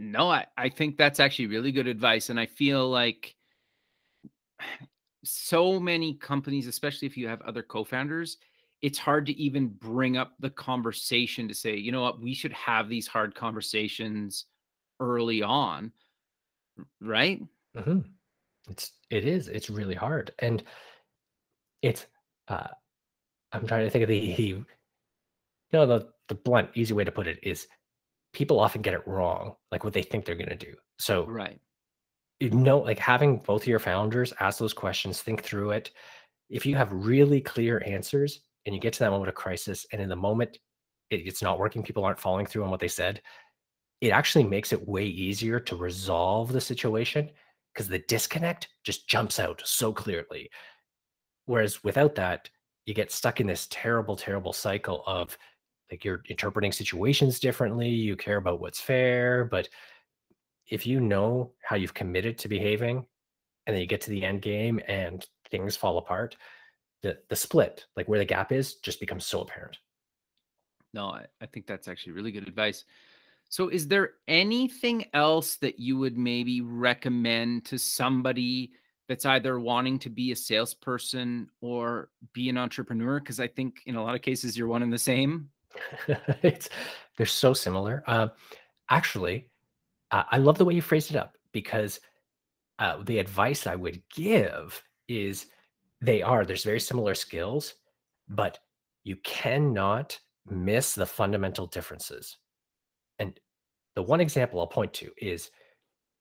No, 0.00 0.30
I, 0.30 0.46
I 0.56 0.70
think 0.70 0.96
that's 0.96 1.20
actually 1.20 1.48
really 1.48 1.72
good 1.72 1.86
advice. 1.86 2.30
And 2.30 2.40
I 2.40 2.46
feel 2.46 2.88
like 2.88 3.36
so 5.24 5.78
many 5.78 6.14
companies, 6.14 6.66
especially 6.66 7.04
if 7.06 7.18
you 7.18 7.28
have 7.28 7.42
other 7.42 7.62
co 7.62 7.84
founders, 7.84 8.38
it's 8.80 8.96
hard 8.96 9.26
to 9.26 9.32
even 9.38 9.68
bring 9.68 10.16
up 10.16 10.32
the 10.40 10.48
conversation 10.48 11.48
to 11.48 11.54
say, 11.54 11.76
you 11.76 11.92
know 11.92 12.00
what, 12.00 12.18
we 12.18 12.32
should 12.32 12.54
have 12.54 12.88
these 12.88 13.06
hard 13.06 13.34
conversations 13.34 14.46
early 15.00 15.42
on, 15.42 15.92
right? 17.02 17.42
hmm 17.76 17.98
It's 18.70 18.92
it 19.10 19.26
is. 19.26 19.48
It's 19.48 19.68
really 19.68 19.94
hard, 19.94 20.32
and 20.38 20.62
it's. 21.82 22.06
Uh, 22.48 22.68
I'm 23.52 23.66
trying 23.66 23.84
to 23.84 23.90
think 23.90 24.02
of 24.04 24.08
the, 24.08 24.16
you 24.38 24.64
know, 25.74 25.86
the 25.86 26.08
the 26.28 26.36
blunt, 26.36 26.70
easy 26.74 26.94
way 26.94 27.04
to 27.04 27.12
put 27.12 27.26
it 27.26 27.38
is, 27.42 27.66
people 28.32 28.60
often 28.60 28.82
get 28.82 28.94
it 28.94 29.06
wrong, 29.06 29.54
like 29.72 29.84
what 29.84 29.92
they 29.92 30.02
think 30.02 30.24
they're 30.24 30.34
going 30.36 30.48
to 30.48 30.56
do. 30.56 30.74
So 30.98 31.26
Right. 31.26 31.60
you 32.40 32.50
know, 32.50 32.78
like 32.78 32.98
having 32.98 33.38
both 33.38 33.62
of 33.62 33.68
your 33.68 33.78
founders 33.78 34.32
ask 34.40 34.58
those 34.58 34.72
questions, 34.72 35.20
think 35.22 35.42
through 35.42 35.72
it. 35.72 35.90
If 36.48 36.66
you 36.66 36.76
have 36.76 36.92
really 36.92 37.40
clear 37.40 37.82
answers 37.86 38.42
and 38.66 38.74
you 38.74 38.80
get 38.80 38.92
to 38.94 39.00
that 39.00 39.10
moment 39.10 39.28
of 39.28 39.34
crisis, 39.34 39.86
and 39.92 40.00
in 40.00 40.08
the 40.08 40.16
moment 40.16 40.58
it, 41.10 41.26
it's 41.26 41.42
not 41.42 41.58
working, 41.58 41.82
people 41.82 42.04
aren't 42.04 42.20
following 42.20 42.46
through 42.46 42.64
on 42.64 42.70
what 42.70 42.80
they 42.80 42.88
said, 42.88 43.22
it 44.00 44.10
actually 44.10 44.44
makes 44.44 44.72
it 44.72 44.88
way 44.88 45.04
easier 45.04 45.60
to 45.60 45.76
resolve 45.76 46.52
the 46.52 46.60
situation 46.60 47.30
because 47.74 47.88
the 47.88 48.00
disconnect 48.08 48.68
just 48.84 49.08
jumps 49.08 49.38
out 49.38 49.62
so 49.64 49.92
clearly. 49.92 50.50
Whereas 51.46 51.84
without 51.84 52.14
that, 52.16 52.48
you 52.86 52.94
get 52.94 53.12
stuck 53.12 53.40
in 53.40 53.46
this 53.46 53.68
terrible, 53.70 54.16
terrible 54.16 54.52
cycle 54.52 55.02
of 55.06 55.36
like 55.90 56.04
you're 56.04 56.22
interpreting 56.28 56.72
situations 56.72 57.40
differently, 57.40 57.88
you 57.88 58.16
care 58.16 58.36
about 58.36 58.60
what's 58.60 58.80
fair, 58.80 59.44
but 59.44 59.68
if 60.68 60.86
you 60.86 61.00
know 61.00 61.52
how 61.62 61.76
you've 61.76 61.94
committed 61.94 62.38
to 62.38 62.48
behaving 62.48 63.04
and 63.66 63.74
then 63.74 63.80
you 63.80 63.86
get 63.86 64.00
to 64.02 64.10
the 64.10 64.24
end 64.24 64.42
game 64.42 64.80
and 64.86 65.26
things 65.50 65.76
fall 65.76 65.98
apart, 65.98 66.36
the 67.02 67.18
the 67.28 67.36
split, 67.36 67.86
like 67.96 68.08
where 68.08 68.18
the 68.18 68.24
gap 68.24 68.52
is, 68.52 68.76
just 68.76 69.00
becomes 69.00 69.26
so 69.26 69.40
apparent. 69.40 69.78
No, 70.92 71.06
I, 71.06 71.26
I 71.40 71.46
think 71.46 71.66
that's 71.66 71.88
actually 71.88 72.12
really 72.12 72.32
good 72.32 72.48
advice. 72.48 72.84
So, 73.48 73.68
is 73.68 73.88
there 73.88 74.12
anything 74.28 75.06
else 75.12 75.56
that 75.56 75.80
you 75.80 75.98
would 75.98 76.16
maybe 76.16 76.60
recommend 76.60 77.64
to 77.66 77.78
somebody 77.78 78.72
that's 79.08 79.26
either 79.26 79.58
wanting 79.58 79.98
to 80.00 80.10
be 80.10 80.30
a 80.30 80.36
salesperson 80.36 81.48
or 81.60 82.10
be 82.32 82.48
an 82.48 82.56
entrepreneur? 82.56 83.18
Because 83.18 83.40
I 83.40 83.48
think 83.48 83.82
in 83.86 83.96
a 83.96 84.04
lot 84.04 84.14
of 84.14 84.22
cases, 84.22 84.56
you're 84.56 84.68
one 84.68 84.82
and 84.84 84.92
the 84.92 84.98
same. 84.98 85.50
it's 86.42 86.68
they're 87.16 87.26
so 87.26 87.52
similar. 87.52 88.02
Uh, 88.06 88.28
actually, 88.88 89.48
uh, 90.10 90.24
I 90.30 90.38
love 90.38 90.58
the 90.58 90.64
way 90.64 90.74
you 90.74 90.82
phrased 90.82 91.10
it 91.10 91.16
up 91.16 91.36
because 91.52 92.00
uh, 92.78 93.02
the 93.04 93.18
advice 93.18 93.66
I 93.66 93.76
would 93.76 94.02
give 94.14 94.82
is 95.08 95.46
they 96.00 96.22
are 96.22 96.44
there's 96.44 96.64
very 96.64 96.80
similar 96.80 97.14
skills, 97.14 97.74
but 98.28 98.58
you 99.04 99.16
cannot 99.16 100.18
miss 100.48 100.94
the 100.94 101.06
fundamental 101.06 101.66
differences. 101.66 102.38
And 103.18 103.38
the 103.94 104.02
one 104.02 104.20
example 104.20 104.60
I'll 104.60 104.66
point 104.66 104.92
to 104.94 105.10
is 105.18 105.50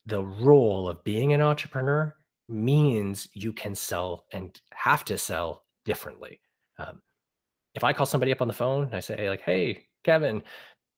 the 0.05 0.23
role 0.23 0.89
of 0.89 1.03
being 1.03 1.33
an 1.33 1.41
entrepreneur 1.41 2.15
means 2.47 3.29
you 3.33 3.53
can 3.53 3.75
sell 3.75 4.25
and 4.33 4.59
have 4.73 5.05
to 5.05 5.17
sell 5.17 5.63
differently. 5.85 6.41
Um, 6.77 7.01
if 7.79 7.83
I 7.85 7.93
call 7.93 8.05
somebody 8.05 8.33
up 8.33 8.41
on 8.41 8.49
the 8.49 8.53
phone 8.53 8.83
and 8.83 8.93
I 8.93 8.99
say, 8.99 9.29
like, 9.29 9.39
hey, 9.41 9.85
Kevin, 10.03 10.43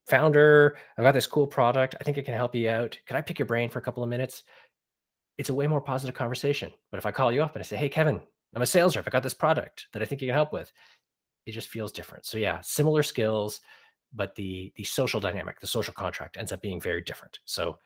founder, 0.08 0.76
I've 0.98 1.04
got 1.04 1.14
this 1.14 1.28
cool 1.28 1.46
product. 1.46 1.94
I 2.00 2.02
think 2.02 2.18
it 2.18 2.24
can 2.24 2.34
help 2.34 2.56
you 2.56 2.68
out. 2.68 2.98
Can 3.06 3.16
I 3.16 3.20
pick 3.20 3.38
your 3.38 3.46
brain 3.46 3.70
for 3.70 3.78
a 3.78 3.82
couple 3.82 4.02
of 4.02 4.08
minutes? 4.08 4.42
It's 5.38 5.48
a 5.48 5.54
way 5.54 5.68
more 5.68 5.80
positive 5.80 6.16
conversation. 6.16 6.72
But 6.90 6.98
if 6.98 7.06
I 7.06 7.12
call 7.12 7.30
you 7.30 7.40
up 7.40 7.54
and 7.54 7.62
I 7.62 7.64
say, 7.64 7.76
hey, 7.76 7.88
Kevin, 7.88 8.20
I'm 8.56 8.62
a 8.62 8.66
sales 8.66 8.96
rep. 8.96 9.06
I 9.06 9.10
got 9.10 9.22
this 9.22 9.32
product 9.32 9.86
that 9.92 10.02
I 10.02 10.04
think 10.04 10.20
you 10.20 10.26
can 10.26 10.34
help 10.34 10.52
with, 10.52 10.72
it 11.46 11.52
just 11.52 11.68
feels 11.68 11.92
different. 11.92 12.26
So 12.26 12.36
yeah, 12.36 12.60
similar 12.62 13.04
skills, 13.04 13.60
but 14.12 14.34
the 14.34 14.72
the 14.74 14.84
social 14.84 15.20
dynamic, 15.20 15.60
the 15.60 15.68
social 15.68 15.94
contract 15.94 16.36
ends 16.36 16.50
up 16.50 16.62
being 16.62 16.80
very 16.80 17.02
different. 17.02 17.38
So 17.44 17.78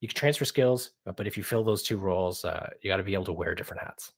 you 0.00 0.06
can 0.06 0.14
transfer 0.14 0.44
skills, 0.44 0.90
but, 1.04 1.26
if 1.26 1.36
you 1.36 1.42
fill 1.42 1.64
those 1.64 1.82
two 1.82 1.96
roles, 1.96 2.44
uh, 2.44 2.70
you 2.82 2.90
got 2.90 2.96
to 2.98 3.02
be 3.02 3.14
able 3.14 3.24
to 3.24 3.32
wear 3.32 3.54
different 3.54 3.82
hats. 3.82 4.12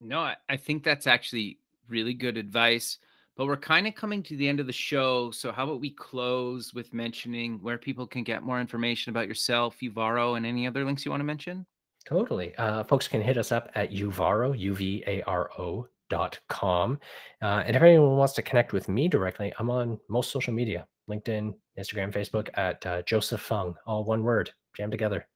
No, 0.00 0.32
I 0.48 0.56
think 0.56 0.84
that's 0.84 1.06
actually 1.06 1.58
really 1.88 2.14
good 2.14 2.36
advice. 2.36 2.98
But 3.36 3.46
we're 3.46 3.58
kind 3.58 3.86
of 3.86 3.94
coming 3.94 4.22
to 4.24 4.36
the 4.36 4.48
end 4.48 4.60
of 4.60 4.66
the 4.66 4.72
show. 4.72 5.30
So, 5.30 5.52
how 5.52 5.64
about 5.64 5.80
we 5.80 5.90
close 5.90 6.72
with 6.72 6.94
mentioning 6.94 7.58
where 7.60 7.76
people 7.76 8.06
can 8.06 8.24
get 8.24 8.42
more 8.42 8.60
information 8.60 9.10
about 9.10 9.28
yourself, 9.28 9.76
Uvaro, 9.82 10.38
and 10.38 10.46
any 10.46 10.66
other 10.66 10.84
links 10.86 11.04
you 11.04 11.10
want 11.10 11.20
to 11.20 11.24
mention? 11.24 11.66
Totally. 12.06 12.54
Uh, 12.56 12.84
folks 12.84 13.08
can 13.08 13.20
hit 13.20 13.36
us 13.36 13.52
up 13.52 13.70
at 13.74 13.90
uvaro, 13.90 14.56
U-V-A-R-O 14.56 15.88
dot 16.08 16.38
com. 16.48 16.98
Uh, 17.42 17.64
and 17.66 17.74
if 17.74 17.82
anyone 17.82 18.16
wants 18.16 18.32
to 18.34 18.42
connect 18.42 18.72
with 18.72 18.88
me 18.88 19.08
directly, 19.08 19.52
I'm 19.58 19.70
on 19.70 19.98
most 20.08 20.30
social 20.30 20.54
media, 20.54 20.86
LinkedIn, 21.10 21.52
Instagram, 21.78 22.12
Facebook 22.12 22.48
at 22.54 22.86
uh, 22.86 23.02
Joseph 23.02 23.40
Fung, 23.40 23.74
all 23.86 24.04
one 24.04 24.22
word, 24.22 24.50
jammed 24.76 24.92
together. 24.92 25.26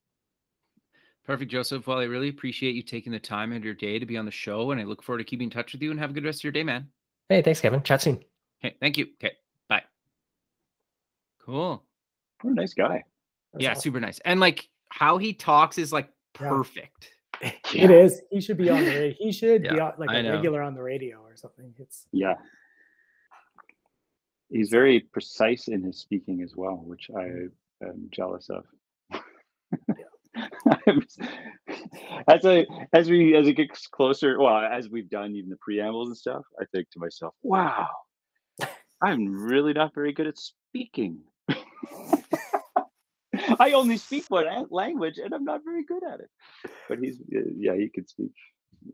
Perfect, 1.26 1.50
Joseph. 1.50 1.86
Well, 1.86 1.98
I 1.98 2.04
really 2.04 2.28
appreciate 2.28 2.74
you 2.74 2.82
taking 2.82 3.12
the 3.12 3.18
time 3.20 3.52
out 3.52 3.58
of 3.58 3.64
your 3.64 3.74
day 3.74 3.98
to 3.98 4.06
be 4.06 4.16
on 4.16 4.24
the 4.24 4.30
show, 4.30 4.70
and 4.70 4.80
I 4.80 4.84
look 4.84 5.02
forward 5.02 5.18
to 5.18 5.24
keeping 5.24 5.44
in 5.46 5.50
touch 5.50 5.72
with 5.72 5.82
you. 5.82 5.90
And 5.90 6.00
have 6.00 6.10
a 6.10 6.12
good 6.12 6.24
rest 6.24 6.40
of 6.40 6.44
your 6.44 6.52
day, 6.52 6.62
man. 6.64 6.88
Hey, 7.28 7.42
thanks, 7.42 7.60
Kevin. 7.60 7.82
Chat 7.82 8.02
soon. 8.02 8.20
Okay, 8.64 8.74
thank 8.80 8.98
you. 8.98 9.06
Okay, 9.22 9.34
bye. 9.68 9.82
Cool. 11.44 11.84
What 12.42 12.50
a 12.50 12.54
nice 12.54 12.74
guy. 12.74 13.04
That's 13.52 13.62
yeah, 13.62 13.70
awesome. 13.72 13.82
super 13.82 14.00
nice. 14.00 14.18
And 14.24 14.40
like 14.40 14.68
how 14.88 15.18
he 15.18 15.32
talks 15.32 15.78
is 15.78 15.92
like 15.92 16.08
Yeah. 16.40 16.48
perfect. 16.48 17.10
It 17.74 17.90
is. 17.90 18.20
He 18.30 18.40
should 18.40 18.58
be 18.58 18.68
on 18.68 18.80
the 18.84 18.90
radio. 18.90 19.14
He 19.18 19.32
should 19.32 19.62
be 19.62 19.80
on, 19.80 19.92
like 19.98 20.10
I 20.10 20.16
a 20.18 20.22
know. 20.22 20.34
regular 20.34 20.60
on 20.62 20.74
the 20.74 20.82
radio 20.82 21.18
or 21.22 21.36
something. 21.36 21.72
It's 21.78 22.06
Yeah. 22.12 22.34
He's 24.50 24.68
very 24.68 25.00
precise 25.00 25.68
in 25.68 25.82
his 25.82 25.98
speaking 26.00 26.42
as 26.42 26.54
well, 26.56 26.82
which 26.84 27.08
I 27.16 27.26
am 27.86 28.08
jealous 28.10 28.50
of. 28.50 28.64
as 32.28 32.44
I 32.44 32.66
as 32.92 33.08
we 33.10 33.36
as 33.36 33.48
it 33.48 33.54
gets 33.54 33.86
closer, 33.86 34.38
well, 34.38 34.56
as 34.56 34.88
we've 34.88 35.10
done 35.10 35.34
even 35.36 35.50
the 35.50 35.56
preambles 35.60 36.08
and 36.08 36.16
stuff, 36.16 36.42
I 36.60 36.64
think 36.72 36.90
to 36.90 36.98
myself, 36.98 37.34
wow, 37.42 37.88
I'm 39.02 39.26
really 39.28 39.72
not 39.72 39.94
very 39.94 40.12
good 40.12 40.26
at 40.26 40.38
speaking. 40.38 41.20
I 43.58 43.72
only 43.72 43.96
speak 43.96 44.24
one 44.28 44.66
language 44.70 45.18
and 45.18 45.32
I'm 45.32 45.44
not 45.44 45.62
very 45.64 45.84
good 45.84 46.02
at 46.04 46.20
it. 46.20 46.30
But 46.88 46.98
he's 46.98 47.18
yeah, 47.28 47.74
he 47.74 47.88
can 47.88 48.06
speak. 48.06 48.32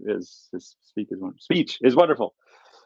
His 0.07 0.49
his 0.53 0.77
speak 0.83 1.09
is 1.11 1.21
speech 1.41 1.79
is 1.83 1.95
wonderful. 1.95 2.35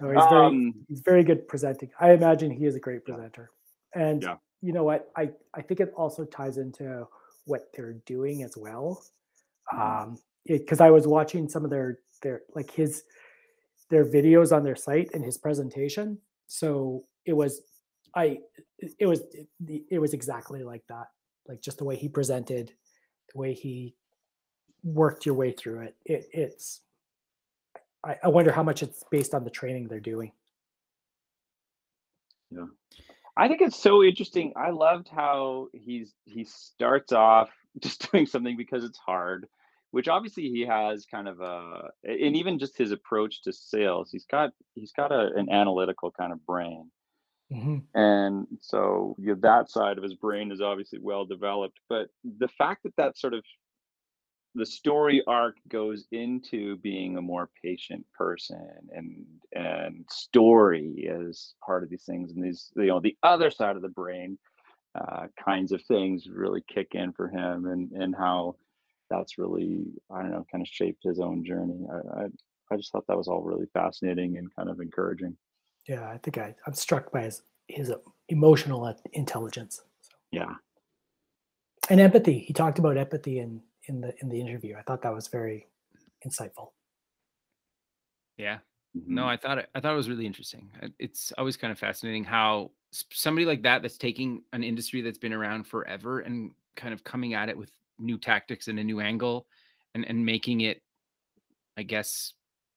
no, 0.00 0.10
he's 0.10 0.24
very 0.30 0.46
Um, 0.46 0.74
he's 0.88 1.00
very 1.00 1.24
good 1.24 1.48
presenting. 1.48 1.90
I 1.98 2.12
imagine 2.12 2.50
he 2.50 2.66
is 2.66 2.76
a 2.76 2.80
great 2.80 3.04
presenter. 3.04 3.50
And 3.94 4.22
Yeah. 4.22 4.36
you 4.60 4.72
know 4.72 4.84
what? 4.84 5.10
I 5.16 5.30
I 5.54 5.62
think 5.62 5.80
it 5.80 5.92
also 5.96 6.24
ties 6.24 6.58
into 6.58 7.06
what 7.50 7.70
they're 7.74 7.94
doing 8.06 8.42
as 8.42 8.56
well. 8.56 9.04
Mhm. 9.72 9.80
Um, 9.80 10.18
because 10.46 10.80
I 10.80 10.90
was 10.90 11.06
watching 11.06 11.48
some 11.48 11.64
of 11.64 11.70
their 11.70 12.00
their 12.22 12.42
like 12.54 12.70
his 12.70 13.04
their 13.90 14.04
videos 14.04 14.56
on 14.56 14.64
their 14.64 14.76
site 14.76 15.10
and 15.14 15.24
his 15.24 15.36
presentation. 15.36 16.18
So 16.46 17.04
it 17.26 17.34
was 17.34 17.62
I 18.14 18.40
it 18.78 19.06
was 19.06 19.20
it, 19.34 19.82
it 19.90 19.98
was 19.98 20.14
exactly 20.14 20.62
like 20.62 20.86
that. 20.88 21.08
Like 21.46 21.60
just 21.60 21.78
the 21.78 21.84
way 21.84 21.96
he 21.96 22.08
presented, 22.08 22.72
the 23.32 23.38
way 23.38 23.52
he 23.52 23.94
worked 24.82 25.26
your 25.26 25.34
way 25.34 25.52
through 25.52 25.80
it. 25.80 25.96
It 26.06 26.28
it's 26.32 26.80
I, 28.04 28.16
I 28.24 28.28
wonder 28.28 28.50
how 28.52 28.62
much 28.62 28.82
it's 28.82 29.04
based 29.10 29.34
on 29.34 29.44
the 29.44 29.50
training 29.50 29.88
they're 29.88 30.00
doing. 30.00 30.32
Yeah. 32.50 32.66
I 33.40 33.48
think 33.48 33.62
it's 33.62 33.82
so 33.82 34.04
interesting. 34.04 34.52
I 34.54 34.68
loved 34.68 35.08
how 35.08 35.68
he's 35.72 36.12
he 36.26 36.44
starts 36.44 37.10
off 37.10 37.48
just 37.80 38.12
doing 38.12 38.26
something 38.26 38.54
because 38.54 38.84
it's 38.84 38.98
hard, 38.98 39.46
which 39.92 40.08
obviously 40.08 40.50
he 40.50 40.66
has 40.66 41.06
kind 41.06 41.26
of 41.26 41.40
a 41.40 41.88
and 42.04 42.36
even 42.36 42.58
just 42.58 42.76
his 42.76 42.92
approach 42.92 43.42
to 43.44 43.52
sales, 43.54 44.10
he's 44.10 44.26
got 44.26 44.50
he's 44.74 44.92
got 44.92 45.10
a, 45.10 45.30
an 45.34 45.50
analytical 45.50 46.10
kind 46.10 46.32
of 46.34 46.44
brain. 46.44 46.90
Mhm. 47.50 47.84
And 47.94 48.46
so 48.60 49.16
you 49.18 49.28
know, 49.28 49.40
that 49.40 49.70
side 49.70 49.96
of 49.96 50.04
his 50.04 50.14
brain 50.14 50.52
is 50.52 50.60
obviously 50.60 50.98
well 51.00 51.24
developed, 51.24 51.80
but 51.88 52.08
the 52.22 52.48
fact 52.48 52.82
that 52.82 52.96
that 52.96 53.16
sort 53.16 53.32
of 53.32 53.42
the 54.54 54.66
story 54.66 55.22
arc 55.26 55.56
goes 55.68 56.06
into 56.12 56.76
being 56.78 57.16
a 57.16 57.22
more 57.22 57.48
patient 57.62 58.04
person 58.16 58.68
and 58.92 59.24
and 59.54 60.04
story 60.10 61.08
as 61.08 61.54
part 61.64 61.82
of 61.82 61.90
these 61.90 62.04
things 62.04 62.32
and 62.32 62.44
these 62.44 62.70
you 62.76 62.86
know 62.86 63.00
the 63.00 63.16
other 63.22 63.50
side 63.50 63.76
of 63.76 63.82
the 63.82 63.88
brain 63.88 64.38
uh, 65.00 65.26
kinds 65.42 65.70
of 65.70 65.80
things 65.84 66.26
really 66.28 66.62
kick 66.72 66.88
in 66.92 67.12
for 67.12 67.28
him 67.28 67.66
and 67.66 67.92
and 67.92 68.14
how 68.14 68.54
that's 69.08 69.38
really 69.38 69.84
i 70.12 70.20
don't 70.20 70.30
know 70.32 70.46
kind 70.50 70.62
of 70.62 70.68
shaped 70.68 71.02
his 71.04 71.20
own 71.20 71.44
journey 71.44 71.86
i 71.92 72.22
i, 72.22 72.24
I 72.72 72.76
just 72.76 72.90
thought 72.92 73.06
that 73.06 73.16
was 73.16 73.28
all 73.28 73.42
really 73.42 73.66
fascinating 73.72 74.36
and 74.36 74.54
kind 74.54 74.68
of 74.68 74.80
encouraging 74.80 75.36
Yeah, 75.88 76.08
I 76.08 76.18
think 76.18 76.38
I, 76.38 76.54
I'm 76.66 76.74
struck 76.74 77.10
by 77.12 77.22
his 77.22 77.42
his 77.68 77.92
emotional 78.28 78.92
intelligence 79.12 79.82
so. 80.02 80.10
yeah 80.32 80.54
and 81.88 82.00
empathy. 82.00 82.38
He 82.38 82.52
talked 82.52 82.78
about 82.78 82.96
empathy 82.96 83.38
in 83.38 83.62
in 83.86 84.00
the 84.00 84.14
in 84.20 84.28
the 84.28 84.40
interview. 84.40 84.76
I 84.76 84.82
thought 84.82 85.02
that 85.02 85.14
was 85.14 85.28
very 85.28 85.66
insightful. 86.26 86.72
Yeah. 88.36 88.58
No, 88.94 89.22
Mhm. 89.22 89.28
I 89.28 89.36
thought 89.36 89.58
it, 89.58 89.70
I 89.74 89.80
thought 89.80 89.92
it 89.92 89.96
was 89.96 90.08
really 90.08 90.26
interesting. 90.26 90.70
It's 90.98 91.32
always 91.38 91.56
kind 91.56 91.70
of 91.70 91.78
fascinating 91.78 92.24
how 92.24 92.72
somebody 92.90 93.44
like 93.46 93.62
that 93.62 93.82
that's 93.82 93.96
taking 93.96 94.42
an 94.52 94.64
industry 94.64 95.00
that's 95.00 95.18
been 95.18 95.32
around 95.32 95.64
forever 95.64 96.20
and 96.20 96.52
kind 96.74 96.92
of 96.92 97.04
coming 97.04 97.34
at 97.34 97.48
it 97.48 97.56
with 97.56 97.70
new 97.98 98.18
tactics 98.18 98.66
and 98.68 98.78
a 98.80 98.84
new 98.84 99.00
angle 99.00 99.46
and 99.94 100.04
and 100.06 100.24
making 100.24 100.62
it 100.62 100.82
I 101.76 101.82
guess 101.84 102.34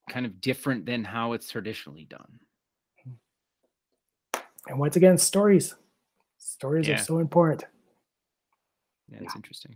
kind 0.09 0.25
of 0.25 0.39
different 0.41 0.85
than 0.85 1.03
how 1.03 1.33
it's 1.33 1.49
traditionally 1.49 2.05
done. 2.05 2.39
And 4.67 4.79
once 4.79 4.95
again, 4.95 5.17
stories. 5.17 5.75
Stories 6.37 6.87
Yeah. 6.87 6.95
are 6.95 6.97
so 7.03 7.19
important. 7.19 7.65
Yeah, 9.09 9.19
it's 9.21 9.35
interesting. 9.35 9.75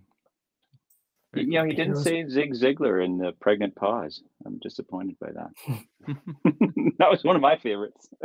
You 1.41 1.59
know, 1.59 1.65
he 1.65 1.73
didn't 1.73 1.97
say 1.97 2.27
Zig 2.27 2.53
Ziglar 2.53 3.03
in 3.03 3.17
the 3.17 3.31
pregnant 3.39 3.75
pause. 3.75 4.21
I'm 4.45 4.59
disappointed 4.59 5.17
by 5.19 5.31
that. 5.31 5.51
that 6.99 7.09
was 7.09 7.23
one 7.23 7.35
of 7.35 7.41
my 7.41 7.57
favorites. 7.57 8.09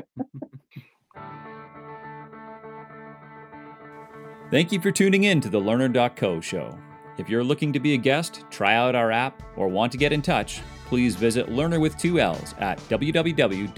Thank 4.50 4.70
you 4.70 4.80
for 4.80 4.92
tuning 4.92 5.24
in 5.24 5.40
to 5.40 5.48
the 5.48 5.58
Llearner.co 5.58 6.40
show. 6.40 6.78
If 7.16 7.28
you're 7.28 7.44
looking 7.44 7.72
to 7.72 7.80
be 7.80 7.94
a 7.94 7.98
guest, 7.98 8.44
try 8.50 8.74
out 8.74 8.94
our 8.94 9.10
app, 9.10 9.42
or 9.56 9.68
want 9.68 9.92
to 9.92 9.98
get 9.98 10.12
in 10.12 10.20
touch, 10.20 10.60
please 10.86 11.16
visit 11.16 11.50
Learner 11.50 11.80
with 11.80 11.96
two 11.96 12.20
L's 12.20 12.54
at 12.58 12.78
www.llearner.co. 12.80 13.72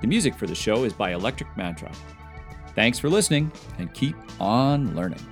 The 0.00 0.06
music 0.06 0.34
for 0.34 0.46
the 0.46 0.54
show 0.54 0.84
is 0.84 0.92
by 0.92 1.12
Electric 1.12 1.56
Mantra. 1.56 1.90
Thanks 2.74 2.98
for 2.98 3.08
listening 3.08 3.50
and 3.78 3.92
keep 3.94 4.16
on 4.40 4.94
learning. 4.94 5.24